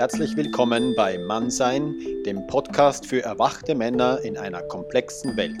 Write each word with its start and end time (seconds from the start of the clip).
Herzlich 0.00 0.34
willkommen 0.34 0.94
bei 0.96 1.18
Mannsein, 1.18 1.94
dem 2.24 2.46
Podcast 2.46 3.04
für 3.04 3.22
erwachte 3.22 3.74
Männer 3.74 4.18
in 4.24 4.38
einer 4.38 4.62
komplexen 4.62 5.36
Welt. 5.36 5.60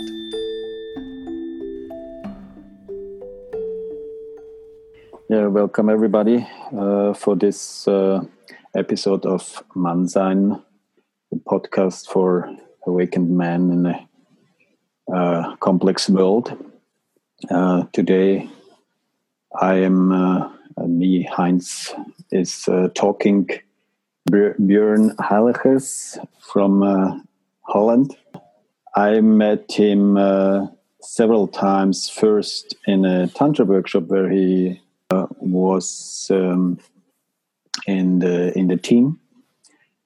Yeah, 5.28 5.52
welcome 5.52 5.92
everybody 5.92 6.46
uh, 6.72 7.12
for 7.12 7.36
this 7.36 7.86
uh, 7.86 8.22
episode 8.72 9.28
of 9.28 9.62
Mannsein, 9.74 10.58
the 11.30 11.36
podcast 11.36 12.08
for 12.08 12.48
awakened 12.86 13.30
men 13.30 13.70
in 13.70 13.86
a 13.86 14.08
uh, 15.14 15.56
complex 15.56 16.08
world. 16.08 16.56
Uh, 17.50 17.84
today, 17.92 18.48
I 19.60 19.84
am 19.84 20.10
uh, 20.10 20.48
me, 20.86 21.24
Heinz, 21.24 21.94
is 22.30 22.66
uh, 22.68 22.88
talking 22.94 23.46
Björn 24.28 25.16
Heiligers 25.16 26.18
from 26.40 26.82
uh, 26.82 27.18
Holland. 27.62 28.16
I 28.94 29.20
met 29.20 29.72
him 29.72 30.16
uh, 30.16 30.66
several 31.00 31.48
times. 31.48 32.08
First 32.08 32.76
in 32.86 33.04
a 33.04 33.28
tantra 33.28 33.64
workshop 33.64 34.04
where 34.04 34.28
he 34.28 34.80
uh, 35.10 35.26
was 35.38 36.28
um, 36.30 36.78
in 37.86 38.18
the 38.18 38.56
in 38.58 38.68
the 38.68 38.76
team 38.76 39.18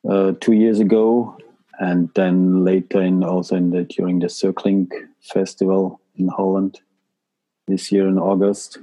uh, 0.09 0.33
two 0.41 0.53
years 0.53 0.81
ago, 0.81 1.37
and 1.79 2.09
then 2.15 2.65
later 2.65 3.03
in 3.03 3.25
also 3.25 3.57
in 3.57 3.71
the 3.71 3.85
during 3.85 4.21
the 4.21 4.29
circling 4.29 4.89
festival 5.21 6.01
in 6.17 6.29
Holland 6.29 6.81
this 7.67 7.91
year 7.91 8.07
in 8.09 8.19
August, 8.19 8.79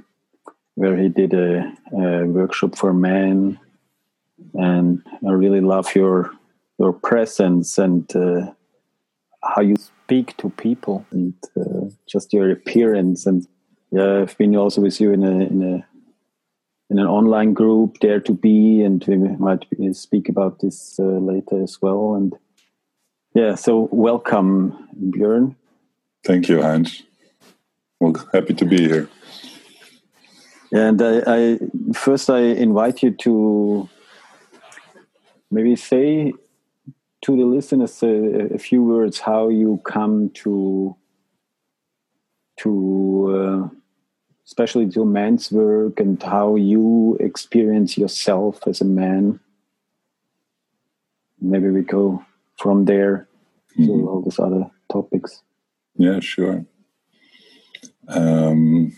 where 0.74 0.96
he 0.96 1.08
did 1.08 1.32
a, 1.34 1.72
a 1.92 2.26
workshop 2.26 2.76
for 2.76 2.92
men 2.92 3.58
and 4.54 5.02
I 5.26 5.32
really 5.32 5.60
love 5.60 5.94
your 5.94 6.32
your 6.78 6.92
presence 6.92 7.78
and 7.78 8.04
uh, 8.16 8.52
how 9.42 9.62
you 9.62 9.76
speak 9.76 10.36
to 10.38 10.50
people 10.50 11.04
and 11.10 11.34
uh, 11.56 11.90
just 12.08 12.32
your 12.32 12.50
appearance. 12.50 13.26
And 13.26 13.46
yeah, 13.90 14.20
I've 14.22 14.36
been 14.38 14.56
also 14.56 14.80
with 14.80 15.00
you 15.00 15.12
in 15.12 15.22
a 15.22 15.40
in 15.40 15.62
a 15.62 15.86
in 16.90 16.98
an 16.98 17.06
online 17.06 17.54
group, 17.54 17.98
Dare 18.00 18.20
to 18.20 18.32
Be, 18.32 18.82
and 18.82 19.02
we 19.06 19.16
might 19.16 19.64
speak 19.92 20.28
about 20.28 20.60
this 20.60 20.98
uh, 20.98 21.04
later 21.04 21.62
as 21.62 21.80
well. 21.80 22.14
And 22.14 22.34
yeah, 23.34 23.54
so 23.54 23.88
welcome, 23.90 24.76
Björn. 25.10 25.56
Thank 26.24 26.48
you, 26.48 26.60
Hans. 26.60 27.02
Well, 27.98 28.14
happy 28.32 28.54
to 28.54 28.64
be 28.64 28.88
here. 28.88 29.08
And 30.72 31.00
I, 31.02 31.22
I 31.26 31.58
first 31.94 32.28
I 32.28 32.40
invite 32.40 33.02
you 33.02 33.10
to 33.10 33.88
maybe 35.52 35.76
say 35.76 36.32
to 37.20 37.36
the 37.36 37.44
listeners 37.44 38.02
a, 38.02 38.54
a 38.54 38.58
few 38.58 38.82
words 38.82 39.20
how 39.20 39.48
you 39.48 39.80
come 39.84 40.30
to 40.30 40.96
to 42.56 43.70
uh, 43.70 43.76
especially 44.46 44.88
to 44.90 45.04
man's 45.04 45.52
work 45.52 46.00
and 46.00 46.20
how 46.22 46.56
you 46.56 47.16
experience 47.20 47.96
yourself 47.96 48.66
as 48.66 48.80
a 48.80 48.84
man. 48.84 49.38
Maybe 51.40 51.70
we 51.70 51.82
go 51.82 52.24
from 52.58 52.84
there 52.84 53.28
mm-hmm. 53.78 53.86
to 53.86 54.08
all 54.08 54.22
these 54.22 54.38
other 54.38 54.70
topics. 54.90 55.42
Yeah 55.96 56.20
sure. 56.20 56.64
Um, 58.08 58.96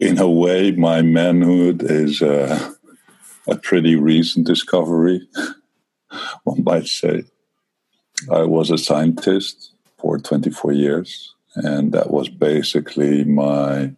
in 0.00 0.18
a 0.18 0.28
way 0.28 0.72
my 0.72 1.02
manhood 1.02 1.82
is 1.82 2.22
uh, 2.22 2.71
a 3.48 3.56
pretty 3.56 3.96
recent 3.96 4.46
discovery, 4.46 5.26
one 6.44 6.64
might 6.64 6.86
say. 6.86 7.24
I 8.30 8.42
was 8.42 8.70
a 8.70 8.78
scientist 8.78 9.72
for 9.98 10.18
24 10.18 10.72
years, 10.72 11.34
and 11.56 11.92
that 11.92 12.10
was 12.10 12.28
basically 12.28 13.24
my 13.24 13.92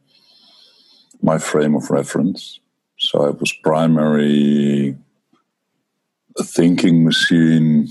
my 1.23 1.39
frame 1.39 1.75
of 1.75 1.91
reference. 1.91 2.61
So 2.99 3.27
I 3.27 3.31
was 3.31 3.53
primary 3.63 4.97
a 6.39 6.45
thinking 6.45 7.05
machine 7.05 7.89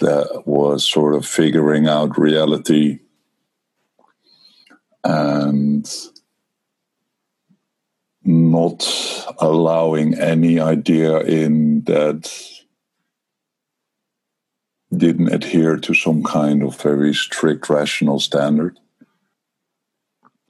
that 0.00 0.42
was 0.46 0.86
sort 0.86 1.14
of 1.14 1.26
figuring 1.26 1.88
out 1.88 2.18
reality 2.18 3.00
and 5.04 5.90
not 8.28 8.86
allowing 9.38 10.18
any 10.18 10.60
idea 10.60 11.20
in 11.20 11.82
that 11.84 12.30
didn't 14.94 15.32
adhere 15.32 15.76
to 15.76 15.94
some 15.94 16.22
kind 16.22 16.62
of 16.62 16.80
very 16.80 17.14
strict 17.14 17.68
rational 17.68 18.20
standard. 18.20 18.78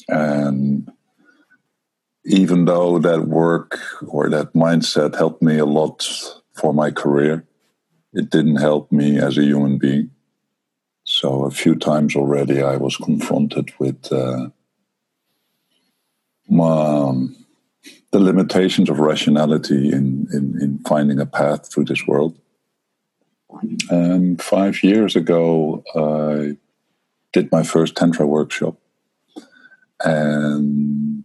And 0.09 0.91
even 2.25 2.65
though 2.65 2.99
that 2.99 3.27
work 3.27 3.78
or 4.06 4.28
that 4.28 4.53
mindset 4.55 5.16
helped 5.16 5.43
me 5.43 5.59
a 5.59 5.66
lot 5.66 6.06
for 6.55 6.75
my 6.75 6.91
career, 6.91 7.47
it 8.12 8.31
didn't 8.31 8.56
help 8.56 8.91
me 8.91 9.19
as 9.19 9.39
a 9.39 9.45
human 9.45 9.78
being. 9.78 10.10
So 11.05 11.45
a 11.45 11.50
few 11.50 11.75
times 11.75 12.16
already, 12.16 12.62
I 12.62 12.77
was 12.77 12.97
confronted 12.97 13.72
with 13.78 14.12
uh, 14.12 14.49
my, 16.49 17.28
the 18.10 18.19
limitations 18.19 18.88
of 18.88 18.98
rationality 18.98 19.92
in, 19.92 20.26
in, 20.32 20.60
in 20.60 20.78
finding 20.86 21.20
a 21.20 21.26
path 21.26 21.70
through 21.70 21.84
this 21.84 22.06
world. 22.06 22.38
And 23.91 24.41
five 24.41 24.82
years 24.82 25.16
ago, 25.16 25.82
I 25.94 26.56
did 27.32 27.52
my 27.52 27.62
first 27.62 27.97
Tantra 27.97 28.26
workshop. 28.26 28.76
And 30.04 31.24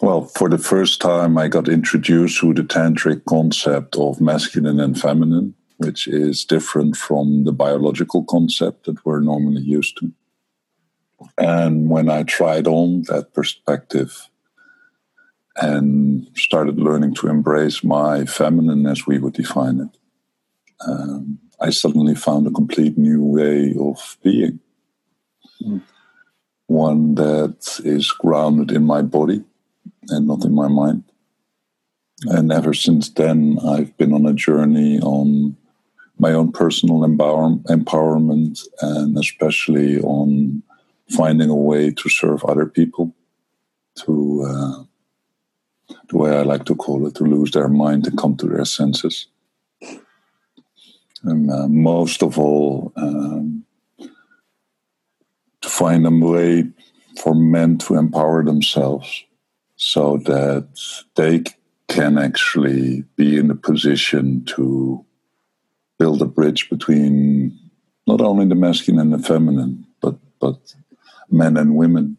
well, 0.00 0.26
for 0.26 0.48
the 0.48 0.58
first 0.58 1.00
time, 1.00 1.38
I 1.38 1.48
got 1.48 1.68
introduced 1.68 2.40
to 2.40 2.52
the 2.52 2.62
tantric 2.62 3.24
concept 3.24 3.96
of 3.96 4.20
masculine 4.20 4.78
and 4.78 4.98
feminine, 5.00 5.54
which 5.78 6.06
is 6.06 6.44
different 6.44 6.96
from 6.96 7.44
the 7.44 7.52
biological 7.52 8.24
concept 8.24 8.84
that 8.84 9.04
we're 9.04 9.20
normally 9.20 9.62
used 9.62 9.96
to. 9.98 10.12
And 11.38 11.88
when 11.88 12.08
I 12.08 12.22
tried 12.22 12.66
on 12.66 13.02
that 13.02 13.32
perspective 13.32 14.28
and 15.56 16.28
started 16.36 16.78
learning 16.78 17.14
to 17.14 17.28
embrace 17.28 17.82
my 17.82 18.24
feminine 18.26 18.86
as 18.86 19.06
we 19.06 19.18
would 19.18 19.34
define 19.34 19.80
it, 19.80 19.98
um, 20.86 21.38
I 21.60 21.70
suddenly 21.70 22.14
found 22.14 22.46
a 22.46 22.50
complete 22.50 22.98
new 22.98 23.22
way 23.24 23.74
of 23.78 24.18
being. 24.22 24.60
Mm. 25.62 25.82
One 26.66 27.14
that 27.14 27.80
is 27.84 28.10
grounded 28.10 28.76
in 28.76 28.84
my 28.84 29.00
body 29.00 29.42
and 30.08 30.26
not 30.26 30.44
in 30.44 30.54
my 30.54 30.68
mind. 30.68 31.04
And 32.24 32.52
ever 32.52 32.74
since 32.74 33.08
then, 33.10 33.58
I've 33.64 33.96
been 33.96 34.12
on 34.12 34.26
a 34.26 34.32
journey 34.32 35.00
on 35.00 35.56
my 36.18 36.32
own 36.32 36.50
personal 36.52 37.04
empower- 37.04 37.58
empowerment 37.68 38.66
and 38.80 39.18
especially 39.18 40.00
on 40.00 40.62
finding 41.10 41.50
a 41.50 41.56
way 41.56 41.90
to 41.90 42.08
serve 42.08 42.44
other 42.44 42.66
people, 42.66 43.14
to 43.96 44.44
uh, 44.48 45.94
the 46.08 46.16
way 46.16 46.36
I 46.36 46.42
like 46.42 46.64
to 46.66 46.74
call 46.74 47.06
it, 47.06 47.14
to 47.16 47.24
lose 47.24 47.52
their 47.52 47.68
mind 47.68 48.06
and 48.06 48.18
come 48.18 48.36
to 48.38 48.46
their 48.46 48.64
senses. 48.64 49.26
And 51.22 51.50
uh, 51.50 51.68
most 51.68 52.22
of 52.22 52.38
all, 52.38 52.92
um, 52.96 53.64
to 55.60 55.68
find 55.68 56.06
a 56.06 56.10
way 56.10 56.64
for 57.20 57.34
men 57.34 57.78
to 57.78 57.96
empower 57.96 58.44
themselves 58.44 59.24
so 59.76 60.18
that 60.18 60.68
they 61.16 61.42
can 61.88 62.18
actually 62.18 63.02
be 63.16 63.36
in 63.36 63.50
a 63.50 63.54
position 63.54 64.44
to 64.44 65.04
build 65.98 66.20
a 66.22 66.26
bridge 66.26 66.68
between 66.68 67.58
not 68.06 68.20
only 68.20 68.46
the 68.46 68.54
masculine 68.54 69.00
and 69.00 69.12
the 69.12 69.26
feminine, 69.26 69.86
but 70.00 70.16
but 70.40 70.74
men 71.30 71.56
and 71.56 71.76
women 71.76 72.16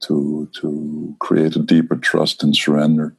to 0.00 0.48
to 0.60 1.16
create 1.18 1.56
a 1.56 1.60
deeper 1.60 1.96
trust 1.96 2.42
and 2.42 2.54
surrender 2.56 3.14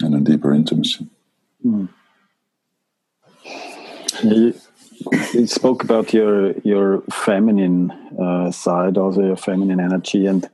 and 0.00 0.14
a 0.14 0.20
deeper 0.20 0.52
intimacy. 0.52 1.06
Mm. 1.64 1.88
You, 4.22 4.54
you, 5.32 5.46
spoke 5.46 5.82
about 5.82 6.12
your 6.12 6.52
your 6.60 7.02
feminine 7.12 7.90
uh, 8.20 8.50
side, 8.50 8.96
also 8.96 9.22
your 9.22 9.36
feminine 9.36 9.80
energy, 9.80 10.26
and 10.26 10.48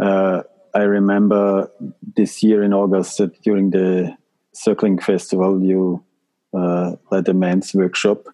uh, 0.00 0.42
I 0.74 0.82
remember 0.82 1.70
this 2.16 2.42
year 2.42 2.62
in 2.62 2.72
August 2.72 3.18
that 3.18 3.40
during 3.42 3.70
the 3.70 4.16
circling 4.52 4.98
festival 4.98 5.62
you 5.62 6.04
uh, 6.54 6.96
led 7.10 7.28
a 7.28 7.34
men's 7.34 7.74
workshop, 7.74 8.26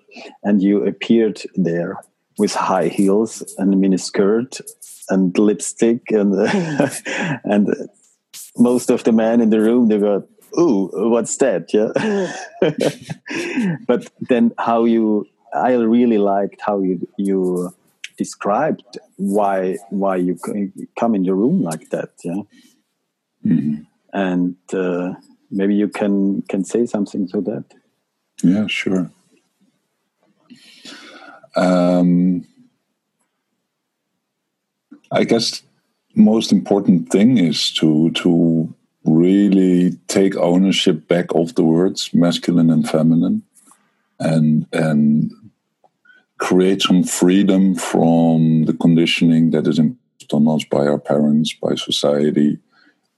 and 0.42 0.62
you 0.62 0.86
appeared 0.86 1.40
there 1.54 1.96
with 2.38 2.54
high 2.54 2.88
heels 2.88 3.42
and 3.58 3.74
a 3.74 3.76
mini 3.76 3.98
skirt 3.98 4.60
and 5.08 5.36
lipstick 5.38 6.10
and 6.10 6.34
and 7.44 7.88
most 8.56 8.90
of 8.90 9.04
the 9.04 9.12
men 9.12 9.40
in 9.40 9.50
the 9.50 9.60
room 9.60 9.88
they 9.88 9.98
go, 9.98 10.24
"Ooh, 10.58 10.90
what's 11.10 11.36
that?" 11.38 11.72
Yeah. 11.72 11.92
but 13.86 14.10
then 14.28 14.52
how 14.58 14.84
you, 14.84 15.26
I 15.54 15.72
really 15.74 16.18
liked 16.18 16.60
how 16.60 16.80
you 16.80 17.06
you 17.16 17.70
described 18.16 18.98
why 19.16 19.76
why 19.90 20.16
you 20.16 20.36
come 20.98 21.14
in 21.14 21.22
the 21.22 21.34
room 21.34 21.62
like 21.62 21.90
that. 21.90 22.10
Yeah. 22.24 22.42
Mm-hmm. 23.46 23.82
And 24.12 24.56
uh, 24.72 25.14
maybe 25.50 25.74
you 25.74 25.88
can 25.88 26.42
can 26.42 26.64
say 26.64 26.86
something 26.86 27.28
to 27.28 27.40
that. 27.42 27.64
Yeah, 28.42 28.66
sure. 28.66 29.10
Um, 31.58 32.46
I 35.10 35.24
guess 35.24 35.62
most 36.14 36.52
important 36.52 37.10
thing 37.10 37.38
is 37.38 37.72
to 37.74 38.10
to 38.12 38.72
really 39.04 39.98
take 40.06 40.36
ownership 40.36 41.08
back 41.08 41.26
of 41.34 41.54
the 41.54 41.64
words 41.64 42.10
masculine 42.14 42.70
and 42.70 42.88
feminine 42.88 43.42
and 44.20 44.66
and 44.72 45.32
create 46.38 46.82
some 46.82 47.02
freedom 47.02 47.74
from 47.74 48.64
the 48.66 48.74
conditioning 48.74 49.50
that 49.50 49.66
is 49.66 49.78
imposed 49.78 50.32
on 50.32 50.46
us 50.46 50.64
by 50.64 50.86
our 50.86 50.98
parents 50.98 51.54
by 51.54 51.74
society 51.74 52.58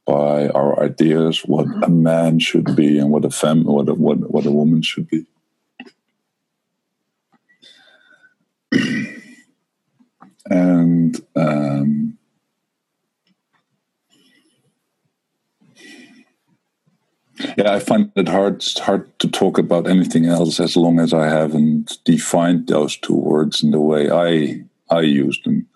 by 0.06 0.48
our 0.48 0.82
ideas 0.82 1.40
what 1.40 1.66
a 1.82 1.90
man 1.90 2.38
should 2.38 2.74
be 2.74 2.98
and 2.98 3.10
what 3.10 3.24
a 3.24 3.30
fem 3.30 3.64
what 3.64 3.88
a, 3.88 3.94
what, 3.94 4.18
what 4.30 4.46
a 4.46 4.50
woman 4.50 4.80
should 4.80 5.08
be 5.08 5.26
and 10.50 11.20
um, 11.36 12.18
yeah, 17.56 17.72
I 17.72 17.78
find 17.78 18.12
it 18.16 18.28
hard 18.28 18.64
hard 18.78 19.18
to 19.20 19.28
talk 19.28 19.58
about 19.58 19.86
anything 19.86 20.26
else 20.26 20.60
as 20.60 20.76
long 20.76 21.00
as 21.00 21.12
I 21.12 21.28
haven't 21.28 21.98
defined 22.04 22.66
those 22.68 22.96
two 22.96 23.14
words 23.14 23.62
in 23.62 23.70
the 23.70 23.80
way 23.80 24.10
I 24.10 24.64
I 24.94 25.00
use 25.02 25.40
them. 25.44 25.66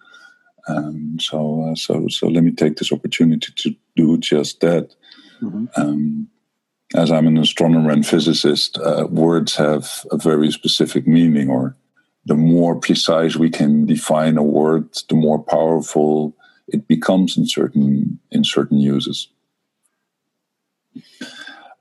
Um, 0.68 1.18
so 1.20 1.70
uh, 1.70 1.74
so 1.74 2.08
so 2.08 2.28
let 2.28 2.44
me 2.44 2.52
take 2.52 2.76
this 2.76 2.92
opportunity 2.92 3.52
to 3.54 3.74
do 3.96 4.18
just 4.18 4.60
that. 4.60 4.94
Mm-hmm. 5.42 5.66
Um, 5.76 6.28
as 6.94 7.10
I'm 7.10 7.26
an 7.26 7.38
astronomer 7.38 7.90
and 7.90 8.06
physicist, 8.06 8.78
uh, 8.78 9.08
words 9.10 9.56
have 9.56 10.06
a 10.12 10.16
very 10.16 10.52
specific 10.52 11.08
meaning, 11.08 11.50
or 11.50 11.76
the 12.26 12.34
more 12.34 12.74
precise 12.74 13.36
we 13.36 13.50
can 13.50 13.86
define 13.86 14.36
a 14.36 14.42
word, 14.42 14.88
the 15.08 15.14
more 15.14 15.42
powerful 15.42 16.34
it 16.68 16.88
becomes 16.88 17.36
in 17.36 17.46
certain 17.46 18.18
in 18.30 18.44
certain 18.44 18.78
uses. 18.78 19.28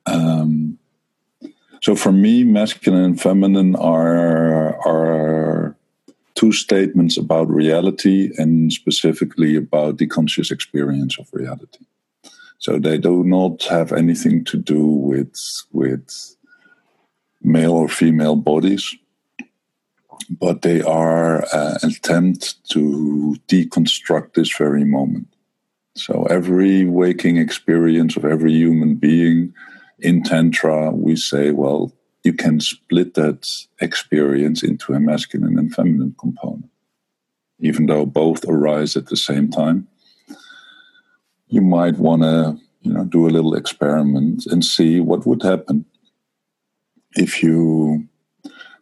Um, 0.06 0.78
so 1.82 1.96
for 1.96 2.12
me, 2.12 2.44
masculine 2.44 3.04
and 3.04 3.22
feminine 3.22 3.76
are 3.76 4.76
are 4.86 5.78
two 6.36 6.52
statements 6.52 7.18
about 7.18 7.50
reality 7.50 8.32
and 8.38 8.74
specifically 8.74 9.56
about 9.56 9.98
the 9.98 10.08
conscious 10.08 10.52
experience 10.52 11.18
of 11.20 11.30
reality. 11.32 11.86
So 12.58 12.80
they 12.80 12.98
do 12.98 13.24
not 13.24 13.64
have 13.64 13.94
anything 13.94 14.44
to 14.46 14.58
do 14.58 14.86
with 14.86 15.38
with 15.72 16.36
male 17.42 17.74
or 17.74 17.90
female 17.90 18.36
bodies 18.36 18.96
but 20.30 20.62
they 20.62 20.82
are 20.82 21.44
uh, 21.54 21.78
attempt 21.84 22.64
to 22.70 23.36
deconstruct 23.48 24.34
this 24.34 24.56
very 24.56 24.84
moment. 24.84 25.28
So 25.96 26.24
every 26.30 26.86
waking 26.86 27.38
experience 27.38 28.18
of 28.18 28.26
every 28.26 28.54
human 28.54 28.96
being 28.96 29.54
in 30.00 30.24
Tantra, 30.24 30.92
we 30.92 31.16
say, 31.16 31.52
well, 31.52 31.92
you 32.24 32.34
can 32.34 32.60
split 32.60 33.14
that 33.14 33.48
experience 33.80 34.64
into 34.64 34.94
a 34.94 35.00
masculine 35.00 35.60
and 35.60 35.74
feminine 35.74 36.16
component, 36.20 36.70
even 37.60 37.86
though 37.86 38.06
both 38.06 38.46
arise 38.48 38.96
at 38.96 39.08
the 39.08 39.18
same 39.18 39.50
time. 39.50 39.88
You 41.48 41.62
might 41.62 41.98
want 41.98 42.24
to, 42.24 42.58
you 42.82 42.94
know, 42.94 43.06
do 43.06 43.28
a 43.28 43.30
little 43.30 43.56
experiment 43.56 44.46
and 44.48 44.66
see 44.66 45.00
what 45.00 45.28
would 45.28 45.44
happen 45.44 45.86
if 47.16 47.44
you 47.44 48.08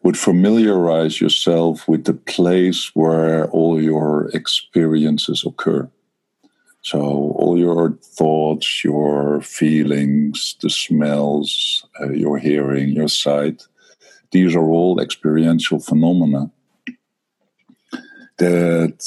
would 0.04 0.18
familiarize 0.18 1.22
yourself 1.22 1.88
with 1.88 2.06
the 2.06 2.14
place 2.14 2.92
where 2.96 3.48
all 3.50 3.82
your 3.82 4.30
experiences 4.34 5.44
occur. 5.46 5.90
So, 6.84 7.00
all 7.00 7.60
your 7.60 7.92
thoughts, 8.02 8.84
your 8.84 9.42
feelings, 9.42 10.56
the 10.62 10.70
smells, 10.70 11.86
uh, 12.02 12.10
your 12.10 12.40
hearing, 12.40 12.90
your 12.90 13.08
sight, 13.08 13.68
these 14.32 14.56
are 14.56 14.68
all 14.68 15.00
experiential 15.00 15.80
phenomena. 15.80 16.50
That 18.38 19.04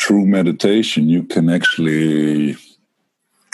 through 0.00 0.26
meditation, 0.26 1.08
you 1.08 1.24
can 1.24 1.48
actually 1.48 2.56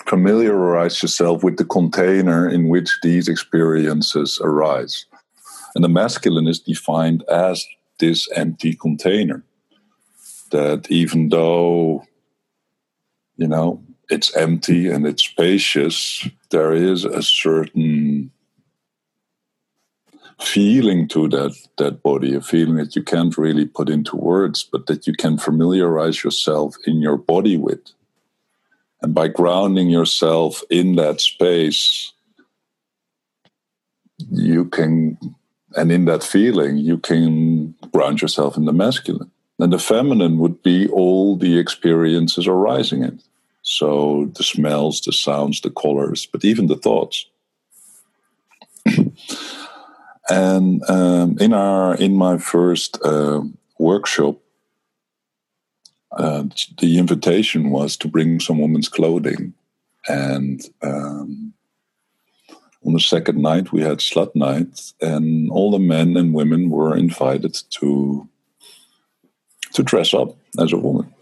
familiarize 0.06 1.03
yourself 1.03 1.43
with 1.43 1.56
the 1.56 1.64
container 1.64 2.49
in 2.49 2.69
which 2.69 2.91
these 3.03 3.29
experiences 3.29 4.38
arise. 4.43 5.06
And 5.75 5.85
the 5.85 5.88
masculine 5.88 6.49
is 6.49 6.61
defined 6.61 7.23
as 7.25 7.65
this 7.99 8.29
empty 8.35 8.75
container. 8.75 9.44
That 10.50 10.91
even 10.91 11.29
though, 11.29 12.05
you 13.37 13.49
know, 13.49 13.82
it's 14.09 14.35
empty 14.35 14.88
and 14.88 15.06
it's 15.06 15.23
spacious, 15.23 16.26
there 16.50 16.73
is 16.73 17.05
a 17.05 17.23
certain 17.23 18.31
feeling 20.41 21.09
to 21.09 21.29
that 21.29 21.55
that 21.76 22.03
body, 22.03 22.35
a 22.35 22.41
feeling 22.41 22.76
that 22.76 22.97
you 22.97 23.03
can't 23.03 23.37
really 23.37 23.67
put 23.67 23.88
into 23.88 24.17
words, 24.17 24.64
but 24.64 24.87
that 24.87 25.06
you 25.06 25.12
can 25.12 25.37
familiarize 25.37 26.23
yourself 26.25 26.76
in 26.87 27.03
your 27.03 27.17
body 27.17 27.56
with. 27.56 27.81
And 29.03 29.14
by 29.14 29.29
grounding 29.29 29.91
yourself 29.91 30.62
in 30.71 30.97
that 30.97 31.21
space, 31.21 32.12
you 34.31 34.64
can 34.67 35.19
and 35.78 35.92
in 35.92 36.06
that 36.06 36.25
feeling, 36.25 36.76
you 36.76 36.98
can 36.98 37.75
ground 37.92 38.20
yourself 38.20 38.56
in 38.56 38.64
the 38.64 38.72
masculine. 38.72 39.30
And 39.60 39.72
the 39.72 39.78
feminine 39.78 40.38
would 40.38 40.62
be 40.62 40.88
all 40.88 41.36
the 41.36 41.58
experiences 41.58 42.46
arising 42.46 43.02
in. 43.02 43.20
So 43.62 44.30
the 44.37 44.42
smells, 44.42 45.00
the 45.00 45.12
sounds, 45.12 45.61
the 45.61 45.70
colors, 45.70 46.26
but 46.26 46.44
even 46.44 46.66
the 46.66 46.76
thoughts. 46.76 47.26
and 50.28 50.82
um, 50.88 51.38
in 51.38 51.52
our 51.52 51.94
in 51.97 52.14
my 52.14 52.38
first 52.38 52.99
uh, 53.04 53.42
workshop, 53.78 54.37
uh, 56.12 56.44
the 56.78 56.99
invitation 56.99 57.70
was 57.70 57.97
to 57.99 58.08
bring 58.08 58.40
some 58.40 58.58
woman's 58.58 58.88
clothing, 58.88 59.52
and 60.08 60.62
um, 60.82 61.52
on 62.87 62.92
the 62.92 63.00
second 63.00 63.40
night 63.40 63.73
we 63.73 63.82
had 63.82 63.99
slut 63.99 64.35
night 64.35 64.92
and 65.00 65.50
all 65.50 65.70
the 65.70 65.78
men 65.78 66.16
and 66.16 66.35
women 66.35 66.70
were 66.70 66.97
invited 66.97 67.56
to 67.70 68.28
to 69.73 69.82
dress 69.82 70.14
up 70.14 70.37
as 70.58 70.73
a 70.73 70.78
woman. 70.78 71.12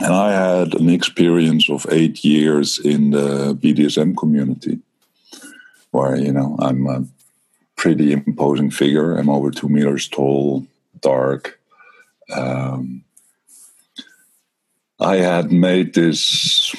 And 0.00 0.12
i 0.12 0.32
had 0.32 0.74
an 0.74 0.88
experience 0.88 1.70
of 1.70 1.86
eight 1.90 2.24
years 2.24 2.78
in 2.78 3.12
the 3.12 3.54
bdsm 3.54 4.16
community 4.16 4.80
where 5.92 6.16
you 6.16 6.32
know 6.32 6.56
i'm 6.58 6.86
a 6.86 7.04
pretty 7.76 8.12
imposing 8.12 8.70
figure. 8.70 9.16
I'm 9.16 9.28
over 9.28 9.50
two 9.50 9.68
meters 9.68 10.08
tall 10.08 10.66
dark. 11.00 11.60
Um, 12.34 13.04
i 15.00 15.16
had 15.16 15.52
made 15.52 15.94
this 15.94 16.74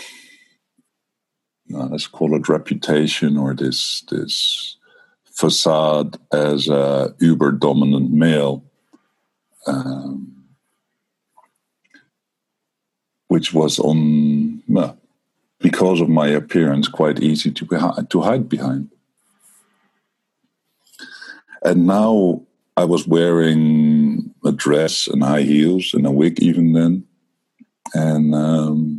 uh, 1.74 1.88
let's 1.88 2.08
call 2.08 2.36
it 2.36 2.48
reputation 2.48 3.38
or 3.38 3.54
this 3.54 4.02
this 4.12 4.78
facade 5.24 6.18
as 6.32 6.68
a 6.68 7.14
uber 7.20 7.52
dominant 7.52 8.12
male, 8.12 8.64
um, 9.68 10.46
which 13.28 13.54
was 13.54 13.80
on 13.80 14.62
well, 14.68 14.98
because 15.60 16.02
of 16.02 16.10
my 16.10 16.28
appearance 16.28 16.88
quite 16.88 17.20
easy 17.20 17.52
to 17.52 17.66
to 18.10 18.22
hide 18.22 18.48
behind. 18.48 18.90
And 21.64 21.88
now 21.88 22.44
I 22.78 22.86
was 22.86 23.08
wearing 23.08 24.34
a 24.46 24.52
dress 24.52 25.08
and 25.08 25.24
high 25.24 25.42
heels 25.42 25.96
and 25.96 26.06
a 26.06 26.12
wig 26.12 26.40
even 26.40 26.74
then, 26.74 27.06
and. 27.94 28.36
Um, 28.36 28.95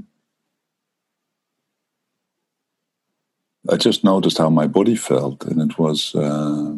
I 3.71 3.77
just 3.77 4.05
noticed 4.05 4.39
how 4.39 4.51
my 4.51 4.67
body 4.67 4.97
felt, 4.97 5.45
and 5.45 5.61
it 5.61 5.79
was 5.79 6.15
uh, 6.15 6.77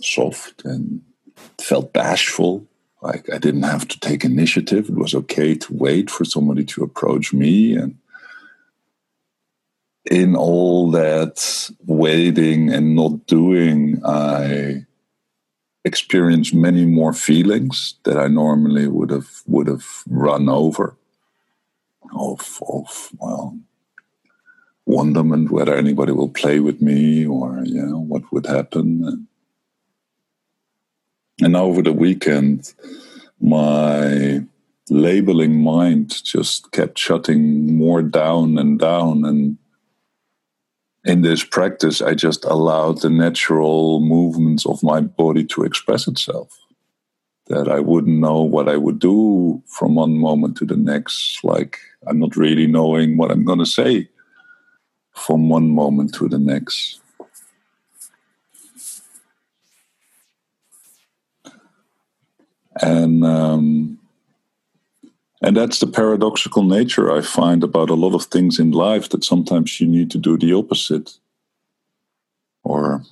soft 0.00 0.64
and 0.64 1.02
felt 1.60 1.92
bashful. 1.92 2.66
Like 3.02 3.32
I 3.32 3.38
didn't 3.38 3.62
have 3.62 3.88
to 3.88 4.00
take 4.00 4.24
initiative. 4.24 4.88
It 4.88 4.94
was 4.94 5.14
okay 5.14 5.54
to 5.54 5.74
wait 5.74 6.10
for 6.10 6.24
somebody 6.24 6.64
to 6.66 6.82
approach 6.82 7.32
me, 7.32 7.74
and 7.74 7.98
in 10.10 10.36
all 10.36 10.90
that 10.90 11.70
waiting 11.86 12.70
and 12.72 12.94
not 12.94 13.26
doing, 13.26 14.00
I 14.04 14.86
experienced 15.84 16.54
many 16.54 16.84
more 16.84 17.12
feelings 17.12 17.94
that 18.04 18.18
I 18.18 18.28
normally 18.28 18.86
would 18.86 19.10
have 19.10 19.42
would 19.46 19.66
have 19.66 19.86
run 20.08 20.48
over. 20.48 20.96
Of 22.12 22.60
of 22.68 23.10
well 23.18 23.58
wonderment 24.86 25.50
whether 25.50 25.74
anybody 25.74 26.12
will 26.12 26.28
play 26.28 26.60
with 26.60 26.80
me 26.80 27.26
or 27.26 27.62
you 27.64 27.84
know 27.84 28.00
what 28.00 28.30
would 28.32 28.46
happen. 28.46 29.26
And 31.40 31.56
over 31.56 31.82
the 31.82 31.92
weekend, 31.92 32.74
my 33.40 34.44
labeling 34.90 35.62
mind 35.62 36.22
just 36.24 36.72
kept 36.72 36.98
shutting 36.98 37.76
more 37.76 38.02
down 38.02 38.58
and 38.58 38.78
down 38.78 39.24
and 39.24 39.56
in 41.04 41.22
this 41.22 41.42
practice, 41.42 42.02
I 42.02 42.14
just 42.14 42.44
allowed 42.44 43.00
the 43.00 43.10
natural 43.10 44.00
movements 44.00 44.66
of 44.66 44.82
my 44.82 45.00
body 45.00 45.44
to 45.46 45.64
express 45.64 46.06
itself. 46.06 46.58
That 47.46 47.68
I 47.68 47.80
wouldn't 47.80 48.18
know 48.18 48.42
what 48.42 48.68
I 48.68 48.76
would 48.76 48.98
do 48.98 49.62
from 49.66 49.94
one 49.94 50.18
moment 50.18 50.56
to 50.58 50.66
the 50.66 50.76
next. 50.76 51.42
Like 51.42 51.78
I'm 52.06 52.18
not 52.18 52.36
really 52.36 52.66
knowing 52.66 53.16
what 53.16 53.30
I'm 53.30 53.44
going 53.44 53.58
to 53.58 53.66
say 53.66 54.08
from 55.14 55.48
one 55.48 55.70
moment 55.70 56.14
to 56.14 56.28
the 56.28 56.38
next. 56.38 57.00
And 62.82 63.24
um, 63.24 63.98
and 65.42 65.56
that's 65.56 65.80
the 65.80 65.86
paradoxical 65.86 66.62
nature 66.62 67.10
I 67.10 67.22
find 67.22 67.64
about 67.64 67.90
a 67.90 67.94
lot 67.94 68.14
of 68.14 68.24
things 68.24 68.58
in 68.58 68.72
life 68.72 69.08
that 69.08 69.24
sometimes 69.24 69.80
you 69.80 69.86
need 69.86 70.10
to 70.10 70.18
do 70.18 70.36
the 70.36 70.52
opposite. 70.52 71.18
Or 72.62 73.02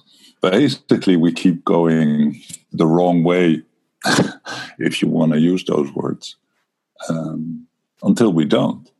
basically, 0.43 1.17
we 1.17 1.33
keep 1.33 1.64
going 1.64 2.40
the 2.71 2.87
wrong 2.87 3.25
way, 3.25 3.62
if 4.78 5.00
you 5.00 5.09
want 5.09 5.33
to 5.33 5.40
use 5.40 5.64
those 5.64 5.90
words, 5.93 6.37
um, 7.09 7.67
until 8.02 8.33
we 8.33 8.45
don't. 8.45 8.90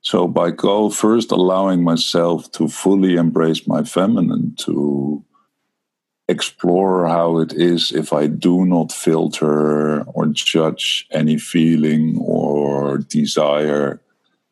So, 0.00 0.28
by 0.28 0.50
go 0.50 0.90
first 0.90 1.32
allowing 1.32 1.82
myself 1.82 2.50
to 2.52 2.68
fully 2.68 3.16
embrace 3.16 3.66
my 3.66 3.82
feminine, 3.82 4.54
to 4.60 5.24
explore 6.28 7.08
how 7.08 7.38
it 7.38 7.52
is 7.52 7.90
if 7.90 8.12
I 8.12 8.26
do 8.26 8.66
not 8.66 8.92
filter 8.92 10.02
or 10.02 10.26
judge 10.26 11.06
any 11.10 11.38
feeling 11.38 12.18
or 12.20 12.98
desire. 12.98 14.00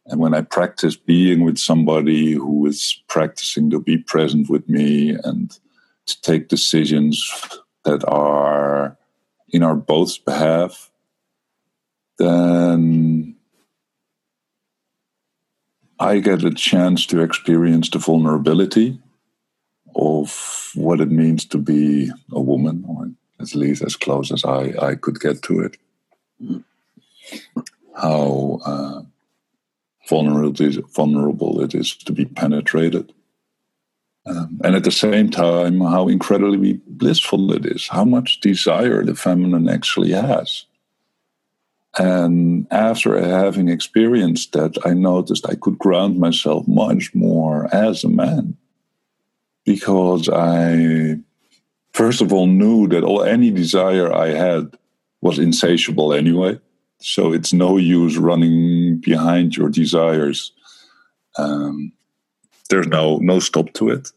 And 0.06 0.20
when 0.20 0.34
I 0.34 0.40
practice 0.40 0.96
being 0.96 1.44
with 1.44 1.58
somebody 1.58 2.32
who 2.32 2.66
is 2.66 3.02
practicing 3.08 3.70
to 3.70 3.80
be 3.80 3.98
present 3.98 4.48
with 4.48 4.68
me 4.68 5.16
and 5.22 5.50
to 6.06 6.20
take 6.22 6.48
decisions 6.48 7.22
that 7.84 8.04
are 8.08 8.96
in 9.48 9.62
our 9.62 9.76
both's 9.76 10.18
behalf, 10.18 10.90
then 12.18 13.35
I 15.98 16.18
get 16.18 16.44
a 16.44 16.50
chance 16.52 17.06
to 17.06 17.20
experience 17.20 17.88
the 17.90 17.98
vulnerability 17.98 18.98
of 19.94 20.70
what 20.74 21.00
it 21.00 21.10
means 21.10 21.44
to 21.46 21.58
be 21.58 22.10
a 22.30 22.40
woman, 22.40 22.84
or 22.86 23.10
at 23.40 23.54
least 23.54 23.82
as 23.82 23.96
close 23.96 24.30
as 24.30 24.44
I, 24.44 24.74
I 24.80 24.94
could 24.94 25.20
get 25.20 25.42
to 25.42 25.60
it. 25.60 25.78
How 27.96 28.60
uh, 28.64 29.02
vulnerable, 30.08 30.82
vulnerable 30.94 31.62
it 31.62 31.74
is 31.74 31.96
to 31.96 32.12
be 32.12 32.26
penetrated. 32.26 33.12
Um, 34.26 34.60
and 34.64 34.74
at 34.74 34.84
the 34.84 34.90
same 34.90 35.30
time, 35.30 35.80
how 35.80 36.08
incredibly 36.08 36.80
blissful 36.86 37.52
it 37.52 37.64
is, 37.64 37.88
how 37.88 38.04
much 38.04 38.40
desire 38.40 39.04
the 39.04 39.14
feminine 39.14 39.68
actually 39.68 40.10
has. 40.10 40.66
And 41.98 42.66
after 42.70 43.18
having 43.20 43.68
experienced 43.68 44.52
that, 44.52 44.76
I 44.84 44.92
noticed 44.92 45.48
I 45.48 45.54
could 45.54 45.78
ground 45.78 46.18
myself 46.18 46.68
much 46.68 47.14
more 47.14 47.74
as 47.74 48.04
a 48.04 48.08
man 48.08 48.56
because 49.64 50.28
I, 50.28 51.16
first 51.92 52.20
of 52.20 52.32
all, 52.32 52.46
knew 52.46 52.86
that 52.88 53.02
all 53.02 53.22
any 53.22 53.50
desire 53.50 54.12
I 54.12 54.28
had 54.28 54.76
was 55.22 55.38
insatiable 55.38 56.12
anyway. 56.12 56.60
So 57.00 57.32
it's 57.32 57.52
no 57.52 57.76
use 57.78 58.18
running 58.18 58.98
behind 58.98 59.56
your 59.56 59.70
desires. 59.70 60.52
Um, 61.38 61.92
there's 62.68 62.86
no 62.86 63.18
no 63.18 63.38
stop 63.38 63.72
to 63.74 63.90
it. 63.90 64.10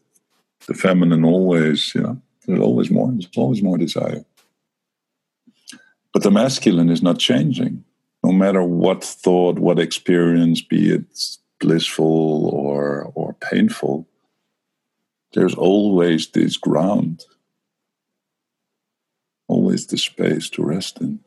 The 0.66 0.74
feminine 0.74 1.24
always, 1.24 1.94
you 1.94 2.02
know, 2.02 2.20
there's 2.46 2.60
always 2.60 2.90
more. 2.90 3.10
There's 3.12 3.28
always 3.36 3.62
more 3.62 3.78
desire. 3.78 4.24
But 6.12 6.22
the 6.22 6.30
masculine 6.30 6.90
is 6.90 7.02
not 7.02 7.18
changing, 7.18 7.84
no 8.24 8.32
matter 8.32 8.62
what 8.62 9.04
thought, 9.04 9.58
what 9.58 9.78
experience, 9.78 10.60
be 10.60 10.90
it 10.90 11.04
blissful 11.60 12.48
or 12.48 13.12
or 13.14 13.34
painful 13.34 14.06
there's 15.32 15.54
always 15.54 16.28
this 16.28 16.56
ground, 16.56 17.24
always 19.46 19.86
the 19.86 19.98
space 19.98 20.50
to 20.50 20.64
rest 20.64 21.00
in. 21.00 21.20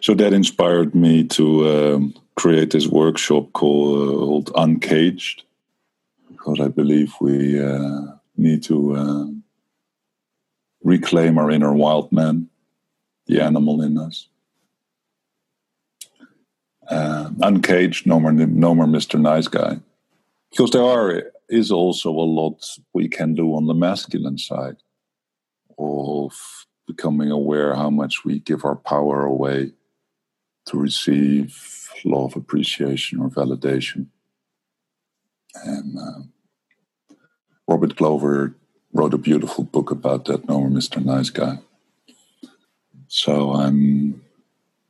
So 0.00 0.14
that 0.14 0.32
inspired 0.32 0.94
me 0.94 1.24
to 1.24 1.68
um, 1.68 2.14
create 2.34 2.70
this 2.70 2.86
workshop 2.86 3.52
called, 3.52 4.50
Uncaged, 4.54 5.44
because 6.28 6.60
I 6.60 6.68
believe 6.68 7.12
we 7.20 7.62
uh, 7.62 8.00
need 8.36 8.62
to 8.64 8.96
uh, 8.96 9.26
reclaim 10.86 11.36
our 11.38 11.50
inner 11.50 11.72
wild 11.72 12.12
man, 12.12 12.48
the 13.26 13.40
animal 13.40 13.82
in 13.82 13.98
us 13.98 14.28
uh, 16.88 17.30
uncaged, 17.40 18.06
no 18.06 18.20
more, 18.20 18.32
no 18.32 18.74
more 18.74 18.86
Mr. 18.86 19.20
Nice 19.20 19.48
Guy. 19.48 19.78
Because 20.50 20.70
there 20.70 20.84
are 20.84 21.32
is 21.48 21.70
also 21.70 22.10
a 22.10 22.26
lot 22.40 22.64
we 22.92 23.08
can 23.08 23.34
do 23.34 23.54
on 23.54 23.66
the 23.66 23.74
masculine 23.74 24.38
side 24.38 24.76
of 25.78 26.32
becoming 26.86 27.30
aware 27.30 27.74
how 27.74 27.90
much 27.90 28.24
we 28.24 28.40
give 28.40 28.64
our 28.64 28.74
power 28.74 29.24
away 29.24 29.72
to 30.66 30.76
receive 30.76 31.88
love, 32.04 32.34
appreciation, 32.34 33.20
or 33.20 33.28
validation. 33.28 34.06
And 35.64 35.96
uh, 35.98 37.14
Robert 37.68 37.94
Glover 37.96 38.56
wrote 38.96 39.14
a 39.14 39.18
beautiful 39.18 39.64
book 39.64 39.90
about 39.90 40.24
that, 40.24 40.48
No 40.48 40.60
Mr. 40.62 41.04
Nice 41.04 41.30
Guy. 41.30 41.58
So 43.08 43.52
I'm 43.52 44.22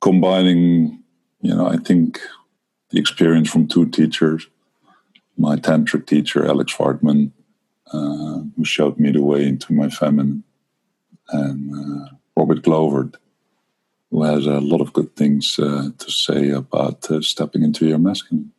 combining 0.01 1.03
you 1.47 1.55
know, 1.55 1.69
I 1.69 1.77
think 1.77 2.21
the 2.91 2.99
experience 2.99 3.49
from 3.49 3.69
two 3.69 3.87
teachers, 3.87 4.49
my 5.39 5.55
tantric 5.55 6.07
teacher 6.07 6.45
Alex 6.45 6.75
Fartman, 6.75 7.31
uh, 7.93 8.41
who 8.57 8.65
showed 8.65 8.99
me 8.99 9.13
the 9.13 9.23
way 9.23 9.47
into 9.47 9.73
my 9.73 9.89
feminine, 9.89 10.43
and 11.29 11.73
uh, 11.73 12.09
Robert 12.37 12.63
Glover, 12.63 13.13
who 14.11 14.25
has 14.25 14.47
a 14.47 14.61
lot 14.61 14.81
of 14.81 14.93
good 14.93 15.15
things 15.15 15.57
uh, 15.61 15.91
to 15.97 16.11
say 16.11 16.51
about 16.51 17.09
uh, 17.11 17.21
stepping 17.21 17.63
into 17.63 17.87
your 17.87 17.99
masculine. 17.99 18.51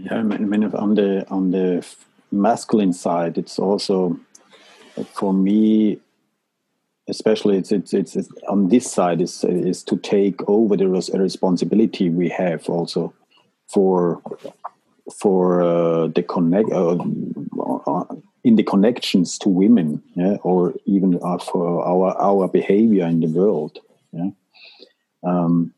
Yeah, 0.00 0.14
I 0.14 0.22
mean, 0.22 0.64
on 0.64 0.94
the 0.94 1.28
on 1.28 1.50
the 1.50 1.86
masculine 2.30 2.92
side, 2.92 3.38
it's 3.38 3.58
also 3.58 4.18
for 5.12 5.32
me 5.32 6.00
especially 7.08 7.56
it's, 7.56 7.72
it's, 7.72 7.94
it's, 7.94 8.16
it's, 8.16 8.28
on 8.48 8.68
this 8.68 8.90
side 8.90 9.20
is 9.20 9.44
is 9.44 9.82
to 9.82 9.96
take 9.96 10.46
over 10.48 10.76
the 10.76 10.88
responsibility 10.88 12.10
we 12.10 12.28
have 12.28 12.68
also 12.68 13.12
for 13.66 14.20
for 15.20 15.62
uh, 15.62 16.06
the 16.08 16.22
connect 16.22 16.70
uh, 16.70 16.96
in 18.44 18.56
the 18.56 18.62
connections 18.62 19.38
to 19.38 19.48
women 19.48 20.02
yeah, 20.14 20.36
or 20.42 20.74
even 20.84 21.18
uh, 21.22 21.38
for 21.38 21.84
our 21.84 22.16
our 22.20 22.48
behavior 22.48 23.06
in 23.06 23.20
the 23.20 23.28
world 23.28 23.78
yeah. 24.12 24.30
Um, 25.24 25.74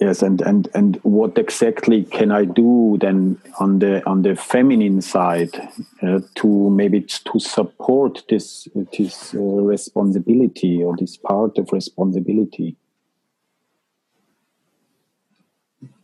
yes 0.00 0.22
and 0.22 0.40
and 0.42 0.68
and 0.74 0.96
what 1.02 1.38
exactly 1.38 2.04
can 2.04 2.30
i 2.30 2.44
do 2.44 2.98
then 3.00 3.38
on 3.58 3.78
the 3.78 4.04
on 4.06 4.22
the 4.22 4.36
feminine 4.36 5.00
side 5.00 5.54
uh, 6.02 6.20
to 6.34 6.70
maybe 6.70 7.00
to 7.00 7.38
support 7.38 8.22
this 8.28 8.68
this 8.98 9.34
uh, 9.34 9.38
responsibility 9.38 10.82
or 10.82 10.94
this 10.96 11.16
part 11.16 11.56
of 11.58 11.72
responsibility 11.72 12.76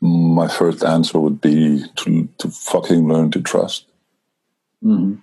my 0.00 0.49
first 0.49 0.82
answer 0.82 1.20
would 1.20 1.40
be 1.40 1.84
to 1.96 2.28
to 2.38 2.49
fucking 2.49 3.08
learn 3.08 3.30
to 3.30 3.40
trust 3.40 3.87
mm 4.82 4.96
-hmm. 4.96 5.18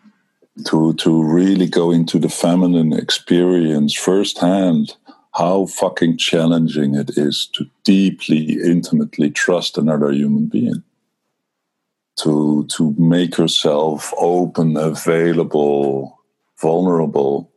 to 0.65 0.93
to 0.93 1.23
really 1.23 1.69
go 1.69 1.91
into 1.91 2.19
the 2.19 2.29
feminine 2.29 3.01
experience 3.01 3.99
firsthand 3.99 4.97
how 5.33 5.65
fucking 5.65 6.17
challenging 6.17 6.95
it 6.95 7.11
is 7.17 7.47
to 7.53 7.65
deeply 7.83 8.59
intimately 8.61 9.29
trust 9.29 9.77
another 9.77 10.11
human 10.11 10.47
being. 10.47 10.83
To 12.23 12.65
to 12.75 12.93
make 12.97 13.37
yourself 13.37 14.13
open 14.17 14.75
available 14.75 16.19
vulnerable 16.59 17.51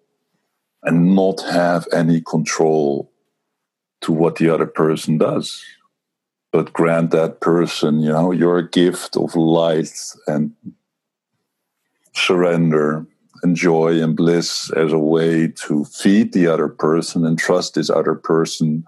and 0.82 1.14
not 1.14 1.40
have 1.42 1.86
any 1.92 2.20
control 2.20 3.12
to 4.00 4.12
what 4.12 4.36
the 4.36 4.48
other 4.48 4.66
person 4.66 5.18
does. 5.18 5.64
But 6.52 6.72
grant 6.72 7.10
that 7.12 7.40
person 7.40 8.00
you 8.00 8.12
know 8.12 8.30
your 8.30 8.62
gift 8.62 9.16
of 9.16 9.34
light 9.34 9.92
and 10.26 10.52
surrender 12.14 13.06
and 13.42 13.56
joy 13.56 14.00
and 14.00 14.16
bliss 14.16 14.70
as 14.72 14.92
a 14.92 14.98
way 14.98 15.48
to 15.48 15.84
feed 15.84 16.32
the 16.32 16.46
other 16.46 16.68
person 16.68 17.26
and 17.26 17.38
trust 17.38 17.74
this 17.74 17.90
other 17.90 18.14
person 18.14 18.84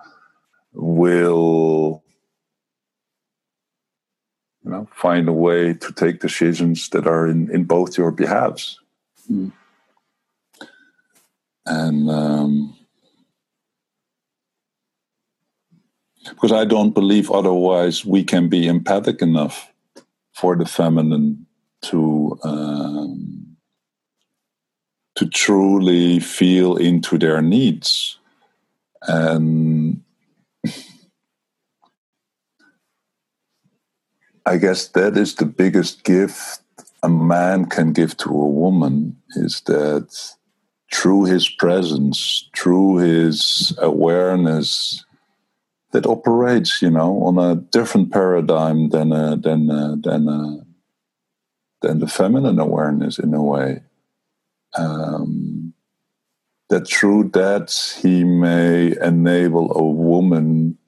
will 0.72 2.02
you 4.64 4.70
know 4.70 4.88
find 4.94 5.28
a 5.28 5.32
way 5.32 5.74
to 5.74 5.92
take 5.92 6.20
decisions 6.20 6.88
that 6.90 7.06
are 7.06 7.26
in, 7.26 7.50
in 7.52 7.64
both 7.64 7.98
your 7.98 8.10
behalves 8.10 8.80
mm. 9.30 9.52
and 11.66 12.10
um, 12.10 12.76
because 16.30 16.52
i 16.52 16.64
don't 16.64 16.94
believe 16.94 17.30
otherwise 17.30 18.04
we 18.04 18.24
can 18.24 18.48
be 18.48 18.66
empathic 18.66 19.20
enough 19.20 19.72
for 20.32 20.56
the 20.56 20.66
feminine 20.66 21.46
to 21.82 22.38
um, 22.42 23.43
to 25.16 25.26
truly 25.28 26.18
feel 26.20 26.76
into 26.76 27.18
their 27.18 27.40
needs 27.42 28.18
and 29.02 30.02
I 34.46 34.58
guess 34.58 34.88
that 34.88 35.16
is 35.16 35.36
the 35.36 35.46
biggest 35.46 36.04
gift 36.04 36.60
a 37.04 37.08
man 37.08 37.66
can 37.66 37.92
give 37.92 38.16
to 38.16 38.30
a 38.30 38.48
woman 38.48 39.16
is 39.36 39.60
that 39.66 40.34
through 40.92 41.24
his 41.24 41.48
presence, 41.48 42.48
through 42.56 42.96
his 42.96 43.76
awareness, 43.78 45.04
that 45.92 46.06
operates, 46.06 46.80
you 46.80 46.90
know, 46.90 47.22
on 47.24 47.38
a 47.38 47.56
different 47.56 48.10
paradigm 48.10 48.88
than 48.88 49.12
a, 49.12 49.36
than 49.36 49.70
a, 49.70 49.96
than 49.96 50.28
a, 50.28 50.66
than 51.82 52.00
the 52.00 52.06
feminine 52.06 52.58
awareness 52.58 53.18
in 53.18 53.34
a 53.34 53.42
way. 53.42 53.82
Um, 54.76 55.74
that 56.70 56.88
through 56.88 57.30
that 57.34 57.70
he 58.00 58.24
may 58.24 58.96
enable 59.00 59.70
a 59.76 59.84
woman 59.84 60.78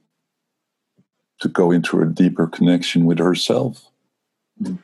to 1.40 1.48
go 1.48 1.70
into 1.70 2.00
a 2.00 2.06
deeper 2.06 2.46
connection 2.46 3.04
with 3.04 3.18
herself. 3.18 3.84
Mm. 4.60 4.78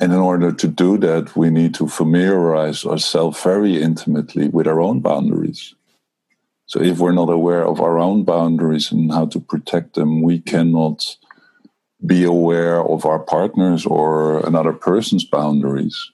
And 0.00 0.12
in 0.12 0.18
order 0.18 0.52
to 0.52 0.68
do 0.68 0.98
that, 0.98 1.36
we 1.36 1.50
need 1.50 1.74
to 1.74 1.88
familiarize 1.88 2.84
ourselves 2.84 3.40
very 3.42 3.80
intimately 3.80 4.48
with 4.48 4.66
our 4.66 4.80
own 4.80 5.00
boundaries. 5.00 5.74
So, 6.66 6.80
if 6.80 6.98
we're 6.98 7.12
not 7.12 7.28
aware 7.28 7.64
of 7.64 7.80
our 7.80 7.98
own 7.98 8.24
boundaries 8.24 8.90
and 8.90 9.12
how 9.12 9.26
to 9.26 9.38
protect 9.38 9.94
them, 9.94 10.22
we 10.22 10.40
cannot 10.40 11.16
be 12.04 12.24
aware 12.24 12.82
of 12.82 13.04
our 13.04 13.20
partner's 13.20 13.86
or 13.86 14.44
another 14.46 14.72
person's 14.72 15.24
boundaries. 15.24 16.10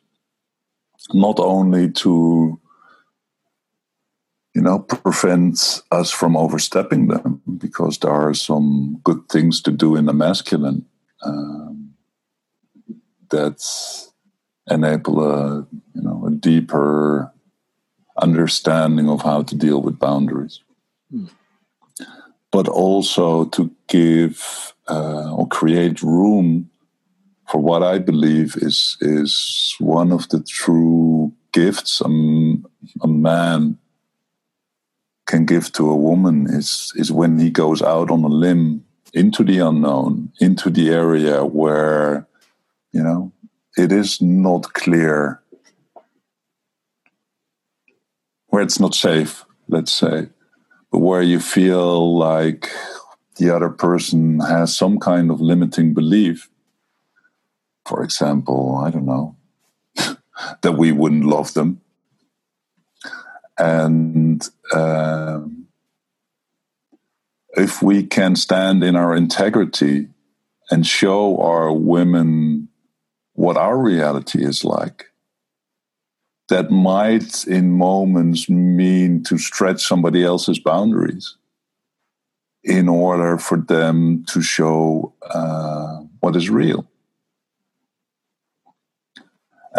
Not 1.12 1.38
only 1.38 1.90
to 1.90 2.61
you 4.55 4.62
know, 4.62 4.81
prevent 4.81 5.83
us 5.90 6.11
from 6.11 6.37
overstepping 6.37 7.07
them 7.09 7.40
because 7.59 7.98
there 7.98 8.11
are 8.11 8.35
some 8.35 9.01
good 9.05 9.29
things 9.29 9.61
to 9.62 9.70
do 9.70 9.96
in 9.96 10.07
the 10.07 10.12
masculine 10.12 10.85
um, 11.22 11.94
that 13.31 13.64
enable 14.68 15.22
a, 15.25 15.66
you 15.94 16.03
know, 16.03 16.27
a 16.27 16.31
deeper 16.31 17.33
understanding 18.16 19.09
of 19.09 19.22
how 19.22 19.42
to 19.42 19.55
deal 19.55 19.81
with 19.81 19.98
boundaries. 19.98 20.61
Mm. 21.14 21.31
But 22.51 22.66
also 22.66 23.44
to 23.46 23.70
give 23.87 24.75
uh, 24.88 25.33
or 25.33 25.46
create 25.46 26.03
room 26.03 26.69
for 27.51 27.61
what 27.61 27.83
I 27.83 27.99
believe 27.99 28.57
is 28.57 28.97
is 29.01 29.75
one 29.81 30.13
of 30.13 30.29
the 30.29 30.41
true 30.41 31.33
gifts 31.53 32.01
a, 32.01 32.09
a 33.03 33.09
man 33.09 33.79
can 35.27 35.47
give 35.47 35.73
to 35.73 35.91
a 35.91 35.97
woman 35.97 36.47
is 36.49 36.93
is 36.95 37.11
when 37.11 37.39
he 37.39 37.51
goes 37.51 37.83
out 37.83 38.11
on 38.11 38.25
a 38.25 38.29
limb 38.29 38.85
into 39.13 39.43
the 39.43 39.59
unknown, 39.59 40.33
into 40.41 40.71
the 40.71 40.91
area 40.91 41.45
where 41.45 42.27
you 42.93 43.03
know 43.03 43.33
it 43.77 43.91
is 43.91 44.21
not 44.21 44.73
clear, 44.73 45.41
where 48.49 48.63
it's 48.63 48.79
not 48.79 48.95
safe, 48.95 49.45
let's 49.69 49.93
say, 49.93 50.29
but 50.93 50.99
where 50.99 51.23
you 51.23 51.41
feel 51.41 52.17
like 52.17 52.71
the 53.37 53.51
other 53.51 53.71
person 53.71 54.39
has 54.41 54.77
some 54.77 54.99
kind 54.99 55.31
of 55.31 55.41
limiting 55.41 55.95
belief. 55.95 56.49
For 57.87 58.03
example, 58.03 58.77
I 58.85 58.90
don't 58.90 59.07
know, 59.07 59.37
that 60.62 60.73
we 60.77 60.93
wouldn't 60.93 61.25
love 61.25 61.55
them 61.55 61.81
and 63.61 64.49
um, 64.73 65.66
if 67.53 67.83
we 67.83 68.05
can 68.05 68.35
stand 68.35 68.83
in 68.83 68.97
our 68.97 69.14
integrity 69.14 70.09
and 70.71 70.87
show 70.87 71.38
our 71.43 71.71
women 71.71 72.69
what 73.35 73.59
our 73.59 73.77
reality 73.77 74.43
is 74.43 74.64
like, 74.64 75.07
that 76.49 76.71
might 76.71 77.47
in 77.47 77.73
moments 77.73 78.49
mean 78.49 79.23
to 79.25 79.37
stretch 79.37 79.87
somebody 79.87 80.25
else's 80.25 80.59
boundaries 80.59 81.37
in 82.64 82.88
order 82.88 83.37
for 83.37 83.59
them 83.59 84.25
to 84.29 84.40
show 84.40 85.12
uh, 85.31 85.99
what 86.21 86.35
is 86.35 86.49
real. 86.49 86.89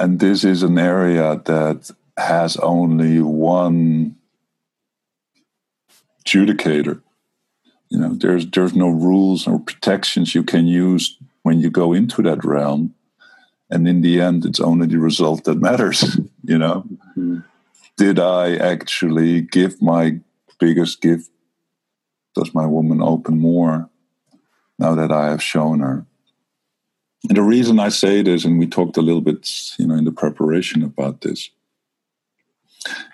And 0.02 0.20
this 0.20 0.44
is 0.44 0.64
an 0.64 0.80
area 0.80 1.40
that 1.46 1.92
has 2.18 2.58
only 2.58 3.22
one 3.22 4.16
adjudicator. 6.26 7.04
You 7.90 8.00
know, 8.00 8.16
there's 8.16 8.50
there's 8.50 8.74
no 8.74 8.90
rules 8.90 9.46
or 9.46 9.60
protections 9.60 10.34
you 10.34 10.44
can 10.44 10.66
use 10.66 11.20
when 11.44 11.60
you 11.60 11.70
go 11.70 11.94
into 11.94 12.24
that 12.24 12.44
realm. 12.44 12.96
And 13.70 13.88
in 13.88 14.02
the 14.02 14.20
end, 14.20 14.44
it's 14.44 14.60
only 14.60 14.88
the 14.88 14.98
result 14.98 15.44
that 15.44 15.62
matters. 15.62 16.20
You 16.44 16.58
know, 16.58 16.84
mm-hmm. 17.16 17.42
did 17.98 18.18
I 18.18 18.56
actually 18.56 19.42
give 19.42 19.80
my 19.80 20.20
biggest 20.60 21.00
gift? 21.00 21.30
Does 22.34 22.56
my 22.56 22.66
woman 22.66 23.00
open 23.00 23.38
more 23.38 23.88
now 24.80 24.96
that 24.96 25.12
I 25.12 25.30
have 25.30 25.44
shown 25.44 25.82
her? 25.82 26.08
And 27.28 27.38
the 27.38 27.44
reason 27.44 27.80
I 27.80 27.90
say 27.90 28.22
this, 28.22 28.46
and 28.46 28.58
we 28.58 28.68
talked 28.68 28.98
a 28.98 29.02
little 29.02 29.22
bit, 29.22 29.50
you 29.78 29.88
know, 29.88 29.96
in 29.96 30.06
the 30.06 30.12
preparation 30.12 30.84
about 30.84 31.22
this, 31.22 31.50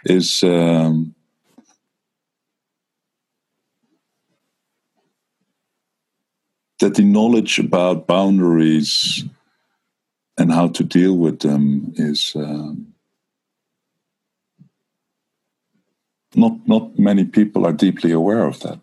is 0.05 0.43
um, 0.43 1.13
that 6.79 6.95
the 6.95 7.03
knowledge 7.03 7.59
about 7.59 8.07
boundaries 8.07 9.25
and 10.37 10.51
how 10.51 10.67
to 10.69 10.83
deal 10.83 11.17
with 11.17 11.39
them 11.39 11.93
is 11.97 12.33
um, 12.35 12.93
not 16.35 16.55
not 16.67 16.97
many 16.97 17.25
people 17.25 17.65
are 17.65 17.73
deeply 17.73 18.11
aware 18.11 18.45
of 18.45 18.59
that. 18.61 18.79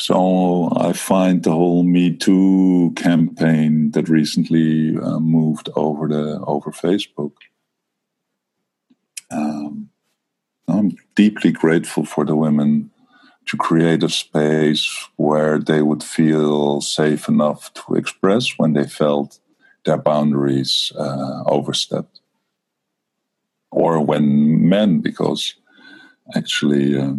So 0.00 0.72
I 0.76 0.92
find 0.92 1.42
the 1.42 1.50
whole 1.50 1.82
Me 1.82 2.16
Too 2.16 2.92
campaign 2.96 3.90
that 3.92 4.08
recently 4.08 4.96
uh, 4.96 5.18
moved 5.18 5.68
over 5.74 6.06
the 6.08 6.40
over 6.46 6.70
Facebook 6.70 7.32
um, 9.30 9.90
I'm 10.66 10.96
deeply 11.14 11.52
grateful 11.52 12.04
for 12.04 12.24
the 12.24 12.36
women 12.36 12.90
to 13.46 13.56
create 13.56 14.02
a 14.02 14.08
space 14.08 15.08
where 15.16 15.58
they 15.58 15.80
would 15.82 16.02
feel 16.02 16.80
safe 16.80 17.28
enough 17.28 17.72
to 17.74 17.94
express 17.94 18.58
when 18.58 18.74
they 18.74 18.86
felt 18.86 19.40
their 19.84 19.96
boundaries 19.96 20.92
uh, 20.98 21.42
overstepped. 21.46 22.20
Or 23.70 24.00
when 24.00 24.68
men, 24.68 25.00
because 25.00 25.54
actually, 26.34 26.98
uh, 26.98 27.14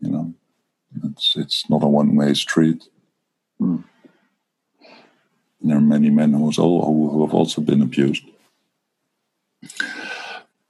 you 0.00 0.10
know, 0.10 0.34
it's, 1.04 1.36
it's 1.36 1.70
not 1.70 1.82
a 1.82 1.88
one 1.88 2.16
way 2.16 2.34
street. 2.34 2.88
Mm. 3.60 3.84
There 5.60 5.76
are 5.76 5.80
many 5.80 6.10
men 6.10 6.32
who, 6.32 6.50
who 6.50 7.26
have 7.26 7.34
also 7.34 7.60
been 7.60 7.82
abused. 7.82 8.24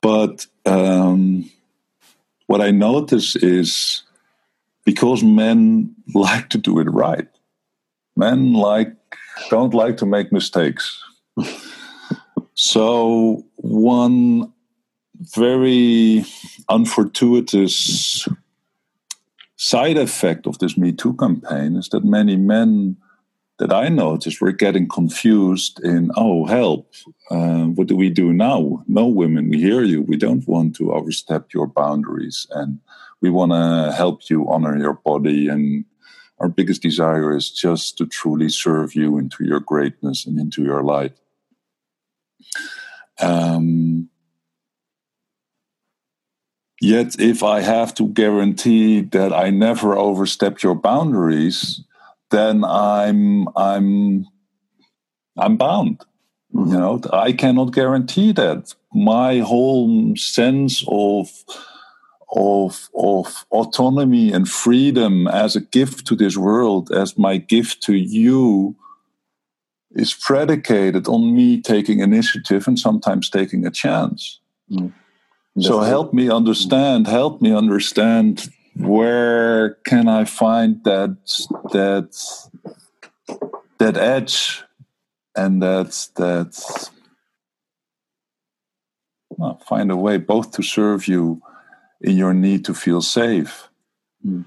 But 0.01 0.47
um, 0.65 1.51
what 2.47 2.61
I 2.61 2.71
notice 2.71 3.37
is 3.37 4.03
because 4.85 5.23
men 5.23 5.95
like 6.15 6.49
to 6.51 6.59
do 6.59 6.79
it 6.79 6.89
right, 6.91 7.29
men 8.17 8.55
like 8.55 8.95
don't 9.51 9.75
like 9.75 9.99
to 9.99 10.07
make 10.07 10.33
mistakes. 10.33 11.03
so 12.55 13.45
one 13.57 14.53
very 15.21 16.25
unfortuitous 16.69 18.29
side 19.59 19.99
effect 19.99 20.47
of 20.47 20.59
this 20.59 20.79
Me 20.79 20.93
Too 20.93 21.15
campaign 21.15 21.77
is 21.77 21.89
that 21.91 22.05
many 22.05 22.37
men 22.37 22.97
that 23.59 23.73
I 23.73 23.89
noticed 23.89 24.41
were 24.41 24.53
getting 24.53 24.89
confused 24.89 25.81
in, 25.83 26.13
oh, 26.17 26.47
help, 26.47 26.95
uh, 27.29 27.65
what 27.65 27.89
do 27.89 27.97
we 27.97 28.09
do 28.09 28.33
now? 28.33 28.85
No, 28.87 29.09
women, 29.09 29.51
we 29.51 29.59
hear 29.59 29.83
you. 29.83 30.03
We 30.03 30.17
don't 30.17 30.47
want 30.47 30.77
to 30.77 30.93
overstep 30.93 31.53
your 31.53 31.67
boundaries 31.67 32.47
and 32.53 32.79
we 33.21 33.31
want 33.31 33.51
to 33.51 33.93
help 33.97 34.31
you 34.31 34.49
honor 34.49 34.79
your 34.79 34.95
body. 34.95 35.49
And 35.49 35.85
our 36.39 36.49
biggest 36.49 36.83
desire 36.83 37.37
is 37.37 37.51
just 37.51 37.99
to 37.99 38.07
truly 38.07 38.49
serve 38.49 38.95
you 38.95 39.19
into 39.19 39.45
your 39.45 39.59
greatness 39.59 40.25
and 40.25 40.39
into 40.39 40.63
your 40.63 40.85
light. 40.85 41.15
Um, 43.21 44.09
Yet, 46.81 47.19
if 47.19 47.43
I 47.43 47.61
have 47.61 47.93
to 47.95 48.07
guarantee 48.09 49.01
that 49.01 49.33
I 49.33 49.51
never 49.51 49.97
overstep 49.97 50.63
your 50.63 50.77
boundaries, 50.77 51.81
then 52.31 52.63
I'm 52.65 53.49
I'm 53.57 54.27
I'm 55.37 55.57
bound. 55.57 56.05
Mm-hmm. 56.55 56.73
You 56.73 56.79
know, 56.79 57.01
I 57.13 57.33
cannot 57.33 57.73
guarantee 57.73 58.33
that. 58.33 58.75
My 58.95 59.39
whole 59.41 60.15
sense 60.17 60.85
of 60.87 61.31
of 62.31 62.89
of 62.95 63.45
autonomy 63.51 64.33
and 64.33 64.49
freedom 64.49 65.27
as 65.27 65.57
a 65.57 65.61
gift 65.61 66.07
to 66.07 66.15
this 66.15 66.37
world, 66.37 66.93
as 66.93 67.19
my 67.19 67.39
gift 67.39 67.83
to 67.85 67.95
you, 67.95 68.77
is 69.91 70.15
predicated 70.15 71.09
on 71.09 71.35
me 71.35 71.61
taking 71.61 71.99
initiative 71.99 72.69
and 72.69 72.79
sometimes 72.79 73.29
taking 73.29 73.67
a 73.67 73.71
chance. 73.71 74.39
Mm 74.71 74.93
so 75.59 75.81
help 75.81 76.13
me 76.13 76.31
understand 76.31 77.07
help 77.07 77.41
me 77.41 77.53
understand 77.53 78.49
where 78.77 79.75
can 79.85 80.09
i 80.09 80.25
find 80.25 80.85
that 80.85 81.17
that 81.73 82.15
that 83.79 83.97
edge 83.97 84.63
and 85.35 85.63
that 85.63 86.09
that 86.17 86.91
well, 89.31 89.61
find 89.69 89.91
a 89.91 89.97
way 89.97 90.17
both 90.17 90.53
to 90.53 90.63
serve 90.63 91.07
you 91.07 91.41
in 92.01 92.17
your 92.17 92.35
need 92.35 92.65
to 92.65 92.75
feel 92.75 93.03
safe 93.03 93.69
mm. 94.25 94.45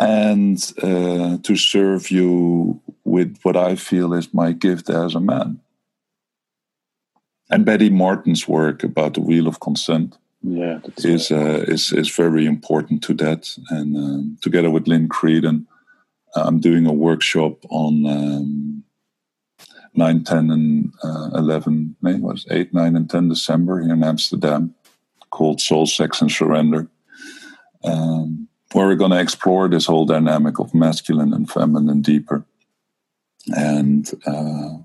and 0.00 0.72
uh, 0.82 1.38
to 1.42 1.56
serve 1.56 2.10
you 2.10 2.80
with 3.04 3.38
what 3.42 3.56
i 3.56 3.76
feel 3.76 4.12
is 4.14 4.34
my 4.34 4.52
gift 4.52 4.90
as 4.90 5.14
a 5.14 5.20
man 5.20 5.60
and 7.50 7.64
betty 7.64 7.90
martin's 7.90 8.48
work 8.48 8.82
about 8.82 9.14
the 9.14 9.20
wheel 9.20 9.46
of 9.46 9.60
consent 9.60 10.16
yeah, 10.46 10.80
is 10.98 11.32
uh, 11.32 11.64
is 11.66 11.90
is 11.92 12.14
very 12.14 12.44
important 12.44 13.02
to 13.04 13.14
that. 13.14 13.48
And 13.70 13.96
um, 13.96 14.38
together 14.42 14.70
with 14.70 14.86
Lynn 14.86 15.08
Creedon, 15.08 15.64
I'm 16.36 16.60
doing 16.60 16.86
a 16.86 16.92
workshop 16.92 17.64
on 17.70 18.06
um, 18.06 18.84
9, 19.94 20.24
10, 20.24 20.50
and 20.50 20.92
uh, 21.02 21.30
11, 21.34 21.96
May 22.02 22.14
was 22.14 22.46
8, 22.50 22.74
9, 22.74 22.96
and 22.96 23.08
10 23.08 23.28
December 23.28 23.80
here 23.80 23.92
in 23.92 24.02
Amsterdam 24.02 24.74
called 25.30 25.60
Soul, 25.60 25.86
Sex, 25.86 26.20
and 26.20 26.30
Surrender, 26.30 26.88
um, 27.84 28.48
where 28.72 28.86
we're 28.86 28.96
going 28.96 29.12
to 29.12 29.20
explore 29.20 29.68
this 29.68 29.86
whole 29.86 30.04
dynamic 30.04 30.58
of 30.58 30.74
masculine 30.74 31.32
and 31.32 31.50
feminine 31.50 32.02
deeper. 32.02 32.44
And 33.56 34.10
uh, 34.26 34.83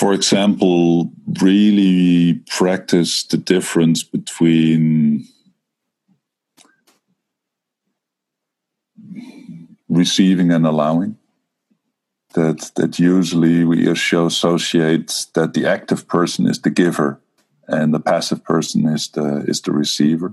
for 0.00 0.14
example, 0.14 1.12
really 1.42 2.40
practice 2.48 3.22
the 3.22 3.36
difference 3.36 4.02
between 4.02 5.26
receiving 9.90 10.52
and 10.52 10.64
allowing. 10.64 11.18
That 12.32 12.70
that 12.76 12.98
usually 12.98 13.62
we 13.64 13.90
associate 13.90 15.26
that 15.34 15.52
the 15.52 15.66
active 15.66 16.08
person 16.08 16.46
is 16.46 16.60
the 16.60 16.70
giver 16.70 17.20
and 17.68 17.92
the 17.92 18.00
passive 18.00 18.42
person 18.42 18.86
is 18.86 19.08
the 19.08 19.44
is 19.46 19.60
the 19.60 19.72
receiver. 19.72 20.32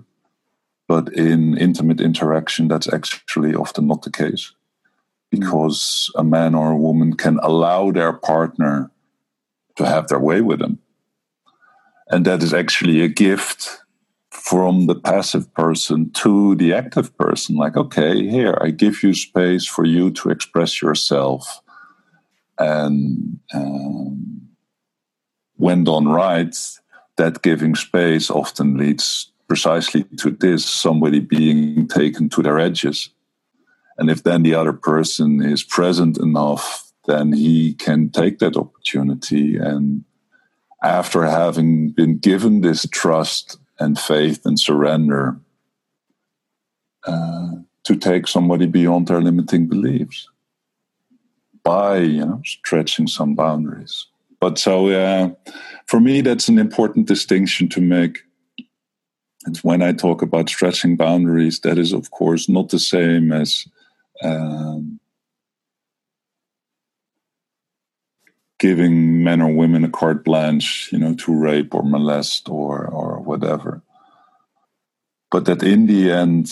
But 0.88 1.12
in 1.12 1.58
intimate 1.58 2.00
interaction, 2.00 2.70
that's 2.70 2.94
actually 2.94 3.54
often 3.54 3.88
not 3.88 4.04
the 4.04 4.12
case. 4.12 4.54
Hmm. 5.34 5.40
Because 5.40 6.10
a 6.16 6.24
man 6.24 6.56
or 6.56 6.72
a 6.72 6.84
woman 6.88 7.18
can 7.18 7.38
allow 7.44 7.92
their 7.92 8.14
partner 8.14 8.92
to 9.78 9.86
have 9.86 10.08
their 10.08 10.20
way 10.20 10.42
with 10.42 10.60
them. 10.60 10.80
And 12.10 12.26
that 12.26 12.44
is 12.44 12.54
actually 12.54 13.02
a 13.02 13.08
gift 13.08 13.80
from 14.30 14.88
the 14.88 14.96
passive 14.96 15.54
person 15.54 16.10
to 16.12 16.56
the 16.56 16.74
active 16.74 17.16
person. 17.18 17.56
Like, 17.56 17.76
okay, 17.76 18.28
here, 18.28 18.58
I 18.62 18.72
give 18.72 19.04
you 19.04 19.14
space 19.14 19.66
for 19.66 19.86
you 19.86 20.12
to 20.12 20.30
express 20.30 20.82
yourself. 20.82 21.62
And 22.58 23.40
um, 23.54 24.48
when 25.58 25.84
done 25.84 26.08
right, 26.08 26.56
that 27.18 27.42
giving 27.42 27.76
space 27.76 28.30
often 28.30 28.78
leads 28.78 29.32
precisely 29.48 30.04
to 30.18 30.32
this 30.32 30.66
somebody 30.66 31.20
being 31.20 31.88
taken 31.88 32.30
to 32.30 32.42
their 32.42 32.60
edges. 32.60 33.10
And 33.98 34.10
if 34.10 34.24
then 34.24 34.44
the 34.44 34.56
other 34.56 34.74
person 34.74 35.42
is 35.42 35.64
present 35.64 36.18
enough 36.18 36.87
then 37.08 37.34
he 37.34 37.74
can 37.74 38.10
take 38.10 38.40
that 38.40 38.56
opportunity. 38.56 39.58
And 39.58 40.04
after 40.84 41.24
having 41.24 41.90
been 41.92 42.18
given 42.18 42.62
this 42.62 42.86
trust 42.92 43.58
and 43.80 43.98
faith 43.98 44.46
and 44.46 44.60
surrender, 44.60 45.40
uh, 47.06 47.48
to 47.88 47.96
take 47.96 48.28
somebody 48.28 48.66
beyond 48.66 49.08
their 49.08 49.22
limiting 49.22 49.66
beliefs 49.66 50.28
by 51.64 52.00
you 52.00 52.26
know 52.26 52.42
stretching 52.46 53.08
some 53.08 53.34
boundaries. 53.34 54.08
But 54.42 54.58
so 54.58 54.88
uh, 54.90 55.30
for 55.86 56.02
me, 56.02 56.20
that's 56.22 56.50
an 56.50 56.60
important 56.60 57.08
distinction 57.08 57.70
to 57.70 57.82
make. 57.82 58.20
And 59.46 59.58
when 59.60 59.82
I 59.82 59.94
talk 59.94 60.22
about 60.22 60.50
stretching 60.50 60.98
boundaries, 60.98 61.62
that 61.62 61.78
is 61.78 61.94
of 61.94 62.12
course 62.12 62.50
not 62.50 62.70
the 62.70 62.80
same 62.80 63.32
as 63.32 63.66
um, 64.22 65.00
giving 68.60 69.24
men 69.24 69.42
or 69.42 69.54
women 69.54 69.84
a 69.84 69.90
carte 69.90 70.24
blanche, 70.24 70.90
you 70.92 70.98
know, 70.98 71.14
to 71.16 71.34
rape 71.34 71.74
or 71.74 71.84
molest 71.84 72.50
or 72.50 72.88
or 72.88 73.20
whatever. 73.20 73.82
But 75.30 75.46
that 75.46 75.62
in 75.62 75.88
the 75.88 76.12
end, 76.12 76.52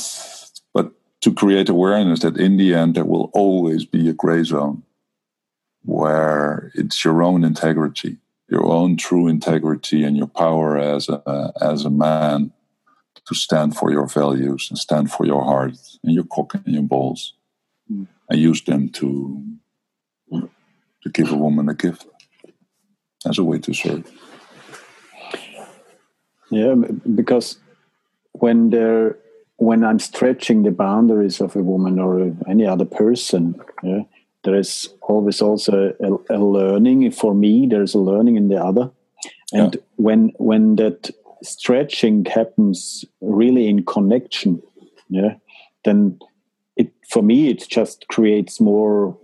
but 0.73 0.91
to 1.21 1.33
create 1.33 1.69
awareness 1.69 2.19
that 2.21 2.37
in 2.37 2.57
the 2.57 2.73
end 2.73 2.95
there 2.95 3.05
will 3.05 3.31
always 3.33 3.85
be 3.85 4.09
a 4.09 4.13
gray 4.13 4.43
zone 4.43 4.83
where 5.83 6.71
it's 6.75 7.05
your 7.05 7.23
own 7.23 7.43
integrity, 7.43 8.17
your 8.49 8.65
own 8.65 8.97
true 8.97 9.27
integrity, 9.27 10.03
and 10.03 10.17
your 10.17 10.27
power 10.27 10.77
as 10.77 11.09
a 11.09 11.53
as 11.61 11.85
a 11.85 11.89
man 11.89 12.51
to 13.25 13.33
stand 13.33 13.75
for 13.75 13.91
your 13.91 14.07
values 14.07 14.67
and 14.69 14.77
stand 14.77 15.11
for 15.11 15.25
your 15.25 15.43
heart 15.43 15.73
and 16.03 16.13
your 16.13 16.25
cock 16.25 16.53
and 16.53 16.67
your 16.67 16.83
balls, 16.83 17.33
mm. 17.91 18.05
and 18.29 18.39
use 18.39 18.61
them 18.63 18.89
to 18.89 19.43
to 21.05 21.11
give 21.11 21.31
a 21.31 21.37
woman 21.37 21.69
a 21.69 21.73
gift 21.73 22.07
as 23.27 23.37
a 23.37 23.43
way 23.43 23.59
to 23.59 23.73
serve. 23.73 24.11
Yeah, 26.49 26.75
because 27.13 27.57
when 28.33 28.71
there 28.71 29.17
when 29.57 29.83
I'm 29.83 29.99
stretching 29.99 30.63
the 30.63 30.71
boundaries 30.71 31.39
of 31.39 31.55
a 31.55 31.63
woman 31.63 31.99
or 31.99 32.35
any 32.49 32.65
other 32.65 32.85
person, 32.85 33.55
yeah, 33.83 34.01
there 34.43 34.55
is 34.55 34.89
always 35.01 35.41
also 35.41 35.93
a, 35.99 36.35
a, 36.35 36.39
learning 36.39 37.09
for 37.11 37.33
me. 37.33 37.67
There's 37.67 37.95
a 37.95 37.99
learning 37.99 38.35
in 38.35 38.49
the 38.49 38.61
other, 38.61 38.91
and 39.53 39.75
yeah. 39.75 39.81
when 39.95 40.33
when 40.37 40.75
that 40.77 41.11
stretching 41.43 42.25
happens 42.25 43.05
really 43.21 43.67
in 43.67 43.85
connection, 43.85 44.61
yeah, 45.09 45.35
then 45.83 46.19
it 46.75 46.91
for 47.09 47.23
me 47.23 47.49
it 47.49 47.67
just 47.69 48.07
creates 48.07 48.59
more 48.59 49.17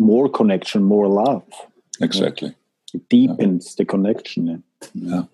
more 0.00 0.28
connection, 0.28 0.82
more 0.82 1.06
love. 1.06 1.44
Exactly. 2.00 2.54
It 2.94 3.08
deepens 3.08 3.66
yeah. 3.66 3.74
the 3.78 3.84
connection. 3.84 4.64
Yeah. 4.94 5.24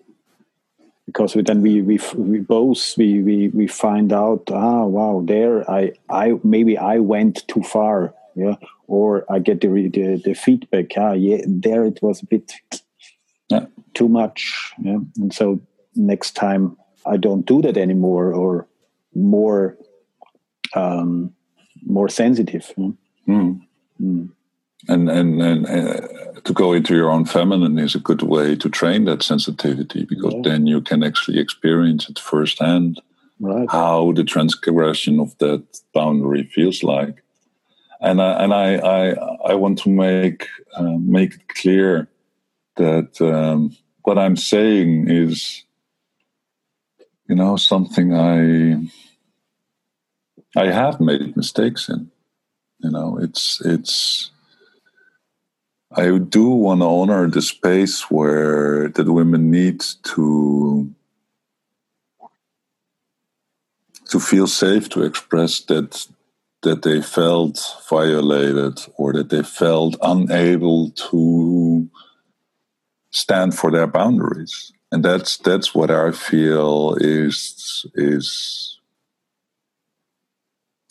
Because 1.05 1.35
we, 1.35 1.41
then 1.41 1.61
we, 1.61 1.81
we 1.81 1.99
we 2.15 2.39
both 2.39 2.97
we, 2.97 3.23
we 3.23 3.47
we 3.47 3.65
find 3.67 4.11
out 4.11 4.51
ah 4.51 4.83
wow 4.85 5.23
there 5.25 5.69
I 5.71 5.93
I 6.09 6.33
maybe 6.43 6.77
I 6.77 6.99
went 6.99 7.47
too 7.47 7.63
far 7.63 8.13
yeah 8.35 8.55
or 8.87 9.25
I 9.31 9.39
get 9.39 9.61
the 9.61 9.69
the, 9.69 10.21
the 10.23 10.33
feedback 10.33 10.97
ah 10.97 11.13
yeah 11.13 11.41
there 11.47 11.85
it 11.85 11.99
was 12.01 12.21
a 12.21 12.25
bit 12.25 12.51
yeah. 13.49 13.65
too 13.93 14.09
much. 14.09 14.73
Yeah? 14.79 14.99
And 15.17 15.33
so 15.33 15.61
next 15.95 16.35
time 16.35 16.77
I 17.05 17.17
don't 17.17 17.45
do 17.45 17.61
that 17.61 17.77
anymore, 17.77 18.33
or 18.33 18.67
more 19.15 19.77
um, 20.75 21.33
more 21.85 22.09
sensitive. 22.09 22.73
Mm. 22.77 22.97
Mm. 24.01 24.29
And 24.87 25.09
and 25.09 25.41
and 25.41 25.65
uh, 25.65 26.07
to 26.43 26.53
go 26.53 26.73
into 26.73 26.95
your 26.95 27.09
own 27.09 27.25
feminine 27.25 27.79
is 27.79 27.95
a 27.95 27.99
good 27.99 28.21
way 28.21 28.55
to 28.55 28.69
train 28.69 29.05
that 29.05 29.23
sensitivity 29.23 30.05
because 30.05 30.33
yeah. 30.35 30.41
then 30.43 30.67
you 30.67 30.81
can 30.81 31.03
actually 31.03 31.39
experience 31.39 32.07
it 32.09 32.19
firsthand 32.19 33.01
right. 33.39 33.69
how 33.69 34.11
the 34.13 34.23
transgression 34.23 35.19
of 35.19 35.37
that 35.39 35.63
boundary 35.93 36.43
feels 36.43 36.83
like. 36.83 37.23
And 37.99 38.21
I, 38.21 38.43
and 38.43 38.53
I 38.53 38.75
I, 38.75 39.09
I 39.51 39.53
want 39.55 39.79
to 39.79 39.89
make 39.89 40.47
uh, 40.75 40.97
make 40.99 41.33
it 41.33 41.47
clear 41.47 42.07
that 42.75 43.19
um, 43.19 43.75
what 44.03 44.19
I'm 44.19 44.37
saying 44.37 45.09
is, 45.09 45.63
you 47.27 47.35
know, 47.35 47.57
something 47.57 48.13
I 48.13 48.87
I 50.55 50.71
have 50.71 51.01
made 51.01 51.35
mistakes 51.35 51.89
in. 51.89 52.11
You 52.79 52.91
know, 52.91 53.17
it's 53.19 53.59
it's. 53.65 54.31
I 55.91 56.17
do 56.17 56.49
want 56.49 56.81
to 56.81 56.85
honor 56.85 57.29
the 57.29 57.41
space 57.41 58.11
where 58.11 58.89
that 58.89 59.11
women 59.11 59.49
need 59.49 59.81
to 60.03 60.93
to 64.09 64.19
feel 64.19 64.47
safe 64.47 64.89
to 64.89 65.03
express 65.03 65.61
that 65.61 66.07
that 66.63 66.81
they 66.81 67.01
felt 67.01 67.59
violated 67.89 68.79
or 68.97 69.13
that 69.13 69.29
they 69.29 69.43
felt 69.43 69.95
unable 70.01 70.89
to 70.91 71.89
stand 73.11 73.55
for 73.55 73.71
their 73.71 73.87
boundaries. 73.87 74.71
And 74.91 75.03
that's 75.03 75.37
that's 75.37 75.75
what 75.75 75.91
i 75.91 76.11
feel 76.11 76.95
is 76.99 77.85
is 77.95 78.79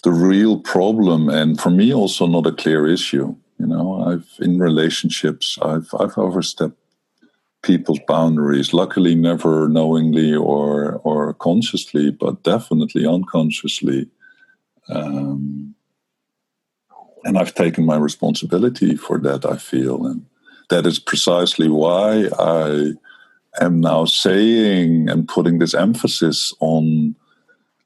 the 0.02 0.12
real 0.12 0.60
problem 0.60 1.28
and 1.28 1.58
for 1.60 1.70
me 1.70 1.92
also 1.92 2.26
not 2.26 2.46
a 2.46 2.52
clear 2.52 2.86
issue 2.86 3.34
you 3.58 3.66
know 3.66 4.02
i've 4.06 4.28
in 4.38 4.58
relationships 4.58 5.58
i've 5.62 5.88
i've 5.98 6.16
overstepped 6.18 6.78
people's 7.62 8.00
boundaries 8.06 8.72
luckily 8.72 9.14
never 9.14 9.68
knowingly 9.68 10.34
or 10.34 11.00
or 11.04 11.32
consciously 11.34 12.10
but 12.10 12.42
definitely 12.44 13.06
unconsciously. 13.06 14.08
Um, 14.88 15.74
and 17.24 17.36
i've 17.36 17.54
taken 17.54 17.84
my 17.84 17.96
responsibility 17.96 18.94
for 18.94 19.18
that 19.18 19.44
i 19.44 19.56
feel 19.56 20.06
and 20.06 20.26
that 20.68 20.86
is 20.86 20.98
precisely 20.98 21.68
why 21.68 22.28
I 22.38 22.92
am 23.60 23.80
now 23.80 24.04
saying 24.04 25.08
and 25.08 25.28
putting 25.28 25.58
this 25.58 25.74
emphasis 25.74 26.52
on 26.60 27.14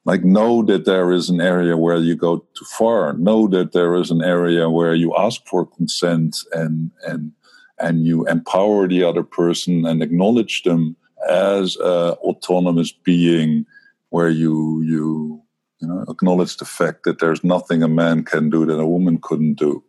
like 0.04 0.24
know 0.24 0.62
that 0.64 0.86
there 0.86 1.12
is 1.12 1.28
an 1.28 1.40
area 1.40 1.76
where 1.76 1.98
you 1.98 2.16
go 2.16 2.38
too 2.38 2.64
far. 2.78 3.12
Know 3.14 3.46
that 3.48 3.72
there 3.72 3.94
is 3.94 4.10
an 4.10 4.22
area 4.22 4.70
where 4.70 4.94
you 4.94 5.14
ask 5.16 5.46
for 5.46 5.66
consent 5.66 6.36
and 6.52 6.90
and 7.06 7.32
and 7.78 8.04
you 8.04 8.26
empower 8.26 8.88
the 8.88 9.04
other 9.04 9.22
person 9.22 9.86
and 9.86 10.02
acknowledge 10.02 10.62
them 10.62 10.96
as 11.28 11.76
a 11.76 12.16
autonomous 12.22 12.92
being 12.92 13.66
where 14.08 14.30
you 14.30 14.82
you 14.82 15.42
you 15.80 15.88
know 15.88 16.04
acknowledge 16.08 16.56
the 16.56 16.64
fact 16.64 17.04
that 17.04 17.18
there's 17.18 17.44
nothing 17.44 17.82
a 17.82 17.88
man 17.88 18.24
can 18.24 18.48
do 18.50 18.64
that 18.66 18.80
a 18.80 18.86
woman 18.86 19.18
couldn't 19.20 19.54
do. 19.54 19.84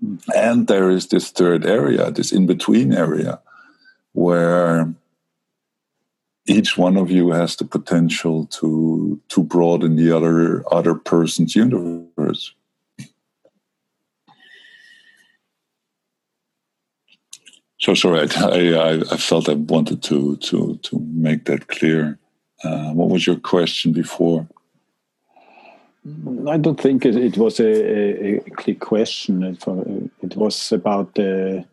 Hmm. 0.00 0.16
And 0.36 0.66
there 0.68 0.90
is 0.90 1.08
this 1.08 1.30
third 1.30 1.66
area, 1.66 2.10
this 2.12 2.32
in 2.32 2.46
between 2.46 2.92
area, 2.92 3.40
where 4.12 4.94
each 6.46 6.76
one 6.76 6.96
of 6.96 7.10
you 7.10 7.30
has 7.30 7.56
the 7.56 7.64
potential 7.64 8.46
to 8.46 9.20
to 9.28 9.42
broaden 9.42 9.96
the 9.96 10.10
other 10.10 10.64
other 10.72 10.94
person's 10.94 11.54
universe. 11.54 12.54
So 17.78 17.94
sorry, 17.94 18.28
I, 18.36 18.74
I, 18.74 18.92
I 19.10 19.16
felt 19.16 19.48
I 19.48 19.54
wanted 19.54 20.02
to 20.04 20.36
to 20.36 20.76
to 20.76 20.98
make 20.98 21.44
that 21.44 21.68
clear. 21.68 22.18
Uh, 22.64 22.92
what 22.92 23.10
was 23.10 23.26
your 23.26 23.40
question 23.40 23.92
before? 23.92 24.46
I 26.48 26.58
don't 26.58 26.80
think 26.80 27.04
it, 27.04 27.16
it 27.16 27.36
was 27.36 27.60
a, 27.60 27.64
a, 27.64 28.36
a, 28.38 28.50
clear 28.50 28.74
question. 28.76 29.42
It, 29.44 29.64
it 30.20 30.36
was 30.36 30.72
about 30.72 31.14
the 31.14 31.64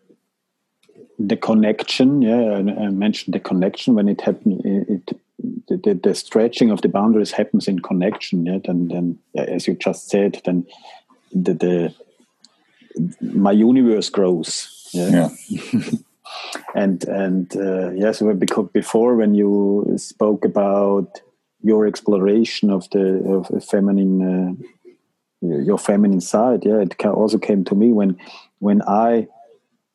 the 1.20 1.38
connection. 1.38 2.22
Yeah, 2.22 2.56
I 2.56 2.90
mentioned 2.90 3.34
the 3.34 3.40
connection 3.40 3.94
when 3.94 4.08
it 4.08 4.22
happened. 4.22 4.62
It, 4.66 4.90
it 4.90 5.20
the, 5.68 6.00
the, 6.02 6.16
stretching 6.16 6.72
of 6.72 6.82
the 6.82 6.90
boundaries 6.90 7.32
happens 7.32 7.68
in 7.68 7.80
connection. 7.80 8.46
Yeah, 8.46 8.60
and 8.66 8.90
then 8.90 9.20
as 9.36 9.68
you 9.68 9.76
just 9.76 10.10
said, 10.10 10.42
then 10.46 10.66
the, 11.32 11.54
the 11.54 11.96
my 13.22 13.52
universe 13.52 14.10
grows. 14.10 14.90
Yeah. 14.92 15.30
yeah. 15.50 15.82
and 16.76 17.04
and 17.04 17.56
uh, 17.56 17.92
yes, 17.92 18.22
because 18.38 18.70
before 18.74 19.16
when 19.16 19.36
you 19.36 19.94
spoke 19.98 20.46
about 20.46 21.22
your 21.62 21.86
exploration 21.86 22.70
of 22.70 22.90
the 22.92 23.22
of 23.26 23.64
feminine 23.64 24.22
uh, 24.22 24.66
your 25.42 25.78
feminine 25.78 26.22
side 26.22 26.66
yeah 26.66 26.80
it 26.80 27.06
also 27.06 27.38
came 27.38 27.64
to 27.64 27.76
me 27.76 27.92
when 27.92 28.18
when 28.60 28.82
i 28.84 29.28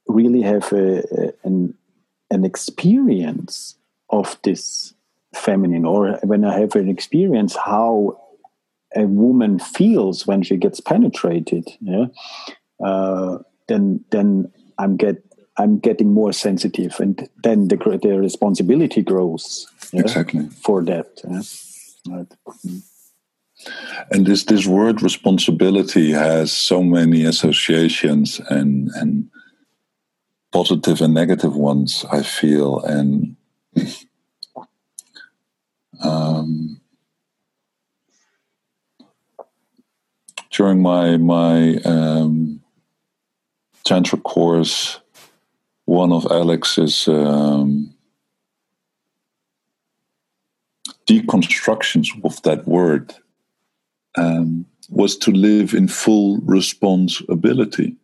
really 0.06 0.42
have 0.42 0.72
a, 0.72 0.98
a, 0.98 1.32
an 1.44 1.74
an 2.30 2.44
experience 2.44 3.76
of 4.10 4.36
this 4.42 4.94
feminine 5.34 5.84
or 5.84 6.18
when 6.22 6.44
i 6.44 6.58
have 6.58 6.74
an 6.76 6.88
experience 6.88 7.56
how 7.56 8.18
a 8.96 9.06
woman 9.06 9.58
feels 9.58 10.26
when 10.26 10.42
she 10.42 10.56
gets 10.56 10.80
penetrated 10.80 11.68
yeah 11.80 12.06
uh, 12.84 13.38
then 13.68 14.04
then 14.10 14.50
i'm 14.78 14.96
get 14.96 15.22
I'm 15.56 15.78
getting 15.78 16.12
more 16.12 16.32
sensitive, 16.32 16.98
and 16.98 17.28
then 17.42 17.68
the 17.68 17.76
the 18.02 18.18
responsibility 18.18 19.02
grows. 19.02 19.66
Yeah, 19.92 20.00
exactly 20.00 20.48
for 20.62 20.82
that. 20.84 21.20
Yeah? 21.22 22.16
Right. 22.16 22.26
Mm. 22.66 22.82
And 24.10 24.26
this 24.26 24.44
this 24.44 24.66
word 24.66 25.02
responsibility 25.02 26.10
has 26.10 26.52
so 26.52 26.82
many 26.82 27.24
associations 27.24 28.40
and 28.50 28.90
and 28.96 29.30
positive 30.54 31.00
and 31.00 31.12
negative 31.12 31.56
ones. 31.56 32.04
I 32.10 32.22
feel 32.22 32.80
and. 32.80 33.36
Um, 36.02 36.80
during 40.50 40.82
my 40.82 41.16
my 41.16 41.76
um, 41.84 42.60
tantra 43.84 44.18
course, 44.18 45.00
one 45.86 46.12
of 46.12 46.26
Alex's 46.30 47.08
um, 47.08 47.94
deconstructions 51.06 52.08
of 52.24 52.40
that 52.42 52.66
word 52.66 53.14
um, 54.16 54.66
was 54.88 55.16
to 55.18 55.30
live 55.32 55.74
in 55.74 55.88
full 55.88 56.38
responsibility. 56.38 57.96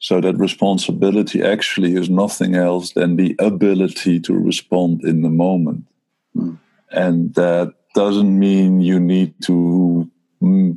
So 0.00 0.20
that 0.22 0.38
responsibility 0.38 1.42
actually 1.42 1.94
is 1.94 2.08
nothing 2.08 2.54
else 2.54 2.94
than 2.94 3.16
the 3.16 3.36
ability 3.38 4.18
to 4.20 4.34
respond 4.34 5.04
in 5.04 5.20
the 5.20 5.28
moment. 5.28 5.84
Mm. 6.34 6.58
And 6.90 7.34
that 7.34 7.74
doesn't 7.94 8.38
mean 8.38 8.80
you 8.80 8.98
need 8.98 9.34
to 9.42 10.10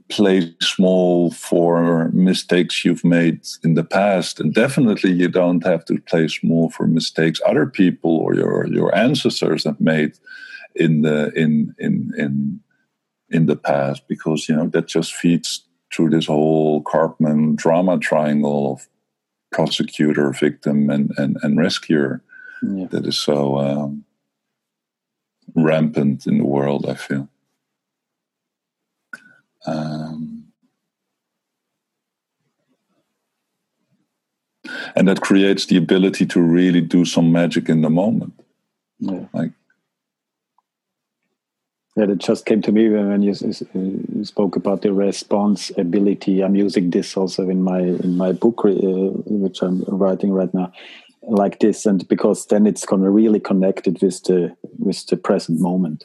play 0.09 0.53
small 0.61 1.31
for 1.31 2.09
mistakes 2.09 2.83
you've 2.83 3.05
made 3.05 3.39
in 3.63 3.75
the 3.75 3.83
past 3.83 4.41
and 4.41 4.53
definitely 4.53 5.11
you 5.11 5.29
don't 5.29 5.65
have 5.65 5.85
to 5.85 5.97
play 6.01 6.27
small 6.27 6.69
for 6.69 6.85
mistakes 6.85 7.39
other 7.45 7.65
people 7.65 8.17
or 8.17 8.35
your 8.35 8.67
your 8.67 8.93
ancestors 8.93 9.63
have 9.63 9.79
made 9.79 10.11
in 10.75 11.01
the 11.03 11.31
in 11.33 11.73
in 11.79 12.11
in 12.17 12.59
in 13.29 13.45
the 13.45 13.55
past 13.55 14.05
because 14.09 14.49
you 14.49 14.55
know 14.55 14.67
that 14.67 14.87
just 14.87 15.13
feeds 15.13 15.63
through 15.93 16.09
this 16.09 16.25
whole 16.25 16.83
Karpman 16.83 17.55
drama 17.55 17.97
triangle 17.99 18.73
of 18.73 18.87
prosecutor, 19.53 20.31
victim, 20.31 20.89
and 20.89 21.11
and, 21.17 21.37
and 21.43 21.57
rescuer 21.57 22.21
yeah. 22.61 22.87
that 22.87 23.05
is 23.05 23.17
so 23.17 23.57
um, 23.59 24.05
rampant 25.55 26.27
in 26.27 26.39
the 26.39 26.45
world. 26.45 26.85
I 26.87 26.95
feel. 26.95 27.29
Um, 29.65 30.43
and 34.95 35.07
that 35.07 35.21
creates 35.21 35.65
the 35.65 35.77
ability 35.77 36.25
to 36.27 36.41
really 36.41 36.81
do 36.81 37.05
some 37.05 37.31
magic 37.31 37.69
in 37.69 37.81
the 37.81 37.89
moment. 37.89 38.33
Yeah. 38.99 39.25
Like, 39.33 39.51
yeah, 41.95 42.05
it 42.05 42.17
just 42.17 42.45
came 42.45 42.61
to 42.63 42.71
me 42.71 42.89
when 42.89 43.21
you, 43.21 43.33
you 43.73 44.25
spoke 44.25 44.55
about 44.55 44.81
the 44.81 44.91
responsibility. 44.91 46.43
I'm 46.43 46.55
using 46.55 46.89
this 46.89 47.15
also 47.15 47.49
in 47.49 47.61
my 47.61 47.79
in 47.79 48.17
my 48.17 48.31
book, 48.31 48.61
uh, 48.65 48.71
which 48.71 49.61
I'm 49.61 49.83
writing 49.87 50.31
right 50.31 50.53
now. 50.53 50.71
like 51.27 51.59
this 51.59 51.85
and 51.85 52.07
because 52.07 52.47
then 52.47 52.67
it's 52.67 52.85
gonna 52.85 53.09
really 53.09 53.39
connect 53.39 53.87
it 53.87 54.01
with 54.01 54.21
the 54.23 54.55
with 54.77 55.05
the 55.07 55.17
present 55.17 55.59
moment 55.59 56.03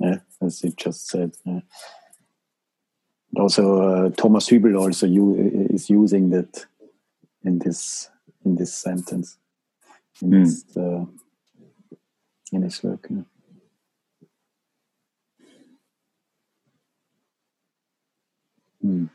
yeah 0.00 0.18
as 0.42 0.62
you 0.64 0.72
just 0.76 1.08
said 1.08 1.32
yeah. 1.44 1.60
also 3.36 3.80
uh, 3.80 4.10
thomas 4.10 4.48
hübl 4.48 4.78
also 4.78 5.06
you, 5.06 5.68
is 5.70 5.88
using 5.88 6.30
that 6.30 6.66
in 7.44 7.58
this 7.60 8.10
in 8.44 8.56
this 8.56 8.74
sentence 8.74 9.38
in 10.20 10.30
mm. 10.30 10.44
this 10.44 10.76
uh, 10.76 11.04
in 12.52 12.62
his 12.62 12.82
work 12.82 13.06
yeah. 13.10 13.22
Hmm. 18.84 19.06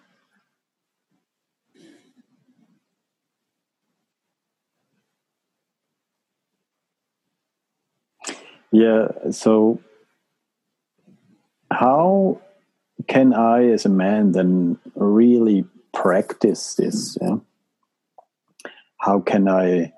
Yeah. 8.71 9.09
So, 9.29 9.79
how 11.71 12.41
can 13.07 13.31
I, 13.33 13.69
as 13.69 13.85
a 13.85 13.89
man, 13.89 14.31
then 14.31 14.79
really 14.95 15.65
practice 15.93 16.73
this? 16.73 17.15
Yeah? 17.21 17.37
How 18.97 19.19
can 19.19 19.47
I 19.47 19.93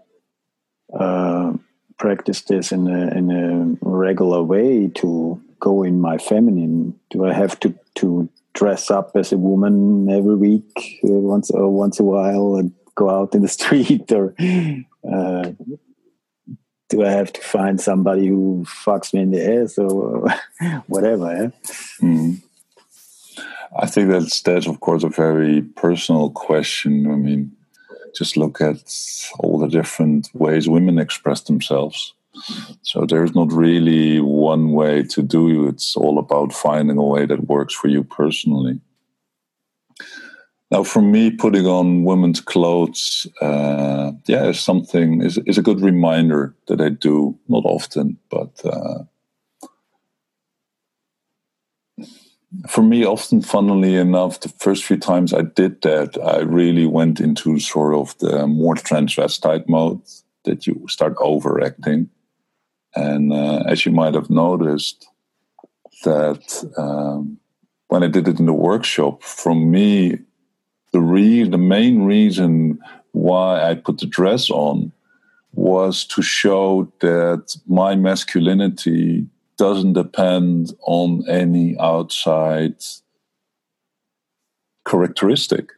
uh, 0.93 1.53
practice 1.97 2.41
this 2.41 2.73
in 2.73 2.87
a, 2.87 3.07
in 3.17 3.31
a 3.31 3.87
regular 3.87 4.43
way 4.43 4.89
to 4.95 5.41
go 5.61 5.83
in 5.83 6.01
my 6.01 6.17
feminine? 6.17 6.99
Do 7.09 7.25
I 7.25 7.31
have 7.31 7.57
to 7.61 7.73
to 7.95 8.29
dress 8.53 8.91
up 8.91 9.11
as 9.15 9.31
a 9.31 9.37
woman 9.37 10.09
every 10.09 10.35
week, 10.35 10.99
uh, 11.03 11.11
once 11.11 11.51
or 11.51 11.69
once 11.69 11.99
a 11.99 12.03
while, 12.03 12.55
and 12.55 12.73
go 12.95 13.09
out 13.09 13.33
in 13.35 13.41
the 13.41 13.47
street, 13.59 14.11
or 14.11 14.35
uh, 14.39 15.51
do 16.89 17.05
I 17.05 17.09
have 17.09 17.31
to 17.33 17.41
find 17.41 17.79
somebody 17.79 18.27
who 18.27 18.65
fucks 18.67 19.13
me 19.13 19.21
in 19.21 19.31
the 19.31 19.61
ass 19.61 19.77
or 19.77 20.27
whatever? 20.87 21.53
Mm. 22.01 22.41
I 23.79 23.85
think 23.85 24.09
that's 24.09 24.41
that's 24.41 24.67
of 24.67 24.81
course 24.81 25.03
a 25.03 25.09
very 25.09 25.61
personal 25.61 26.29
question. 26.29 27.09
I 27.09 27.15
mean, 27.15 27.55
just 28.13 28.35
look 28.35 28.59
at 28.59 28.93
all 29.39 29.57
the 29.57 29.67
different 29.67 30.29
ways 30.33 30.67
women 30.67 30.99
express 30.99 31.41
themselves. 31.41 32.13
So 32.81 33.05
there's 33.05 33.35
not 33.35 33.51
really 33.51 34.19
one 34.19 34.71
way 34.71 35.03
to 35.03 35.21
do 35.21 35.67
it. 35.67 35.69
It's 35.69 35.95
all 35.95 36.17
about 36.17 36.53
finding 36.53 36.97
a 36.97 37.03
way 37.03 37.25
that 37.25 37.47
works 37.47 37.73
for 37.73 37.87
you 37.87 38.03
personally. 38.03 38.79
Now, 40.71 40.83
for 40.83 41.01
me, 41.01 41.31
putting 41.31 41.65
on 41.65 42.05
women's 42.05 42.39
clothes, 42.39 43.27
uh, 43.41 44.13
yeah, 44.25 44.45
is 44.45 44.61
something 44.61 45.21
is 45.21 45.37
is 45.45 45.57
a 45.57 45.61
good 45.61 45.81
reminder 45.81 46.55
that 46.67 46.79
I 46.79 46.89
do 46.89 47.37
not 47.49 47.65
often, 47.65 48.17
but 48.29 48.61
uh, 48.63 49.03
for 52.69 52.83
me, 52.83 53.05
often, 53.05 53.41
funnily 53.41 53.95
enough, 53.95 54.39
the 54.39 54.49
first 54.49 54.83
few 54.83 54.97
times 54.97 55.33
I 55.33 55.41
did 55.41 55.81
that, 55.81 56.17
I 56.23 56.39
really 56.39 56.85
went 56.85 57.19
into 57.19 57.59
sort 57.59 57.95
of 57.95 58.17
the 58.19 58.47
more 58.47 58.75
transvestite 58.75 59.67
mode 59.69 60.01
that 60.43 60.67
you 60.67 60.85
start 60.89 61.15
overacting, 61.19 62.09
and 62.95 63.33
uh, 63.33 63.63
as 63.67 63.85
you 63.85 63.91
might 63.91 64.13
have 64.13 64.29
noticed, 64.29 65.07
that 66.03 66.63
um, 66.77 67.37
when 67.87 68.03
I 68.03 68.07
did 68.07 68.27
it 68.27 68.39
in 68.39 68.45
the 68.45 68.53
workshop, 68.53 69.23
for 69.23 69.53
me 69.55 70.17
the 70.91 71.01
re- 71.01 71.47
the 71.47 71.57
main 71.57 72.03
reason 72.03 72.79
why 73.11 73.69
I 73.69 73.75
put 73.75 73.99
the 73.99 74.05
dress 74.05 74.49
on 74.49 74.91
was 75.53 76.05
to 76.05 76.21
show 76.21 76.91
that 77.01 77.55
my 77.67 77.95
masculinity 77.95 79.27
doesn't 79.57 79.93
depend 79.93 80.73
on 80.81 81.23
any 81.29 81.77
outside 81.79 82.75
characteristic. 84.87 85.69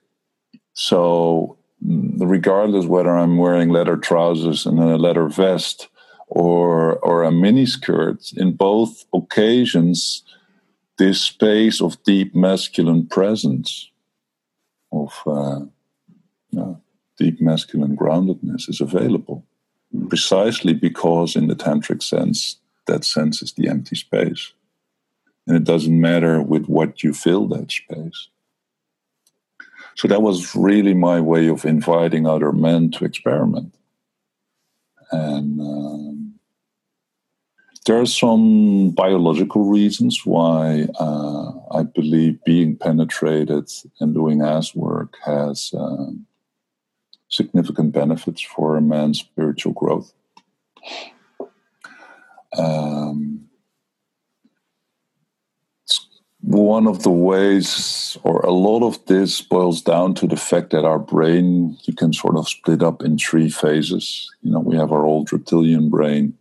So, 0.74 1.58
mm, 1.86 2.16
regardless 2.20 2.86
whether 2.86 3.16
I'm 3.16 3.38
wearing 3.38 3.70
leather 3.70 3.98
trousers 3.98 4.66
and 4.66 4.80
then 4.80 4.90
a 4.90 4.98
leather 4.98 5.28
vest 5.28 5.90
or 6.36 6.98
or 7.00 7.22
a 7.24 7.32
mini 7.32 7.66
skirt, 7.66 8.34
in 8.36 8.54
both 8.54 9.06
occasions, 9.14 10.24
this 10.98 11.22
space 11.22 11.80
of 11.80 12.02
deep 12.04 12.34
masculine 12.34 13.06
presence 13.06 13.92
of 14.92 15.12
uh, 15.28 15.60
deep 17.20 17.40
masculine 17.40 17.96
groundedness 17.96 18.68
is 18.68 18.82
available, 18.82 19.46
precisely 20.10 20.74
because, 20.74 21.36
in 21.36 21.48
the 21.48 21.56
tantric 21.56 22.02
sense, 22.02 22.58
that 22.88 23.06
sense 23.06 23.44
is 23.44 23.54
the 23.54 23.70
empty 23.70 23.96
space. 23.96 24.54
And 25.46 25.56
it 25.56 25.66
doesn't 25.66 26.02
matter 26.02 26.42
with 26.42 26.66
what 26.66 27.04
you 27.04 27.14
fill 27.14 27.48
that 27.50 27.72
space. 27.72 28.30
So 29.96 30.08
that 30.08 30.24
was 30.24 30.56
really 30.56 30.96
my 30.96 31.22
way 31.22 31.48
of 31.48 31.64
inviting 31.66 32.26
other 32.26 32.52
men 32.52 32.90
to 32.92 33.06
experiment. 33.06 33.76
And 35.12 35.60
um, 35.60 36.23
there 37.86 38.00
are 38.00 38.06
some 38.06 38.92
biological 38.92 39.66
reasons 39.66 40.26
why 40.26 40.88
uh, 41.00 41.52
I 41.72 41.84
believe 41.84 42.44
being 42.46 42.78
penetrated 42.78 43.70
and 44.00 44.14
doing 44.14 44.42
ass 44.42 44.74
work 44.74 45.18
has 45.26 45.74
uh, 45.74 46.12
significant 47.28 47.92
benefits 47.92 48.42
for 48.42 48.78
a 48.78 48.82
man's 48.82 49.20
spiritual 49.20 49.74
growth. 49.74 50.14
Um, 52.58 53.50
one 56.40 56.88
of 56.88 57.04
the 57.04 57.10
ways, 57.10 58.18
or 58.24 58.42
a 58.42 58.52
lot 58.52 58.84
of 58.86 59.04
this 59.08 59.42
boils 59.42 59.82
down 59.82 60.14
to 60.16 60.28
the 60.28 60.36
fact 60.36 60.70
that 60.72 60.86
our 60.86 61.00
brain, 61.00 61.78
you 61.84 61.94
can 61.94 62.14
sort 62.14 62.38
of 62.38 62.48
split 62.48 62.84
up 62.84 63.02
in 63.02 63.18
three 63.18 63.50
phases. 63.50 64.30
You 64.42 64.52
know, 64.52 64.60
we 64.60 64.76
have 64.76 64.92
our 64.92 65.06
old 65.06 65.32
reptilian 65.32 65.90
brain, 65.90 66.38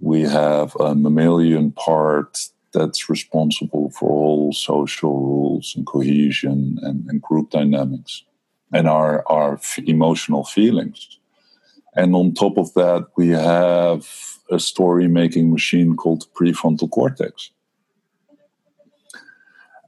we 0.00 0.22
have 0.22 0.76
a 0.76 0.94
mammalian 0.94 1.72
part 1.72 2.38
that's 2.72 3.08
responsible 3.08 3.90
for 3.90 4.10
all 4.10 4.52
social 4.52 5.18
rules 5.18 5.74
and 5.76 5.86
cohesion 5.86 6.78
and, 6.82 7.04
and 7.08 7.22
group 7.22 7.50
dynamics 7.50 8.24
and 8.72 8.88
our, 8.88 9.24
our 9.28 9.54
f- 9.54 9.78
emotional 9.86 10.44
feelings. 10.44 11.18
And 11.94 12.14
on 12.14 12.34
top 12.34 12.58
of 12.58 12.72
that, 12.74 13.08
we 13.16 13.28
have 13.28 14.06
a 14.50 14.60
story 14.60 15.08
making 15.08 15.50
machine 15.50 15.96
called 15.96 16.26
prefrontal 16.34 16.90
cortex. 16.90 17.50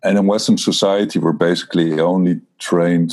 And 0.02 0.18
in 0.18 0.26
Western 0.26 0.56
society, 0.56 1.18
we're 1.18 1.32
basically 1.32 2.00
only 2.00 2.40
trained 2.58 3.12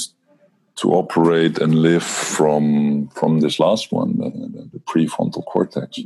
to 0.78 0.94
operate 0.94 1.58
and 1.60 1.76
live 1.76 2.04
from, 2.04 3.10
from 3.10 3.42
this 3.42 3.60
last 3.60 3.92
one, 3.92 4.18
the, 4.18 4.70
the 4.72 4.80
prefrontal 4.80 5.44
cortex 5.46 6.00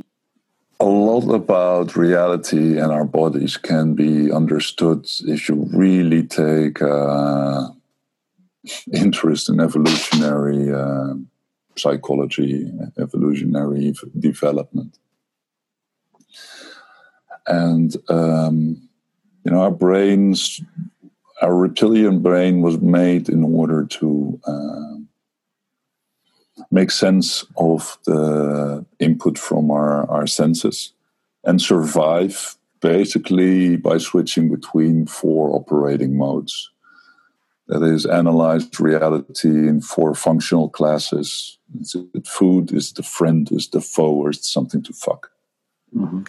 a 0.82 0.84
lot 0.84 1.32
about 1.32 1.94
reality 1.94 2.76
and 2.76 2.90
our 2.90 3.04
bodies 3.04 3.56
can 3.56 3.94
be 3.94 4.32
understood 4.32 5.06
if 5.20 5.48
you 5.48 5.68
really 5.72 6.24
take 6.24 6.82
uh, 6.82 7.68
interest 8.92 9.48
in 9.48 9.60
evolutionary 9.60 10.72
uh, 10.72 11.14
psychology, 11.76 12.68
evolutionary 12.98 13.94
development. 14.18 14.98
And, 17.46 17.96
um, 18.08 18.88
you 19.44 19.52
know, 19.52 19.60
our 19.60 19.70
brains, 19.70 20.60
our 21.42 21.54
reptilian 21.54 22.22
brain 22.22 22.60
was 22.60 22.80
made 22.80 23.28
in 23.28 23.44
order 23.44 23.84
to. 23.84 24.40
Uh, 24.44 25.11
make 26.70 26.90
sense 26.90 27.44
of 27.56 27.98
the 28.04 28.84
input 28.98 29.38
from 29.38 29.70
our, 29.70 30.08
our 30.10 30.26
senses 30.26 30.92
and 31.44 31.60
survive 31.60 32.56
basically 32.80 33.76
by 33.76 33.98
switching 33.98 34.50
between 34.50 35.06
four 35.06 35.54
operating 35.54 36.16
modes. 36.16 36.70
That 37.68 37.82
is, 37.82 38.04
analyzed 38.04 38.80
reality 38.80 39.68
in 39.68 39.80
four 39.80 40.14
functional 40.14 40.68
classes. 40.68 41.58
Is 41.80 41.96
it 42.12 42.26
food? 42.26 42.72
Is 42.72 42.92
the 42.92 43.02
friend? 43.02 43.50
Is 43.52 43.68
the 43.68 43.80
foe? 43.80 44.12
Or 44.12 44.30
is 44.30 44.38
it 44.38 44.44
something 44.44 44.82
to 44.82 44.92
fuck? 44.92 45.30
Mm-hmm. 45.96 46.24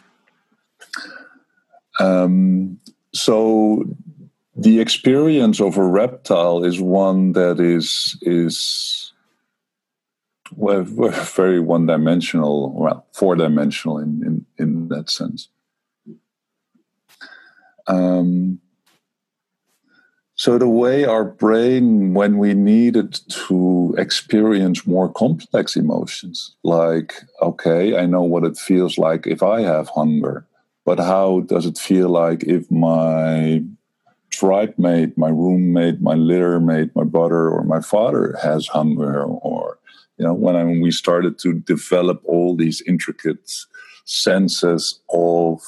Um, 2.00 2.80
so 3.14 3.84
the 4.56 4.80
experience 4.80 5.60
of 5.60 5.78
a 5.78 5.86
reptile 5.86 6.64
is 6.64 6.80
one 6.80 7.34
that 7.34 7.60
is 7.60 8.18
is 8.22 9.13
we're, 10.56 10.84
we're 10.84 11.12
very 11.12 11.60
one 11.60 11.86
dimensional, 11.86 12.72
well, 12.74 13.06
four 13.14 13.36
dimensional 13.36 13.98
in, 13.98 14.22
in, 14.26 14.46
in 14.58 14.88
that 14.90 15.10
sense. 15.10 15.50
Um, 17.88 18.60
So 20.36 20.58
the 20.58 20.68
way 20.68 21.06
our 21.06 21.24
brain, 21.24 22.14
when 22.16 22.38
we 22.38 22.54
needed 22.54 23.20
to 23.48 23.94
experience 23.98 24.86
more 24.88 25.08
complex 25.08 25.76
emotions, 25.76 26.56
like, 26.64 27.14
okay, 27.42 27.96
I 27.96 28.08
know 28.08 28.24
what 28.24 28.44
it 28.44 28.58
feels 28.58 28.98
like 28.98 29.28
if 29.28 29.44
I 29.44 29.62
have 29.62 29.90
hunger, 29.90 30.46
but 30.86 31.00
how 31.00 31.42
does 31.42 31.66
it 31.66 31.78
feel 31.78 32.10
like 32.10 32.44
if 32.44 32.70
my 32.72 33.64
tribe 34.32 34.74
mate, 34.78 35.18
my 35.18 35.30
roommate, 35.30 36.02
my 36.02 36.16
litter 36.16 36.60
mate, 36.60 36.90
my 36.96 37.04
brother 37.06 37.48
or 37.50 37.64
my 37.64 37.80
father 37.80 38.36
has 38.42 38.68
hunger 38.68 39.24
or 39.24 39.78
you 40.18 40.26
know 40.26 40.34
when 40.34 40.56
I, 40.56 40.64
we 40.64 40.92
started 40.92 41.40
to 41.40 41.54
develop 41.54 42.22
all 42.26 42.56
these 42.56 42.82
intricate 42.88 43.52
senses 44.06 45.00
of 45.10 45.62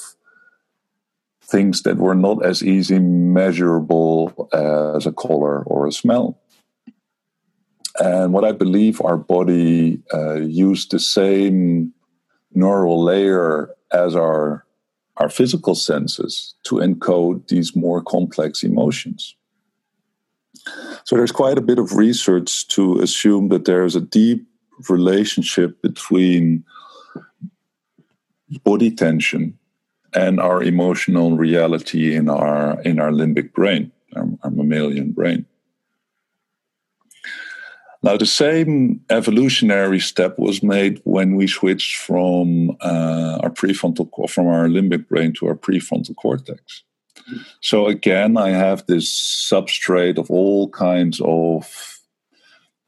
things 1.44 1.84
that 1.84 1.98
were 1.98 2.16
not 2.16 2.44
as 2.46 2.64
easy 2.64 3.00
measurable 3.00 4.50
as 4.52 5.06
a 5.06 5.12
color 5.12 5.64
or 5.64 5.88
a 5.88 5.92
smell. 5.92 6.40
And 7.98 8.34
what 8.34 8.44
I 8.44 8.52
believe 8.52 9.00
our 9.02 9.18
body 9.18 10.02
uh, 10.14 10.36
used 10.36 10.92
the 10.92 11.00
same 11.00 11.94
neural 12.54 13.04
layer 13.04 13.70
as 13.92 14.16
our 14.16 14.66
our 15.18 15.30
physical 15.30 15.76
senses 15.76 16.56
to 16.64 16.76
encode 16.76 17.48
these 17.48 17.74
more 17.74 18.02
complex 18.04 18.64
emotions. 18.64 19.36
So 21.04 21.16
there's 21.16 21.32
quite 21.32 21.58
a 21.58 21.62
bit 21.62 21.80
of 21.80 21.96
research 21.96 22.68
to 22.70 23.00
assume 23.00 23.50
that 23.50 23.66
there's 23.66 23.96
a 23.96 24.02
deep 24.02 24.48
relationship 24.90 25.82
between 25.82 26.64
body 28.64 28.92
tension 28.92 29.58
and 30.14 30.40
our 30.40 30.64
emotional 30.64 31.38
reality 31.38 32.16
in 32.16 32.30
our 32.30 32.82
in 32.82 33.00
our 33.00 33.12
limbic 33.12 33.54
brain, 33.54 33.92
our, 34.16 34.28
our 34.44 34.52
mammalian 34.52 35.12
brain. 35.12 35.46
Now, 38.06 38.18
the 38.18 38.28
same 38.28 39.02
evolutionary 39.10 40.00
step 40.00 40.38
was 40.38 40.62
made 40.62 41.02
when 41.06 41.36
we 41.36 41.48
switched 41.48 41.98
from 41.98 42.78
uh, 42.82 43.40
our 43.42 43.50
prefrontal 43.50 44.30
from 44.30 44.46
our 44.48 44.68
limbic 44.68 45.08
brain 45.08 45.34
to 45.34 45.48
our 45.48 45.56
prefrontal 45.56 46.16
cortex. 46.16 46.84
So 47.62 47.88
again, 47.88 48.38
I 48.38 48.50
have 48.50 48.86
this 48.86 49.10
substrate 49.52 50.18
of 50.18 50.30
all 50.30 50.70
kinds 50.70 51.20
of 51.24 52.00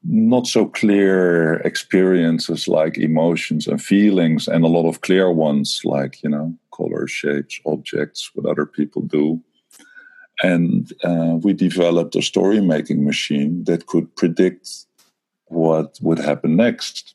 not 0.04 0.46
so 0.46 0.66
clear 0.66 1.54
experiences 1.54 2.68
like 2.68 2.96
emotions 2.98 3.66
and 3.66 3.82
feelings, 3.82 4.46
and 4.46 4.64
a 4.64 4.68
lot 4.68 4.88
of 4.88 5.00
clear 5.00 5.32
ones 5.32 5.80
like 5.84 6.22
you 6.22 6.30
know 6.30 6.54
color, 6.70 7.06
shapes, 7.06 7.60
objects, 7.66 8.30
what 8.34 8.50
other 8.50 8.66
people 8.66 9.02
do. 9.02 9.42
And 10.42 10.92
uh, 11.02 11.38
we 11.42 11.52
developed 11.52 12.14
a 12.14 12.22
story 12.22 12.60
making 12.60 13.04
machine 13.04 13.64
that 13.64 13.86
could 13.86 14.14
predict 14.14 14.68
what 15.46 15.98
would 16.00 16.20
happen 16.20 16.54
next. 16.54 17.14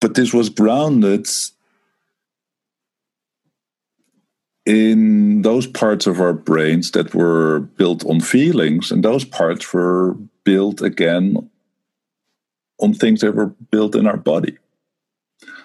But 0.00 0.14
this 0.14 0.32
was 0.32 0.48
grounded 0.48 1.28
in 4.66 5.42
those 5.42 5.66
parts 5.66 6.06
of 6.06 6.20
our 6.20 6.32
brains 6.32 6.92
that 6.92 7.14
were 7.14 7.60
built 7.60 8.04
on 8.06 8.20
feelings, 8.20 8.90
and 8.90 9.04
those 9.04 9.24
parts 9.24 9.72
were 9.72 10.14
built 10.44 10.80
again 10.80 11.50
on 12.80 12.94
things 12.94 13.20
that 13.20 13.34
were 13.34 13.54
built 13.70 13.94
in 13.94 14.06
our 14.06 14.16
body. 14.16 14.56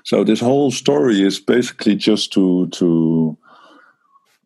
So 0.04 0.24
this 0.24 0.39
whole 0.39 0.72
story 0.72 1.22
is 1.22 1.39
basically 1.39 1.95
just 1.95 2.34
to 2.34 2.68
to 2.68 3.38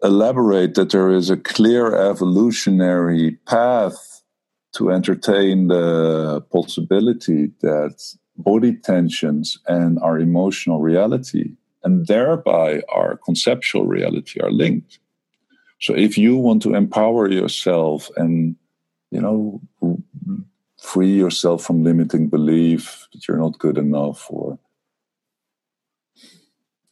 elaborate 0.04 0.76
that 0.76 0.92
there 0.92 1.12
is 1.12 1.30
a 1.30 1.38
clear 1.38 1.96
evolutionary 1.96 3.38
path 3.48 4.22
to 4.74 4.92
entertain 4.92 5.68
the 5.68 6.42
possibility 6.52 7.52
that 7.62 8.02
body 8.36 8.74
tensions 8.74 9.58
and 9.68 10.00
our 10.00 10.20
emotional 10.20 10.82
reality 10.82 11.56
and 11.84 12.08
thereby 12.08 12.82
our 12.94 13.18
conceptual 13.18 13.86
reality 13.86 14.40
are 14.42 14.52
linked. 14.52 15.00
So 15.80 15.94
if 15.94 16.18
you 16.18 16.38
want 16.38 16.62
to 16.64 16.76
empower 16.76 17.30
yourself 17.30 18.10
and 18.16 18.56
you 19.12 19.22
know 19.22 19.62
free 20.82 21.14
yourself 21.14 21.64
from 21.64 21.84
limiting 21.84 22.28
belief 22.28 23.08
that 23.14 23.28
you're 23.28 23.38
not 23.38 23.60
good 23.60 23.78
enough 23.78 24.28
or 24.30 24.60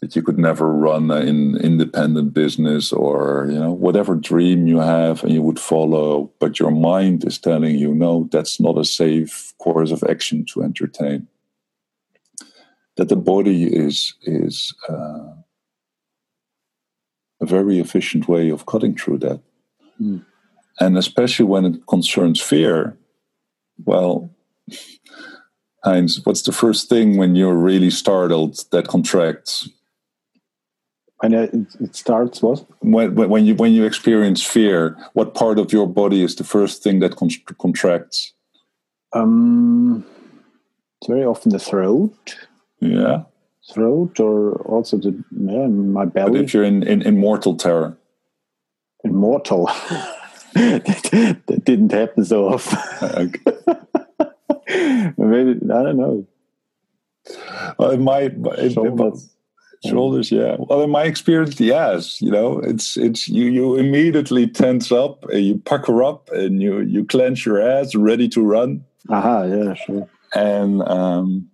that 0.02 0.16
you 0.16 0.24
could 0.24 0.40
never 0.40 0.72
run 0.74 1.12
an 1.12 1.58
independent 1.58 2.34
business 2.34 2.92
or 2.92 3.48
you 3.50 3.60
know 3.60 3.72
whatever 3.72 4.16
dream 4.16 4.66
you 4.66 4.80
have 4.80 5.24
and 5.24 5.34
you 5.34 5.42
would 5.42 5.60
follow 5.60 6.32
but 6.40 6.60
your 6.60 6.72
mind 6.72 7.26
is 7.26 7.38
telling 7.38 7.76
you 7.76 7.94
no 7.94 8.28
that's 8.32 8.60
not 8.60 8.78
a 8.78 8.86
safe 8.86 9.54
course 9.60 9.92
of 9.92 10.04
action 10.10 10.46
to 10.46 10.64
entertain 10.64 11.28
that 13.02 13.10
the 13.10 13.16
body 13.16 13.66
is 13.66 14.14
is 14.22 14.76
uh, 14.88 15.34
a 17.42 17.46
very 17.46 17.80
efficient 17.80 18.28
way 18.28 18.52
of 18.52 18.68
cutting 18.68 18.96
through 18.96 19.18
that 19.18 19.42
mm. 20.00 20.24
and 20.80 20.98
especially 20.98 21.46
when 21.46 21.66
it 21.66 21.88
concerns 21.88 22.40
fear 22.40 22.96
well 23.86 24.30
Heinz, 25.84 26.24
what's 26.24 26.44
the 26.44 26.52
first 26.52 26.90
thing 26.90 27.18
when 27.18 27.36
you're 27.36 27.56
really 27.56 27.90
startled 27.90 28.64
that 28.72 28.88
contracts? 28.88 29.68
And 31.24 31.34
it, 31.34 31.52
it 31.80 31.96
starts 31.96 32.44
what? 32.44 32.64
When, 32.82 33.16
when 33.16 33.46
you 33.48 33.56
when 33.56 33.74
you 33.74 33.86
experience 33.86 34.44
fear, 34.44 34.96
what 35.14 35.34
part 35.34 35.58
of 35.58 35.74
your 35.74 35.88
body 35.88 36.24
is 36.24 36.36
the 36.36 36.44
first 36.44 36.84
thing 36.84 37.00
that 37.00 37.16
con- 37.16 37.30
contracts? 37.58 38.34
Um, 39.14 40.06
it's 41.02 41.08
very 41.08 41.26
often 41.26 41.52
the 41.52 41.60
throat. 41.60 42.38
Yeah. 42.82 43.24
Throat, 43.72 44.20
or 44.20 44.56
also 44.64 44.98
the 44.98 45.24
yeah, 45.32 45.68
my 45.68 46.06
belly. 46.06 46.32
But 46.32 46.42
if 46.42 46.54
you're 46.54 46.64
in, 46.64 46.84
in, 46.84 47.04
in 47.04 47.20
mortal 47.20 47.56
terror. 47.56 47.98
Immortal. 49.04 49.66
that, 50.56 51.40
that, 51.48 51.62
didn't 51.64 51.92
happen 51.92 52.26
so 52.26 52.50
often. 52.50 52.80
Uh, 53.02 53.76
Maybe 55.18 55.60
I 55.64 55.84
don't 55.84 55.98
know. 55.98 56.28
Well, 57.78 57.92
it 57.92 58.00
might. 58.00 58.34
It, 58.34 58.78
it, 58.78 59.14
shoulders 59.86 60.32
yeah 60.32 60.58
well 60.60 60.84
in 60.84 60.90
my 60.90 61.04
experience 61.04 61.60
yes 61.60 62.22
you 62.22 62.30
know 62.30 62.60
it's 62.60 62.98
it's 62.98 63.28
you 63.28 63.46
you 63.46 63.76
immediately 63.76 64.48
tense 64.48 64.92
up 64.92 65.24
and 65.30 65.44
you 65.44 65.58
pucker 65.58 66.04
up 66.04 66.30
and 66.30 66.62
you 66.62 66.82
you 66.82 67.04
clench 67.06 67.46
your 67.46 67.60
ass 67.60 67.96
ready 67.96 68.30
to 68.30 68.44
run 68.44 68.84
aha 69.10 69.44
yeah 69.44 69.74
sure 69.74 70.08
and 70.36 70.84
um 70.84 71.50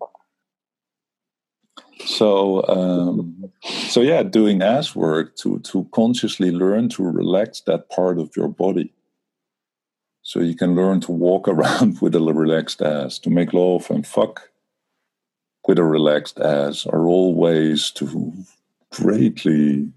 so 2.18 2.66
um 2.68 3.52
so 3.90 4.02
yeah 4.02 4.24
doing 4.24 4.62
ass 4.62 4.96
work 4.96 5.36
to 5.36 5.60
to 5.60 5.88
consciously 5.92 6.52
learn 6.52 6.90
to 6.90 7.04
relax 7.04 7.62
that 7.62 7.90
part 7.90 8.18
of 8.20 8.36
your 8.36 8.48
body 8.48 8.92
so 10.22 10.40
you 10.40 10.56
can 10.56 10.76
learn 10.76 11.00
to 11.00 11.12
walk 11.12 11.48
around 11.54 12.02
with 12.02 12.16
a 12.16 12.20
relaxed 12.20 12.82
ass 12.82 13.20
to 13.20 13.30
make 13.30 13.54
love 13.54 13.90
and 13.90 14.06
fuck 14.06 14.50
with 15.68 15.78
a 15.78 15.84
relaxed 15.84 16.40
ass 16.40 16.86
are 16.88 17.06
all 17.06 17.36
ways 17.36 17.92
to 17.92 18.34
greatly 18.92 19.92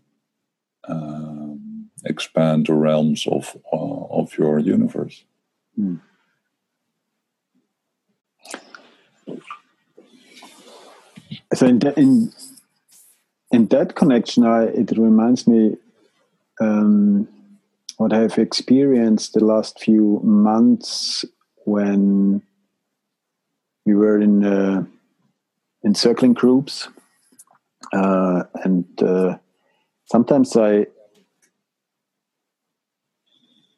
um, 0.88 1.88
expand 2.04 2.66
the 2.66 2.74
realms 2.74 3.26
of 3.26 3.56
uh, 3.72 4.04
of 4.10 4.36
your 4.36 4.58
universe. 4.58 5.24
Mm. 5.78 6.00
So 11.54 11.66
in 11.66 11.78
that, 11.80 11.98
in, 11.98 12.32
in 13.50 13.66
that 13.66 13.94
connection, 13.94 14.44
I, 14.44 14.64
it 14.64 14.92
reminds 14.96 15.46
me 15.46 15.76
um, 16.60 17.28
what 17.96 18.12
I've 18.12 18.38
experienced 18.38 19.34
the 19.34 19.44
last 19.44 19.80
few 19.80 20.20
months 20.22 21.24
when 21.64 22.42
we 23.84 23.94
were 23.94 24.20
in. 24.20 24.44
Uh, 24.44 24.84
in 25.82 25.94
circling 25.94 26.34
groups, 26.34 26.88
uh, 27.92 28.44
and 28.64 28.84
uh, 29.02 29.38
sometimes 30.06 30.56
I. 30.56 30.86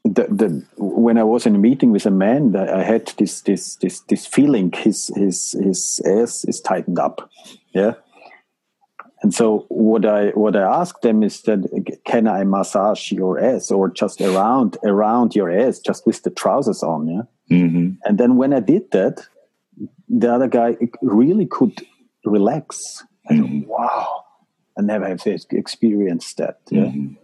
The, 0.04 0.24
the, 0.24 0.66
when 0.78 1.16
I 1.16 1.22
was 1.22 1.46
in 1.46 1.54
a 1.54 1.58
meeting 1.58 1.92
with 1.92 2.06
a 2.06 2.10
man, 2.10 2.56
I 2.56 2.82
had 2.82 3.06
this 3.18 3.42
this 3.42 3.76
this 3.76 4.00
this 4.00 4.26
feeling 4.26 4.72
his 4.72 5.12
his 5.14 5.52
his 5.52 6.00
ass 6.04 6.44
is 6.44 6.60
tightened 6.60 6.98
up, 6.98 7.30
yeah. 7.72 7.94
And 9.22 9.32
so 9.32 9.66
what 9.68 10.04
I 10.04 10.30
what 10.30 10.56
I 10.56 10.62
asked 10.62 11.02
them 11.02 11.22
is 11.22 11.42
that 11.42 11.60
can 12.04 12.26
I 12.26 12.42
massage 12.42 13.12
your 13.12 13.38
ass 13.38 13.70
or 13.70 13.88
just 13.88 14.20
around 14.20 14.76
around 14.84 15.36
your 15.36 15.50
ass 15.50 15.78
just 15.78 16.04
with 16.04 16.22
the 16.24 16.30
trousers 16.30 16.82
on, 16.82 17.06
yeah. 17.06 17.22
Mm-hmm. 17.56 17.92
And 18.04 18.18
then 18.18 18.36
when 18.36 18.52
I 18.52 18.60
did 18.60 18.90
that, 18.90 19.24
the 20.08 20.32
other 20.32 20.48
guy 20.48 20.76
really 21.00 21.46
could 21.46 21.86
relax. 22.24 23.04
Mm-hmm. 23.30 23.68
wow, 23.68 24.24
I 24.76 24.82
never 24.82 25.06
have 25.06 25.22
experienced 25.24 26.38
that. 26.38 26.58
Yeah. 26.70 26.86
Mm-hmm. 26.86 27.14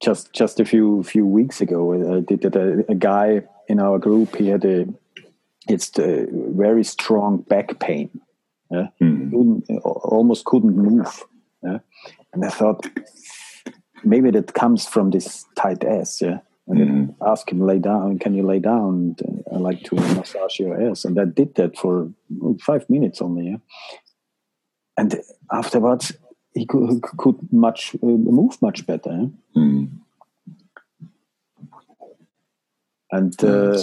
Just 0.00 0.32
just 0.32 0.60
a 0.60 0.64
few 0.64 1.02
few 1.02 1.26
weeks 1.26 1.60
ago, 1.60 2.16
I 2.16 2.20
did 2.20 2.42
that. 2.42 2.56
A, 2.56 2.90
a 2.90 2.94
guy 2.94 3.42
in 3.68 3.80
our 3.80 3.98
group, 3.98 4.36
he 4.36 4.48
had 4.48 4.64
a 4.64 4.86
it's 5.68 5.90
the 5.90 6.28
very 6.56 6.84
strong 6.84 7.38
back 7.42 7.78
pain. 7.78 8.10
Yeah? 8.70 8.88
Mm. 9.00 9.30
Couldn't, 9.30 9.80
almost 9.84 10.44
couldn't 10.44 10.76
move. 10.76 11.24
Yeah? 11.62 11.78
And 12.32 12.44
I 12.44 12.48
thought 12.48 12.86
maybe 14.04 14.30
that 14.30 14.54
comes 14.54 14.86
from 14.86 15.10
this 15.10 15.44
tight 15.56 15.84
ass. 15.84 16.20
Yeah. 16.22 16.40
And 16.66 16.78
mm. 16.78 17.14
ask 17.26 17.50
him 17.50 17.60
lay 17.60 17.78
down. 17.78 18.18
Can 18.18 18.34
you 18.34 18.46
lay 18.46 18.60
down? 18.60 19.16
And 19.20 19.44
I 19.52 19.56
like 19.56 19.82
to 19.84 19.96
massage 19.96 20.58
your 20.60 20.90
ass, 20.90 21.04
and 21.04 21.18
I 21.18 21.24
did 21.24 21.56
that 21.56 21.76
for 21.76 22.10
five 22.60 22.88
minutes 22.88 23.20
only. 23.20 23.48
Yeah? 23.48 23.56
And 24.96 25.20
afterwards, 25.52 26.12
he 26.54 26.66
could, 26.66 27.02
could 27.02 27.52
much 27.52 27.94
uh, 28.02 28.06
move 28.06 28.60
much 28.60 28.86
better. 28.86 29.30
Mm. 29.56 29.88
And 33.12 33.44
uh, 33.44 33.78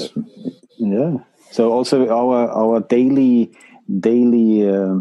yeah, 0.77 1.17
so 1.51 1.71
also 1.73 2.07
our 2.07 2.49
our 2.49 2.79
daily 2.79 3.51
daily 3.99 4.69
uh, 4.69 4.99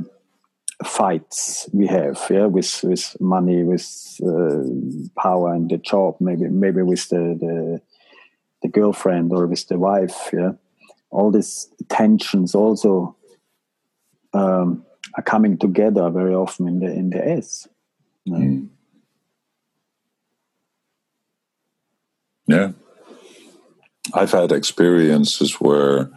fights 0.85 1.69
we 1.73 1.87
have, 1.87 2.21
yeah, 2.29 2.47
with 2.47 2.83
with 2.83 3.17
money, 3.21 3.63
with 3.63 4.21
uh, 4.23 5.21
power 5.21 5.55
and 5.55 5.71
the 5.71 5.79
job, 5.79 6.17
maybe 6.21 6.49
maybe 6.49 6.83
with 6.83 7.09
the, 7.09 7.37
the 7.41 7.81
the 8.63 8.69
girlfriend 8.69 9.33
or 9.33 9.47
with 9.47 9.69
the 9.69 9.79
wife, 9.79 10.31
yeah. 10.33 10.53
All 11.11 11.31
these 11.31 11.69
tensions 11.89 12.55
also 12.55 13.17
um, 14.35 14.85
are 15.17 15.23
coming 15.23 15.59
together 15.59 16.11
very 16.11 16.35
often 16.35 16.69
in 16.69 16.81
the 16.81 16.87
in 16.87 17.11
the 17.11 17.27
S. 17.27 17.69
Mm. 18.29 18.69
Yeah. 22.47 22.73
I've 24.15 24.31
had 24.31 24.53
experiences 24.53 25.55
where 25.55 26.11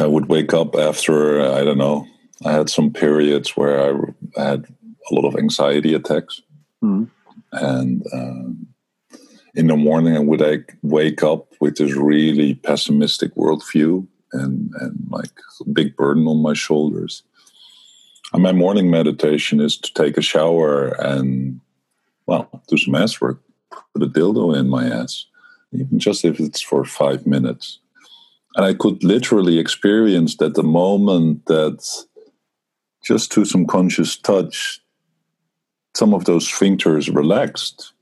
I 0.00 0.06
would 0.06 0.26
wake 0.26 0.52
up 0.52 0.74
after, 0.74 1.40
I 1.40 1.62
don't 1.62 1.78
know, 1.78 2.06
I 2.44 2.52
had 2.52 2.70
some 2.70 2.92
periods 2.92 3.56
where 3.56 3.80
I 3.80 4.40
had 4.40 4.66
a 5.10 5.14
lot 5.14 5.26
of 5.26 5.36
anxiety 5.36 5.94
attacks. 5.94 6.42
Mm. 6.82 7.08
And 7.52 8.04
um, 8.12 8.66
in 9.54 9.68
the 9.68 9.76
morning, 9.76 10.16
I 10.16 10.20
would 10.20 10.40
like, 10.40 10.76
wake 10.82 11.22
up 11.22 11.52
with 11.60 11.76
this 11.76 11.94
really 11.94 12.54
pessimistic 12.54 13.34
worldview 13.36 14.06
and, 14.34 14.70
and 14.80 14.98
like 15.10 15.32
a 15.60 15.70
big 15.70 15.96
burden 15.96 16.26
on 16.26 16.42
my 16.42 16.54
shoulders. 16.54 17.22
And 18.32 18.42
my 18.42 18.52
morning 18.52 18.90
meditation 18.90 19.60
is 19.60 19.76
to 19.78 19.92
take 19.94 20.18
a 20.18 20.22
shower 20.22 20.88
and, 21.00 21.60
well, 22.26 22.62
do 22.68 22.76
some 22.76 22.94
ass 22.94 23.20
work, 23.20 23.40
put 23.70 24.02
a 24.02 24.06
dildo 24.06 24.56
in 24.58 24.68
my 24.68 24.86
ass 24.86 25.26
even 25.74 25.98
just 25.98 26.24
if 26.24 26.40
it's 26.40 26.60
for 26.60 26.84
five 26.84 27.26
minutes. 27.26 27.78
And 28.56 28.64
I 28.64 28.74
could 28.74 29.02
literally 29.02 29.58
experience 29.58 30.36
that 30.36 30.54
the 30.54 30.62
moment 30.62 31.46
that 31.46 31.84
just 33.02 33.32
to 33.32 33.44
some 33.44 33.66
conscious 33.66 34.16
touch, 34.16 34.80
some 35.94 36.14
of 36.14 36.24
those 36.24 36.48
sphincters 36.48 37.14
relaxed, 37.14 37.92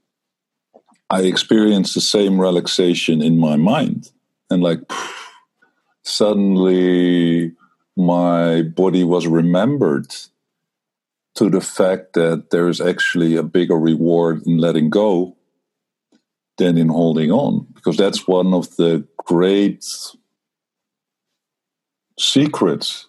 I 1.10 1.22
experienced 1.22 1.94
the 1.94 2.00
same 2.00 2.40
relaxation 2.40 3.22
in 3.22 3.38
my 3.38 3.56
mind. 3.56 4.10
And 4.50 4.62
like 4.62 4.80
suddenly 6.02 7.52
my 7.96 8.62
body 8.62 9.04
was 9.04 9.26
remembered 9.26 10.14
to 11.34 11.48
the 11.48 11.60
fact 11.60 12.12
that 12.14 12.50
there 12.50 12.68
is 12.68 12.80
actually 12.80 13.36
a 13.36 13.42
bigger 13.42 13.78
reward 13.78 14.42
in 14.46 14.58
letting 14.58 14.90
go 14.90 15.36
than 16.58 16.76
in 16.76 16.88
holding 16.88 17.30
on, 17.30 17.66
because 17.74 17.96
that's 17.96 18.28
one 18.28 18.52
of 18.52 18.76
the 18.76 19.06
great 19.16 19.84
secrets 22.18 23.08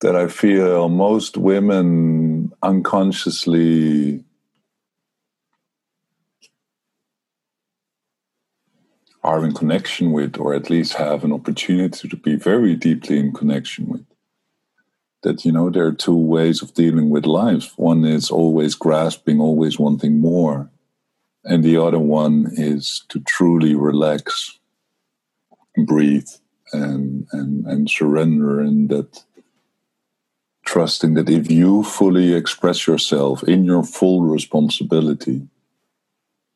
that 0.00 0.14
I 0.14 0.28
feel 0.28 0.90
most 0.90 1.38
women 1.38 2.52
unconsciously 2.62 4.22
are 9.24 9.44
in 9.44 9.52
connection 9.52 10.12
with, 10.12 10.38
or 10.38 10.54
at 10.54 10.70
least 10.70 10.94
have 10.94 11.24
an 11.24 11.32
opportunity 11.32 12.08
to 12.08 12.16
be 12.16 12.36
very 12.36 12.76
deeply 12.76 13.18
in 13.18 13.32
connection 13.32 13.88
with. 13.88 14.04
That, 15.22 15.44
you 15.44 15.52
know, 15.52 15.70
there 15.70 15.86
are 15.86 15.92
two 15.92 16.14
ways 16.14 16.62
of 16.62 16.74
dealing 16.74 17.10
with 17.10 17.24
life. 17.24 17.72
One 17.76 18.04
is 18.04 18.30
always 18.30 18.74
grasping, 18.74 19.40
always 19.40 19.78
wanting 19.78 20.20
more 20.20 20.70
and 21.44 21.62
the 21.62 21.76
other 21.76 21.98
one 21.98 22.50
is 22.52 23.04
to 23.10 23.20
truly 23.20 23.74
relax, 23.74 24.58
breathe, 25.76 26.28
and 26.72 27.26
and 27.32 27.66
and 27.66 27.90
surrender, 27.90 28.60
and 28.60 28.88
that 28.88 29.24
trusting 30.64 31.14
that 31.14 31.28
if 31.28 31.50
you 31.50 31.82
fully 31.82 32.32
express 32.32 32.86
yourself 32.86 33.42
in 33.44 33.64
your 33.64 33.84
full 33.84 34.22
responsibility, 34.22 35.46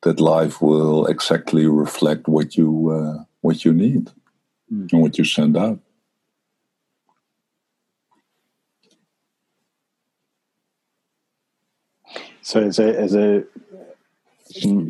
that 0.01 0.19
life 0.19 0.61
will 0.61 1.05
exactly 1.07 1.65
reflect 1.65 2.27
what 2.27 2.55
you 2.55 2.89
uh, 2.89 3.23
what 3.41 3.65
you 3.65 3.73
need 3.73 4.11
mm. 4.71 4.91
and 4.91 5.01
what 5.01 5.17
you 5.17 5.23
send 5.23 5.57
out. 5.57 5.79
So 12.41 12.63
as 12.63 12.79
a 12.79 12.99
as 12.99 13.13
a 13.13 13.43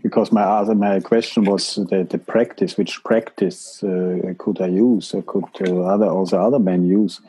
because 0.02 0.32
my 0.32 0.44
other 0.44 0.76
my 0.76 1.00
question 1.00 1.44
was 1.44 1.76
the, 1.76 2.08
the 2.10 2.18
practice 2.18 2.78
which 2.78 3.04
practice 3.04 3.84
uh, 3.84 4.34
could 4.38 4.62
i 4.62 4.68
use 4.68 5.14
or 5.14 5.22
could 5.24 5.44
uh, 5.68 5.82
other 5.82 6.06
also 6.06 6.40
other 6.40 6.60
men 6.60 6.86
use 6.86 7.20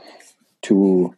to 0.63 1.13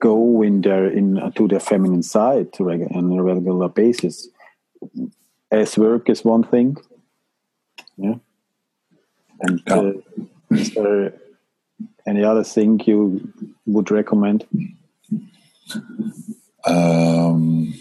go 0.00 0.42
in 0.42 0.60
their 0.60 0.86
in 0.86 1.32
to 1.34 1.48
their 1.48 1.60
feminine 1.60 2.02
side 2.02 2.52
to 2.52 2.64
reg- 2.64 2.92
on 2.94 3.12
a 3.12 3.22
regular 3.22 3.68
basis 3.68 4.28
as 5.50 5.76
work 5.76 6.08
is 6.08 6.24
one 6.24 6.44
thing 6.44 6.76
yeah 7.96 8.14
and 9.40 9.62
yeah. 9.66 9.74
Uh, 9.74 9.92
is 10.50 10.74
there 10.74 11.12
any 12.06 12.24
other 12.24 12.44
thing 12.44 12.80
you 12.86 13.32
would 13.66 13.90
recommend 13.90 14.46
um 16.64 17.72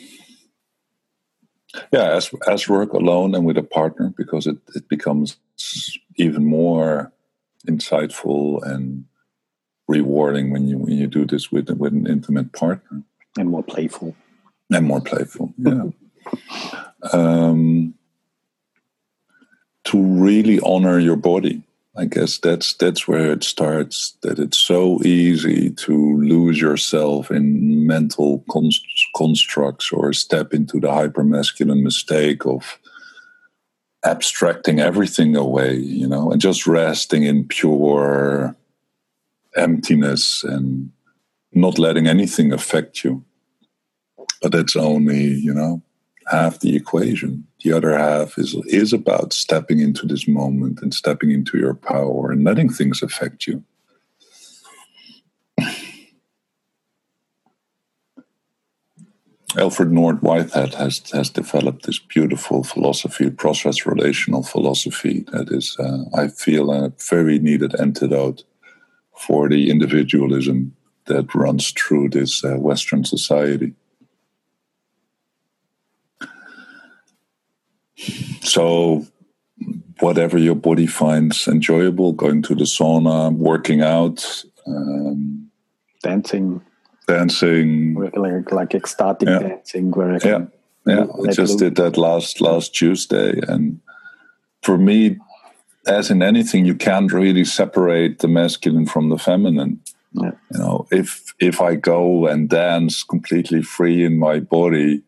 yeah, 1.91 2.16
as 2.16 2.32
as 2.47 2.68
work 2.68 2.93
alone 2.93 3.36
and 3.36 3.45
with 3.45 3.58
a 3.58 3.64
partner 3.64 4.14
because 4.16 4.47
it, 4.47 4.58
it 4.76 4.88
becomes 4.89 5.38
even 6.16 6.45
more 6.45 7.12
insightful 7.68 8.64
and 8.64 9.06
rewarding 9.88 10.52
when 10.52 10.68
you 10.68 10.78
when 10.78 10.93
you 10.93 11.08
do 11.08 11.26
this 11.26 11.52
with 11.52 11.70
with 11.70 11.93
an 11.93 12.08
intimate 12.08 12.54
partner 12.54 13.04
and 13.38 13.50
more 13.50 13.64
playful 13.64 14.16
and 14.72 14.86
more 14.86 15.02
playful. 15.02 15.54
Yeah. 15.58 15.86
um, 17.14 17.93
to 19.86 20.02
really 20.02 20.60
honor 20.62 21.00
your 21.00 21.16
body 21.16 21.64
I 22.00 22.06
guess 22.06 22.38
that's 22.38 22.74
that's 22.76 23.10
where 23.10 23.34
it 23.34 23.43
starts. 23.43 24.16
That 24.22 24.39
it's 24.39 24.58
so 24.58 25.04
easy 25.04 25.72
to 25.72 26.18
lose 26.18 26.62
yourself 26.62 27.30
in 27.30 27.86
mental 27.86 28.43
const- 28.50 28.86
constructs 29.18 29.91
or 29.91 30.14
step 30.14 30.54
into 30.54 30.80
the 30.80 30.88
hypermasculine 30.88 31.84
mistake 31.84 32.45
of 32.45 32.80
abstracting 34.06 34.80
everything 34.80 35.36
away, 35.36 35.76
you 35.76 36.08
know, 36.08 36.32
and 36.32 36.39
just 36.39 36.66
resting 36.66 37.24
in 37.24 37.45
pure 37.45 38.56
emptiness 39.58 40.41
and 40.45 40.91
not 41.52 41.78
letting 41.78 42.08
anything 42.08 42.54
affect 42.54 43.04
you. 43.04 43.26
But 44.41 44.54
that's 44.54 44.78
only, 44.78 45.34
you 45.34 45.54
know, 45.54 45.82
half 46.30 46.59
the 46.59 46.75
equation. 46.75 47.45
The 47.63 47.73
other 47.73 47.97
half 47.97 48.38
is 48.38 48.55
is 48.67 48.93
about 48.93 49.34
stepping 49.34 49.80
into 49.80 50.05
this 50.05 50.27
moment 50.27 50.82
and 50.82 50.93
stepping 50.93 51.32
into 51.32 51.57
your 51.57 51.73
power 51.73 52.32
and 52.32 52.43
letting 52.43 52.69
things 52.69 53.01
affect 53.01 53.47
you. 53.47 53.63
Alfred 59.57 59.91
North 59.91 60.21
Whitehead 60.21 60.75
has 60.75 61.01
has 61.11 61.30
developed 61.30 61.86
this 61.86 61.99
beautiful 61.99 62.63
philosophy, 62.63 63.30
process 63.32 63.86
relational 63.86 64.43
philosophy, 64.43 65.25
that 65.32 65.51
is, 65.51 65.75
uh, 65.80 66.03
I 66.15 66.27
feel, 66.27 66.71
a 66.71 66.93
very 67.09 67.39
needed 67.39 67.73
antidote 67.80 68.43
for 69.17 69.49
the 69.49 69.71
individualism 69.71 70.75
that 71.05 71.34
runs 71.34 71.71
through 71.71 72.09
this 72.09 72.43
uh, 72.43 72.55
Western 72.57 73.03
society. 73.03 73.73
So, 78.41 79.06
whatever 80.00 80.38
your 80.38 80.56
body 80.56 80.88
finds 80.88 81.47
enjoyable, 81.47 82.14
going 82.14 82.41
to 82.43 82.56
the 82.56 82.64
sauna, 82.64 83.32
working 83.34 83.82
out, 83.82 84.26
um, 84.66 85.50
dancing, 86.02 86.62
dancing, 87.08 87.95
like, 88.16 88.52
like 88.52 88.76
ecstatic 88.76 89.28
yeah. 89.28 89.39
dancing, 89.39 89.91
where 89.91 90.14
I 90.14 90.20
can 90.20 90.52
Yeah, 90.86 91.06
I 91.28 91.32
just 91.32 91.60
did 91.60 91.76
that 91.76 91.97
last 91.97 92.41
last 92.41 92.74
Tuesday, 92.74 93.39
and 93.47 93.80
for 94.62 94.78
me, 94.78 95.18
as 95.88 96.10
in 96.10 96.22
anything, 96.22 96.66
you 96.66 96.76
can't 96.76 97.12
really 97.12 97.45
separate 97.45 98.20
the 98.20 98.28
masculine 98.28 98.86
from 98.86 99.10
the 99.10 99.18
feminine. 99.18 99.80
Yeah. 100.14 100.32
You 100.54 100.60
know, 100.60 100.88
if 100.91 101.34
if 101.39 101.62
I 101.62 101.76
go 101.76 102.28
and 102.28 102.50
dance 102.50 103.04
completely 103.04 103.62
free 103.62 104.04
in 104.04 104.18
my 104.18 104.39
body, 104.39 105.04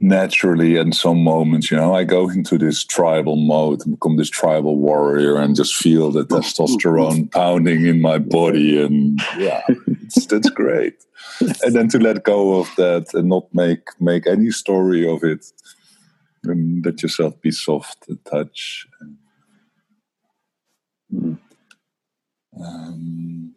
naturally 0.00 0.76
in 0.76 0.92
some 0.92 1.22
moments, 1.22 1.70
you 1.70 1.76
know, 1.76 1.94
I 1.94 2.04
go 2.04 2.30
into 2.30 2.56
this 2.56 2.82
tribal 2.82 3.36
mode 3.36 3.82
and 3.84 3.94
become 3.94 4.16
this 4.16 4.30
tribal 4.30 4.76
warrior 4.76 5.36
and 5.36 5.54
just 5.54 5.76
feel 5.76 6.10
the 6.10 6.24
testosterone 6.24 7.30
pounding 7.30 7.86
in 7.86 8.00
my 8.00 8.18
body 8.18 8.82
and 8.82 9.20
yeah, 9.38 9.62
it's, 9.86 10.26
that's 10.26 10.50
great. 10.50 10.94
And 11.62 11.74
then 11.74 11.88
to 11.88 11.98
let 11.98 12.24
go 12.24 12.60
of 12.60 12.68
that 12.76 13.14
and 13.14 13.30
not 13.30 13.46
make 13.54 13.88
make 13.98 14.26
any 14.26 14.50
story 14.50 15.08
of 15.08 15.24
it 15.24 15.46
and 16.44 16.84
let 16.84 17.02
yourself 17.02 17.40
be 17.40 17.50
soft 17.50 18.08
and 18.08 18.22
touch. 18.26 18.86
Mm. 21.10 21.38
Um, 22.60 23.54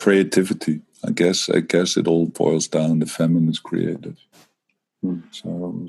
creativity 0.00 0.80
I 1.04 1.10
guess 1.12 1.48
I 1.48 1.60
guess 1.60 1.96
it 1.96 2.06
all 2.06 2.26
boils 2.26 2.68
down 2.68 3.00
to 3.00 3.06
feminine 3.06 3.48
is 3.48 3.58
creative. 3.58 4.18
Hmm. 5.02 5.20
So 5.30 5.86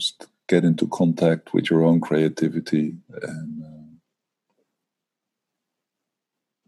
get 0.48 0.64
into 0.64 0.88
contact 0.88 1.54
with 1.54 1.70
your 1.70 1.84
own 1.84 2.02
creativity 2.02 2.96
and, 3.22 3.64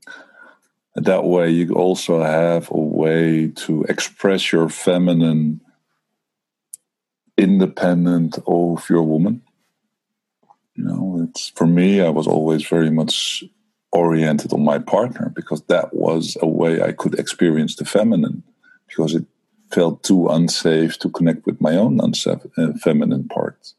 uh, 0.08 0.12
and 0.96 1.06
that 1.06 1.26
way 1.26 1.50
you 1.50 1.74
also 1.74 2.22
have 2.22 2.70
a 2.72 2.78
way 2.78 3.48
to 3.50 3.84
express 3.84 4.52
your 4.52 4.70
feminine 4.70 5.60
independent 7.38 8.40
of 8.48 8.90
your 8.90 9.04
woman. 9.04 9.42
You 10.76 10.86
know, 10.86 11.28
it's 11.28 11.50
for 11.50 11.68
me 11.68 12.02
I 12.02 12.10
was 12.10 12.28
always 12.28 12.66
very 12.66 12.90
much 12.90 13.44
oriented 13.94 14.52
on 14.54 14.64
my 14.64 14.80
partner 14.80 15.32
because 15.36 15.62
that 15.64 15.94
was 15.94 16.36
a 16.42 16.48
way 16.48 16.82
I 16.82 16.92
could 16.92 17.18
experience 17.20 17.76
the 17.76 17.86
feminine 17.86 18.44
because 18.88 19.14
it 19.14 19.26
felt 19.72 20.04
too 20.04 20.28
unsafe 20.28 20.98
to 21.00 21.10
connect 21.10 21.46
with 21.46 21.62
my 21.62 21.76
own 21.76 22.00
uh, 22.00 22.38
feminine 22.82 23.28
parts. 23.28 23.76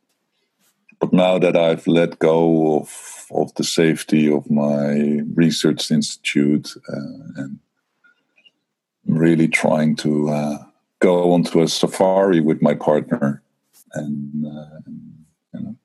But 1.01 1.12
now 1.12 1.39
that 1.39 1.57
I've 1.57 1.87
let 1.87 2.19
go 2.19 2.79
of, 2.79 3.27
of 3.31 3.55
the 3.55 3.65
safety 3.65 4.33
of 4.33 4.51
my 4.51 5.21
research 5.35 5.91
institute 5.91 6.73
uh, 6.89 7.43
and 7.43 7.59
really 9.07 9.49
trying 9.49 9.97
to 9.97 10.31
uh, 10.31 10.59
go 11.01 11.33
onto 11.33 11.61
a 11.61 11.69
safari 11.69 12.41
with 12.41 12.62
my 12.62 12.75
partner 12.75 13.43
and, 13.93 14.47
uh, 14.47 14.79
you 15.55 15.61
know, 15.61 15.77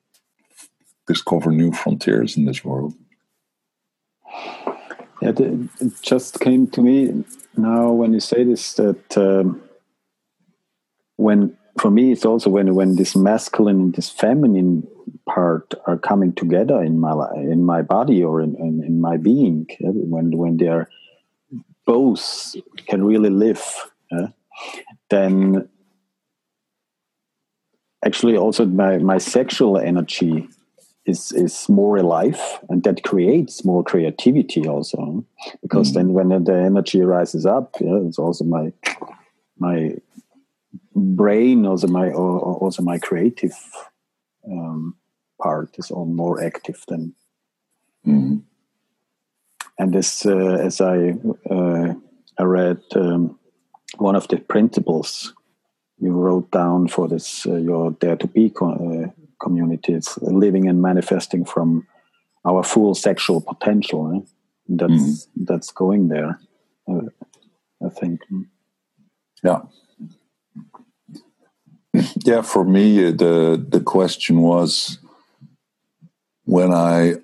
discover 1.06 1.50
new 1.50 1.72
frontiers 1.72 2.36
in 2.36 2.44
this 2.44 2.64
world. 2.64 2.94
Yeah, 5.22 5.32
it 5.38 6.02
just 6.02 6.40
came 6.40 6.66
to 6.68 6.80
me 6.80 7.24
now 7.56 7.92
when 7.92 8.12
you 8.14 8.20
say 8.20 8.42
this 8.42 8.74
that 8.74 9.18
um, 9.18 9.62
when 11.16 11.56
for 11.78 11.90
me 11.90 12.12
it's 12.12 12.24
also 12.24 12.48
when 12.50 12.74
when 12.74 12.96
this 12.96 13.14
masculine 13.14 13.80
and 13.80 13.94
this 13.94 14.08
feminine 14.08 14.86
part 15.28 15.74
are 15.86 15.98
coming 15.98 16.32
together 16.32 16.82
in 16.82 16.98
my 16.98 17.12
in 17.36 17.64
my 17.64 17.82
body 17.82 18.24
or 18.24 18.40
in, 18.40 18.56
in, 18.56 18.82
in 18.82 19.00
my 19.00 19.16
being 19.16 19.66
yeah? 19.78 19.90
when 19.90 20.36
when 20.36 20.56
they 20.56 20.68
are 20.68 20.88
both 21.84 22.54
can 22.86 23.04
really 23.04 23.30
live 23.30 23.62
yeah? 24.10 24.28
then 25.10 25.68
actually 28.04 28.36
also 28.36 28.64
my 28.64 28.98
my 28.98 29.18
sexual 29.18 29.78
energy 29.78 30.48
is 31.06 31.32
is 31.32 31.68
more 31.68 31.96
alive 31.96 32.40
and 32.68 32.82
that 32.82 33.02
creates 33.02 33.64
more 33.64 33.82
creativity 33.82 34.66
also 34.66 35.24
because 35.62 35.90
mm. 35.90 35.94
then 35.94 36.12
when 36.12 36.44
the 36.44 36.54
energy 36.54 37.00
rises 37.00 37.46
up 37.46 37.76
yeah, 37.80 37.98
it's 38.06 38.18
also 38.18 38.44
my 38.44 38.72
my 39.58 39.94
brain 40.94 41.66
also 41.66 41.86
my 41.86 42.10
also 42.12 42.82
my 42.82 42.98
creative 42.98 43.56
um, 44.46 44.94
part 45.42 45.74
is 45.78 45.90
all 45.90 46.06
more 46.06 46.42
active 46.42 46.84
than 46.88 47.14
mm. 48.06 48.42
and 49.78 49.96
as 49.96 50.26
uh, 50.26 50.58
as 50.66 50.80
i 50.80 51.14
uh, 51.50 51.94
i 52.38 52.42
read 52.42 52.80
um, 52.94 53.38
one 53.96 54.16
of 54.16 54.28
the 54.28 54.36
principles 54.36 55.34
you 55.98 56.12
wrote 56.12 56.50
down 56.50 56.88
for 56.88 57.08
this 57.08 57.46
uh, 57.46 57.56
your 57.56 57.90
dare 57.92 58.16
to 58.16 58.26
be 58.26 58.52
uh, 58.60 59.06
communities 59.40 60.18
living 60.20 60.68
and 60.68 60.80
manifesting 60.80 61.44
from 61.44 61.86
our 62.44 62.62
full 62.62 62.94
sexual 62.94 63.40
potential. 63.40 64.12
Eh? 64.14 64.20
That's 64.68 64.92
mm. 64.92 65.28
that's 65.36 65.72
going 65.72 66.08
there. 66.08 66.38
Uh, 66.88 67.08
I 67.84 67.88
think. 67.88 68.20
Yeah. 69.42 69.62
Yeah, 72.24 72.42
for 72.42 72.64
me, 72.64 73.10
the 73.10 73.64
the 73.68 73.80
question 73.80 74.42
was 74.42 74.98
when 76.44 76.72
I 76.72 77.16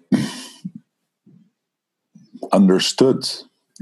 understood, 2.52 3.28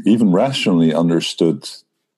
even 0.05 0.32
rationally 0.32 0.93
understood, 0.93 1.68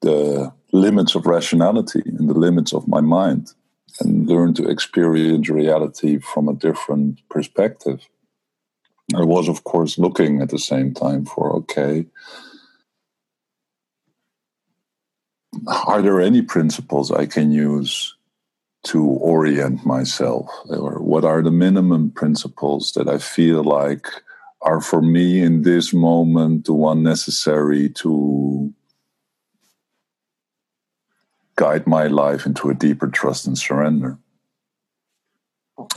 the 0.02 0.52
limits 0.72 1.14
of 1.14 1.26
rationality 1.26 2.02
and 2.04 2.28
the 2.28 2.34
limits 2.34 2.72
of 2.72 2.88
my 2.88 3.00
mind 3.00 3.52
and 4.00 4.28
learn 4.28 4.54
to 4.54 4.68
experience 4.68 5.48
reality 5.48 6.18
from 6.18 6.48
a 6.48 6.54
different 6.54 7.20
perspective. 7.28 8.08
I 9.14 9.22
was, 9.22 9.48
of 9.48 9.64
course, 9.64 9.98
looking 9.98 10.42
at 10.42 10.50
the 10.50 10.58
same 10.58 10.92
time 10.92 11.24
for 11.24 11.54
okay, 11.56 12.06
are 15.86 16.02
there 16.02 16.20
any 16.20 16.42
principles 16.42 17.10
I 17.10 17.26
can 17.26 17.50
use 17.52 18.14
to 18.84 19.04
orient 19.04 19.86
myself? 19.86 20.48
Or 20.68 21.00
what 21.00 21.24
are 21.24 21.42
the 21.42 21.50
minimum 21.50 22.10
principles 22.10 22.92
that 22.92 23.08
I 23.08 23.18
feel 23.18 23.62
like 23.64 24.06
are 24.62 24.80
for 24.80 25.00
me 25.00 25.40
in 25.40 25.62
this 25.62 25.92
moment 25.94 26.66
the 26.66 26.72
one 26.72 27.02
necessary 27.02 27.88
to 27.90 28.72
guide 31.56 31.86
my 31.86 32.06
life 32.06 32.46
into 32.46 32.70
a 32.70 32.74
deeper 32.74 33.08
trust 33.08 33.46
and 33.46 33.58
surrender. 33.58 34.18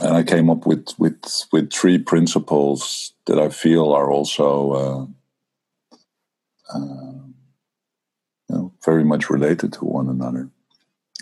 And 0.00 0.16
I 0.16 0.22
came 0.22 0.50
up 0.50 0.66
with 0.66 0.88
with 0.98 1.22
with 1.52 1.72
three 1.72 1.98
principles 1.98 3.12
that 3.26 3.38
I 3.38 3.48
feel 3.48 3.92
are 3.92 4.10
also 4.10 4.72
uh, 4.72 5.06
uh, 6.74 7.12
you 8.48 8.56
know, 8.56 8.72
very 8.84 9.04
much 9.04 9.30
related 9.30 9.72
to 9.74 9.84
one 9.84 10.08
another. 10.08 10.50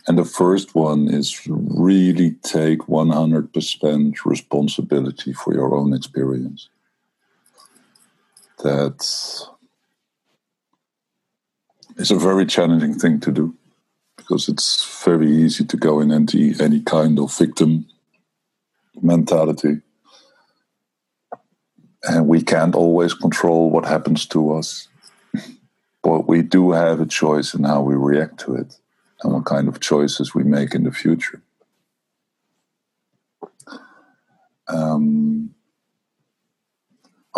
And 0.07 0.19
the 0.19 0.25
first 0.25 0.75
one 0.75 1.09
is 1.09 1.47
really 1.47 2.33
take 2.43 2.81
100% 2.81 4.15
responsibility 4.25 5.33
for 5.35 5.53
your 5.53 5.75
own 5.75 5.93
experience. 5.93 6.71
That 8.63 9.05
is 11.97 12.11
a 12.11 12.17
very 12.17 12.47
challenging 12.47 12.95
thing 12.95 13.21
to 13.21 13.31
do 13.31 13.55
because 14.29 14.49
it's 14.49 15.03
very 15.05 15.31
easy 15.31 15.65
to 15.65 15.77
go 15.77 16.01
in 16.01 16.13
any, 16.13 16.53
any 16.61 16.83
kind 16.83 17.19
of 17.19 17.35
victim 17.35 17.87
mentality. 19.01 19.81
And 22.03 22.29
we 22.29 22.43
can't 22.43 22.75
always 22.75 23.15
control 23.15 23.71
what 23.71 23.87
happens 23.87 24.27
to 24.27 24.53
us. 24.55 24.89
But 26.03 26.29
we 26.29 26.43
do 26.43 26.73
have 26.73 27.01
a 27.01 27.07
choice 27.07 27.55
in 27.55 27.65
how 27.65 27.81
we 27.81 27.95
react 27.95 28.39
to 28.41 28.55
it 28.55 28.77
and 29.23 29.33
what 29.33 29.47
kind 29.47 29.67
of 29.67 29.81
choices 29.81 30.35
we 30.35 30.45
make 30.45 30.75
in 30.75 30.85
the 30.85 30.93
future. 30.93 31.43
Um, 34.69 35.38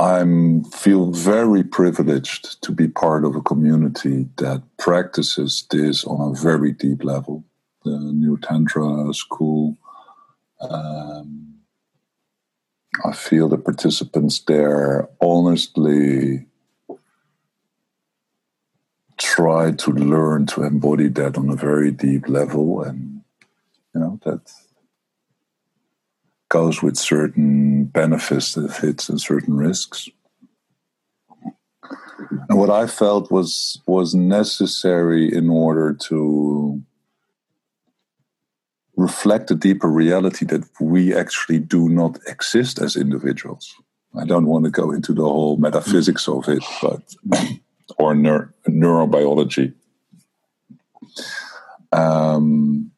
I 0.00 0.24
feel 0.72 1.10
very 1.10 1.62
privileged 1.62 2.62
to 2.62 2.72
be 2.72 2.88
part 2.88 3.22
of 3.26 3.36
a 3.36 3.42
community 3.42 4.30
that 4.38 4.62
practices 4.78 5.66
this 5.70 6.04
on 6.04 6.30
a 6.30 6.40
very 6.40 6.72
deep 6.72 7.04
level. 7.04 7.44
The 7.84 7.98
New 7.98 8.38
Tantra 8.38 9.12
School. 9.12 9.76
Um, 10.58 11.56
I 13.04 13.12
feel 13.12 13.50
the 13.50 13.58
participants 13.58 14.40
there 14.40 15.06
honestly 15.20 16.46
try 19.18 19.72
to 19.72 19.90
learn 19.92 20.46
to 20.46 20.62
embody 20.62 21.08
that 21.08 21.36
on 21.36 21.50
a 21.50 21.56
very 21.56 21.90
deep 21.90 22.26
level, 22.26 22.82
and 22.82 23.20
you 23.94 24.00
know 24.00 24.18
that 24.24 24.50
goes 26.50 26.82
with 26.82 26.98
certain 26.98 27.84
benefits 27.84 28.54
that 28.54 28.70
hits 28.72 29.08
and 29.08 29.20
certain 29.20 29.56
risks. 29.56 30.10
And 32.48 32.58
what 32.58 32.70
I 32.70 32.86
felt 32.86 33.30
was 33.30 33.80
was 33.86 34.14
necessary 34.14 35.34
in 35.34 35.48
order 35.48 35.94
to 36.08 36.82
reflect 38.96 39.50
a 39.50 39.54
deeper 39.54 39.88
reality 39.88 40.44
that 40.46 40.64
we 40.78 41.14
actually 41.14 41.58
do 41.58 41.88
not 41.88 42.18
exist 42.26 42.78
as 42.78 42.96
individuals. 42.96 43.74
I 44.14 44.26
don't 44.26 44.46
want 44.46 44.64
to 44.64 44.70
go 44.70 44.90
into 44.90 45.14
the 45.14 45.22
whole 45.22 45.56
metaphysics 45.56 46.28
of 46.28 46.48
it, 46.48 46.62
but 46.82 47.02
or 47.96 48.14
neur- 48.14 48.52
neurobiology. 48.68 49.72
Um, 51.92 52.89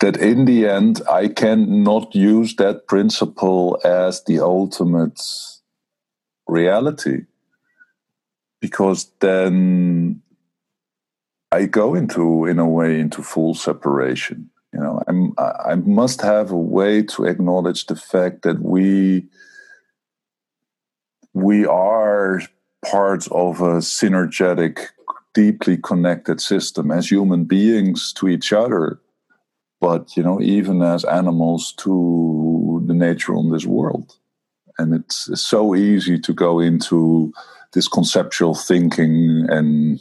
that 0.00 0.16
in 0.16 0.44
the 0.44 0.66
end, 0.66 1.02
I 1.10 1.28
cannot 1.28 2.14
use 2.14 2.56
that 2.56 2.86
principle 2.86 3.80
as 3.84 4.24
the 4.24 4.40
ultimate 4.40 5.20
reality 6.46 7.22
because 8.60 9.10
then 9.20 10.22
I 11.52 11.66
go 11.66 11.94
into, 11.94 12.46
in 12.46 12.58
a 12.58 12.68
way, 12.68 12.98
into 13.00 13.22
full 13.22 13.54
separation. 13.54 14.50
You 14.72 14.80
know, 14.80 15.02
I'm, 15.06 15.32
I 15.38 15.76
must 15.76 16.20
have 16.20 16.50
a 16.50 16.58
way 16.58 17.02
to 17.02 17.24
acknowledge 17.24 17.86
the 17.86 17.96
fact 17.96 18.42
that 18.42 18.60
we 18.60 19.26
we 21.32 21.66
are 21.66 22.40
parts 22.84 23.28
of 23.28 23.60
a 23.60 23.78
synergetic, 23.78 24.86
deeply 25.34 25.76
connected 25.76 26.40
system 26.40 26.90
as 26.90 27.10
human 27.10 27.44
beings 27.44 28.12
to 28.14 28.26
each 28.26 28.52
other, 28.52 28.98
but 29.80 30.16
you 30.16 30.22
know, 30.22 30.40
even 30.40 30.82
as 30.82 31.04
animals 31.04 31.72
to 31.78 32.82
the 32.86 32.94
nature 32.94 33.34
on 33.34 33.50
this 33.50 33.66
world. 33.66 34.16
And 34.78 34.94
it's, 34.94 35.30
so 35.40 35.74
easy 35.74 36.18
to 36.18 36.32
go 36.34 36.60
into 36.60 37.32
this 37.72 37.88
conceptual 37.88 38.54
thinking 38.54 39.46
and 39.48 40.00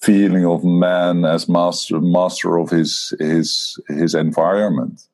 feeling 0.00 0.46
of 0.46 0.64
man 0.64 1.24
as 1.24 1.48
master 1.48 2.00
master 2.00 2.56
of 2.56 2.70
his 2.70 3.12
his 3.18 3.80
his 3.88 4.14
environment 4.14 5.08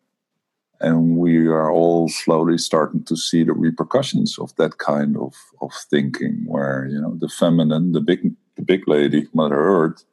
and 0.81 1.17
we 1.17 1.47
are 1.47 1.71
all 1.71 2.09
slowly 2.09 2.59
starting 2.59 3.03
to 3.05 3.17
see 3.17 3.43
the 3.45 3.55
repercussions 3.55 4.39
of 4.39 4.55
that 4.57 4.77
kind 4.77 5.17
of 5.17 5.35
of 5.63 5.73
thinking 5.91 6.45
where 6.47 6.87
you 6.91 7.01
know 7.01 7.15
the 7.19 7.29
feminine 7.29 7.93
the 7.93 8.01
big 8.01 8.35
the 8.57 8.63
big 8.63 8.87
lady 8.87 9.27
mother 9.33 9.59
earth 9.59 10.05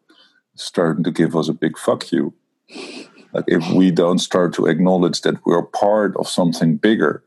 starting 0.56 1.04
to 1.04 1.12
give 1.12 1.36
us 1.36 1.50
a 1.50 1.54
big 1.54 1.78
fuck 1.78 2.12
you 2.12 2.34
like 3.34 3.46
if 3.48 3.70
we 3.72 3.92
don't 3.92 4.20
start 4.20 4.54
to 4.54 4.66
acknowledge 4.66 5.22
that 5.22 5.46
we're 5.46 5.64
part 5.64 6.16
of 6.18 6.28
something 6.28 6.78
bigger 6.78 7.24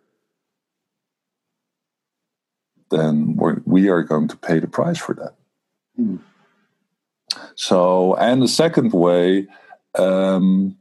then 2.90 3.34
we're, 3.36 3.60
we 3.64 3.88
are 3.88 4.02
going 4.02 4.28
to 4.28 4.36
pay 4.36 4.58
the 4.58 4.68
price 4.68 4.98
for 4.98 5.14
that 5.14 5.34
mm. 5.98 6.18
So, 7.54 8.14
and 8.16 8.42
the 8.42 8.48
second 8.48 8.92
way, 8.92 9.46
um, 9.96 10.76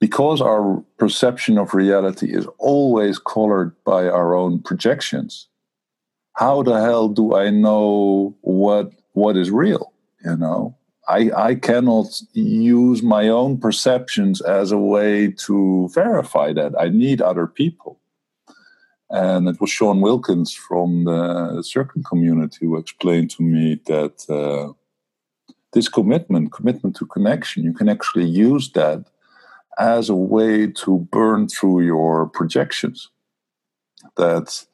because 0.00 0.40
our 0.40 0.84
perception 0.98 1.58
of 1.58 1.74
reality 1.74 2.34
is 2.34 2.46
always 2.58 3.18
colored 3.18 3.74
by 3.84 4.08
our 4.08 4.34
own 4.34 4.60
projections, 4.60 5.48
how 6.34 6.62
the 6.62 6.80
hell 6.80 7.08
do 7.08 7.34
I 7.34 7.50
know 7.50 8.36
what 8.42 8.92
what 9.12 9.36
is 9.36 9.50
real? 9.50 9.92
You 10.24 10.36
know, 10.36 10.76
I 11.08 11.30
I 11.50 11.54
cannot 11.54 12.20
use 12.32 13.02
my 13.02 13.28
own 13.28 13.58
perceptions 13.58 14.40
as 14.40 14.72
a 14.72 14.78
way 14.78 15.30
to 15.46 15.88
verify 15.94 16.52
that. 16.52 16.74
I 16.78 16.88
need 16.88 17.20
other 17.20 17.46
people. 17.46 18.00
And 19.08 19.48
it 19.48 19.60
was 19.60 19.70
Sean 19.70 20.00
Wilkins 20.00 20.52
from 20.52 21.04
the 21.04 21.62
Circle 21.62 22.02
community 22.02 22.66
who 22.66 22.76
explained 22.76 23.30
to 23.30 23.42
me 23.42 23.80
that 23.86 24.28
uh, 24.28 24.72
this 25.72 25.88
commitment, 25.88 26.52
commitment 26.52 26.96
to 26.96 27.06
connection, 27.06 27.62
you 27.62 27.72
can 27.72 27.88
actually 27.88 28.24
use 28.26 28.72
that 28.72 29.04
as 29.78 30.08
a 30.08 30.14
way 30.14 30.66
to 30.66 31.06
burn 31.12 31.48
through 31.48 31.82
your 31.82 32.26
projections. 32.26 33.10
That 34.16 34.64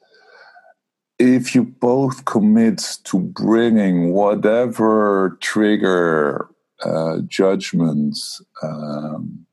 if 1.19 1.55
you 1.55 1.63
both 1.63 2.25
commit 2.25 2.99
to 3.05 3.19
bringing 3.19 4.11
whatever 4.11 5.37
trigger 5.41 6.49
uh, 6.83 7.19
judgments, 7.27 8.41
um, 8.61 9.45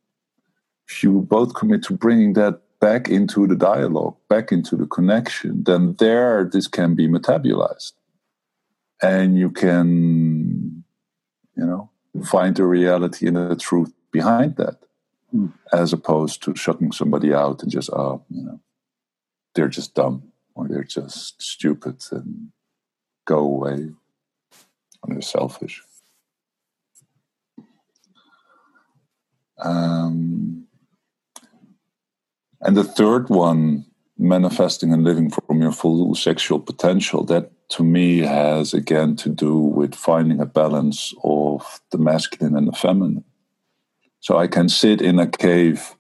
if 0.89 1.03
you 1.03 1.21
both 1.21 1.55
commit 1.55 1.83
to 1.85 1.93
bringing 1.93 2.33
that 2.33 2.61
back 2.81 3.09
into 3.09 3.47
the 3.47 3.55
dialogue, 3.55 4.17
back 4.29 4.51
into 4.51 4.75
the 4.75 4.87
connection, 4.87 5.63
then 5.65 5.95
there 5.99 6.49
this 6.51 6.67
can 6.67 6.95
be 6.95 7.07
metabolized. 7.07 7.93
And 9.03 9.39
you 9.39 9.51
can 9.51 10.85
you 11.61 11.67
know 11.67 11.91
find 12.25 12.57
the 12.57 12.65
reality 12.65 13.27
and 13.27 13.37
the 13.37 13.57
truth 13.57 13.93
behind 14.11 14.57
that 14.57 14.77
mm. 15.35 15.53
as 15.73 15.93
opposed 15.93 16.43
to 16.43 16.55
shutting 16.57 16.93
somebody 16.93 17.33
out 17.33 17.63
and 17.63 17.71
just 17.71 17.91
oh 17.91 18.23
you 18.31 18.43
know 18.43 18.61
they're 19.55 19.69
just 19.69 19.95
dumb 19.95 20.23
or 20.55 20.69
they're 20.69 20.85
just 20.85 21.41
stupid 21.41 22.03
and 22.11 22.51
go 23.25 23.39
away 23.39 23.91
or 25.03 25.15
they're 25.15 25.23
selfish. 25.23 25.83
Um, 29.59 30.67
and 32.61 32.77
the 32.77 32.85
third 32.85 33.29
one 33.29 33.87
manifesting 34.19 34.93
and 34.93 35.03
living 35.03 35.31
from 35.31 35.63
your 35.63 35.73
full 35.73 36.15
sexual 36.15 36.61
potential 36.61 37.25
that 37.25 37.51
to 37.71 37.83
me 37.83 38.19
has 38.19 38.75
again 38.75 39.17
to 39.17 39.31
do 39.31 39.57
with 39.57 39.95
finding 39.95 40.41
a 40.41 40.47
balance 40.47 41.15
of 41.25 41.81
the 41.91 41.99
masculine 41.99 42.57
and 42.57 42.69
the 42.69 42.73
feminine. 42.73 43.25
So 44.21 44.37
i 44.37 44.47
can 44.47 44.69
sit 44.69 45.01
in 45.01 45.19
a 45.19 45.27
cave 45.27 45.95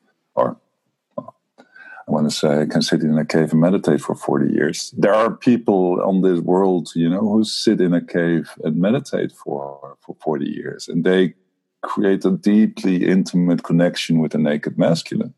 want 2.10 2.28
to 2.30 2.36
say 2.36 2.60
i 2.60 2.66
can 2.66 2.82
sit 2.82 3.02
in 3.02 3.18
a 3.18 3.24
cave 3.24 3.52
and 3.52 3.60
meditate 3.60 4.00
for 4.00 4.14
40 4.14 4.52
years 4.52 4.94
there 4.96 5.14
are 5.14 5.30
people 5.30 6.00
on 6.02 6.22
this 6.22 6.40
world 6.40 6.90
you 6.94 7.08
know 7.08 7.20
who 7.20 7.44
sit 7.44 7.80
in 7.80 7.94
a 7.94 8.04
cave 8.04 8.50
and 8.64 8.76
meditate 8.76 9.32
for 9.32 9.96
for 10.00 10.16
40 10.22 10.46
years 10.46 10.88
and 10.88 11.04
they 11.04 11.34
create 11.82 12.24
a 12.24 12.30
deeply 12.30 13.06
intimate 13.06 13.62
connection 13.62 14.20
with 14.20 14.32
the 14.32 14.38
naked 14.38 14.78
masculine 14.78 15.34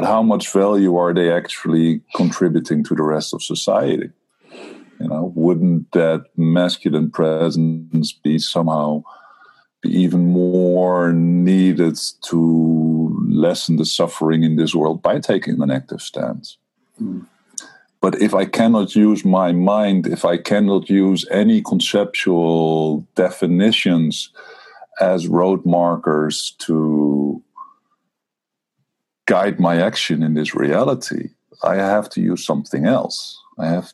but 0.00 0.08
how 0.08 0.22
much 0.22 0.50
value 0.50 0.96
are 0.96 1.12
they 1.12 1.30
actually 1.30 2.00
contributing 2.14 2.82
to 2.84 2.94
the 2.94 3.02
rest 3.02 3.34
of 3.34 3.42
society? 3.42 4.08
You 4.98 5.08
know, 5.08 5.30
wouldn't 5.34 5.92
that 5.92 6.24
masculine 6.38 7.10
presence 7.10 8.12
be 8.12 8.38
somehow 8.38 9.02
even 9.84 10.32
more 10.32 11.12
needed 11.12 11.98
to 12.22 13.16
lessen 13.28 13.76
the 13.76 13.84
suffering 13.84 14.42
in 14.42 14.56
this 14.56 14.74
world 14.74 15.02
by 15.02 15.18
taking 15.18 15.60
an 15.62 15.70
active 15.70 16.02
stance? 16.02 16.58
Mm. 17.00 17.26
But 18.00 18.20
if 18.20 18.34
I 18.34 18.46
cannot 18.46 18.96
use 18.96 19.24
my 19.24 19.52
mind, 19.52 20.06
if 20.06 20.24
I 20.24 20.38
cannot 20.38 20.88
use 20.88 21.26
any 21.30 21.60
conceptual 21.60 23.06
definitions 23.14 24.30
as 25.00 25.28
road 25.28 25.64
markers 25.66 26.54
to 26.60 27.42
guide 29.26 29.60
my 29.60 29.80
action 29.80 30.22
in 30.22 30.34
this 30.34 30.54
reality, 30.54 31.28
I 31.62 31.76
have 31.76 32.08
to 32.10 32.22
use 32.22 32.44
something 32.44 32.86
else. 32.86 33.38
I 33.58 33.66
have, 33.66 33.92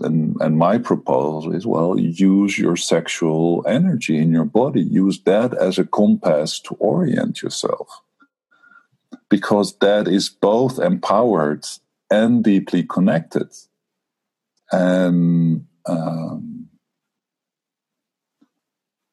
and, 0.00 0.36
and 0.40 0.58
my 0.58 0.78
proposal 0.78 1.54
is 1.54 1.66
well, 1.66 1.98
use 1.98 2.58
your 2.58 2.76
sexual 2.76 3.64
energy 3.66 4.18
in 4.18 4.32
your 4.32 4.44
body, 4.44 4.82
use 4.82 5.20
that 5.22 5.54
as 5.54 5.78
a 5.78 5.84
compass 5.84 6.60
to 6.60 6.74
orient 6.74 7.42
yourself. 7.42 8.02
Because 9.28 9.78
that 9.78 10.06
is 10.06 10.28
both 10.28 10.78
empowered 10.78 11.64
and 12.10 12.44
deeply 12.44 12.82
connected. 12.84 13.52
And 14.70 15.66
um, 15.86 16.68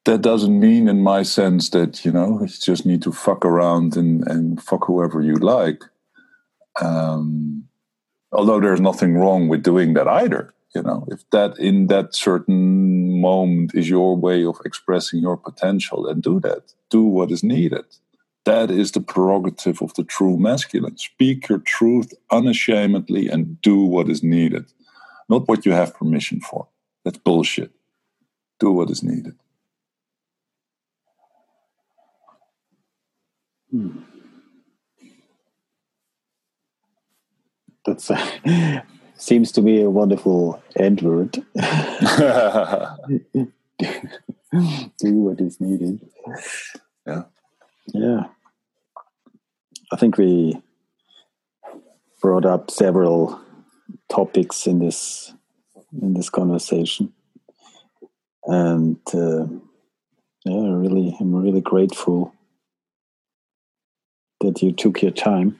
that 0.05 0.21
doesn't 0.21 0.59
mean 0.59 0.87
in 0.87 1.01
my 1.01 1.23
sense 1.23 1.69
that 1.69 2.03
you 2.03 2.11
know 2.11 2.41
you 2.41 2.47
just 2.47 2.85
need 2.85 3.01
to 3.03 3.11
fuck 3.11 3.45
around 3.45 3.95
and, 3.95 4.27
and 4.27 4.61
fuck 4.61 4.85
whoever 4.85 5.21
you 5.21 5.35
like 5.35 5.83
um, 6.81 7.65
although 8.31 8.59
there's 8.59 8.81
nothing 8.81 9.15
wrong 9.15 9.47
with 9.47 9.63
doing 9.63 9.93
that 9.93 10.07
either 10.07 10.53
you 10.75 10.81
know 10.81 11.05
if 11.09 11.29
that 11.31 11.57
in 11.59 11.87
that 11.87 12.15
certain 12.15 13.19
moment 13.21 13.73
is 13.73 13.89
your 13.89 14.15
way 14.15 14.45
of 14.45 14.59
expressing 14.65 15.21
your 15.21 15.37
potential 15.37 16.03
then 16.03 16.19
do 16.21 16.39
that. 16.39 16.73
Do 16.89 17.03
what 17.03 17.31
is 17.31 17.43
needed. 17.43 17.85
That 18.45 18.69
is 18.69 18.91
the 18.91 19.01
prerogative 19.01 19.81
of 19.81 19.93
the 19.93 20.03
true 20.03 20.37
masculine. 20.37 20.97
Speak 20.97 21.47
your 21.47 21.59
truth 21.59 22.13
unashamedly 22.29 23.29
and 23.29 23.61
do 23.61 23.79
what 23.79 24.09
is 24.09 24.21
needed. 24.21 24.65
Not 25.29 25.47
what 25.47 25.65
you 25.65 25.71
have 25.71 25.95
permission 25.95 26.41
for. 26.41 26.67
That's 27.05 27.17
bullshit. 27.17 27.71
Do 28.59 28.71
what 28.71 28.89
is 28.89 29.01
needed. 29.01 29.35
That's 37.85 38.11
uh, 38.11 38.81
seems 39.23 39.53
to 39.53 39.61
be 39.61 39.81
a 39.81 39.89
wonderful 39.89 40.61
end 40.75 41.01
word. 41.01 41.31
Do 44.99 45.13
what 45.13 45.39
is 45.39 45.59
needed. 45.61 46.01
Yeah. 47.07 47.23
Yeah. 47.93 48.25
I 49.91 49.95
think 49.95 50.17
we 50.17 50.61
brought 52.21 52.45
up 52.45 52.69
several 52.69 53.39
topics 54.09 54.67
in 54.67 54.79
this 54.79 55.33
in 56.01 56.13
this 56.15 56.29
conversation, 56.29 57.13
and 58.45 58.97
uh, 59.13 59.45
yeah, 60.43 60.73
really, 60.75 61.15
I'm 61.19 61.35
really 61.35 61.61
grateful 61.61 62.33
that 64.41 64.61
you 64.63 64.71
took 64.71 65.01
your 65.01 65.11
time. 65.11 65.59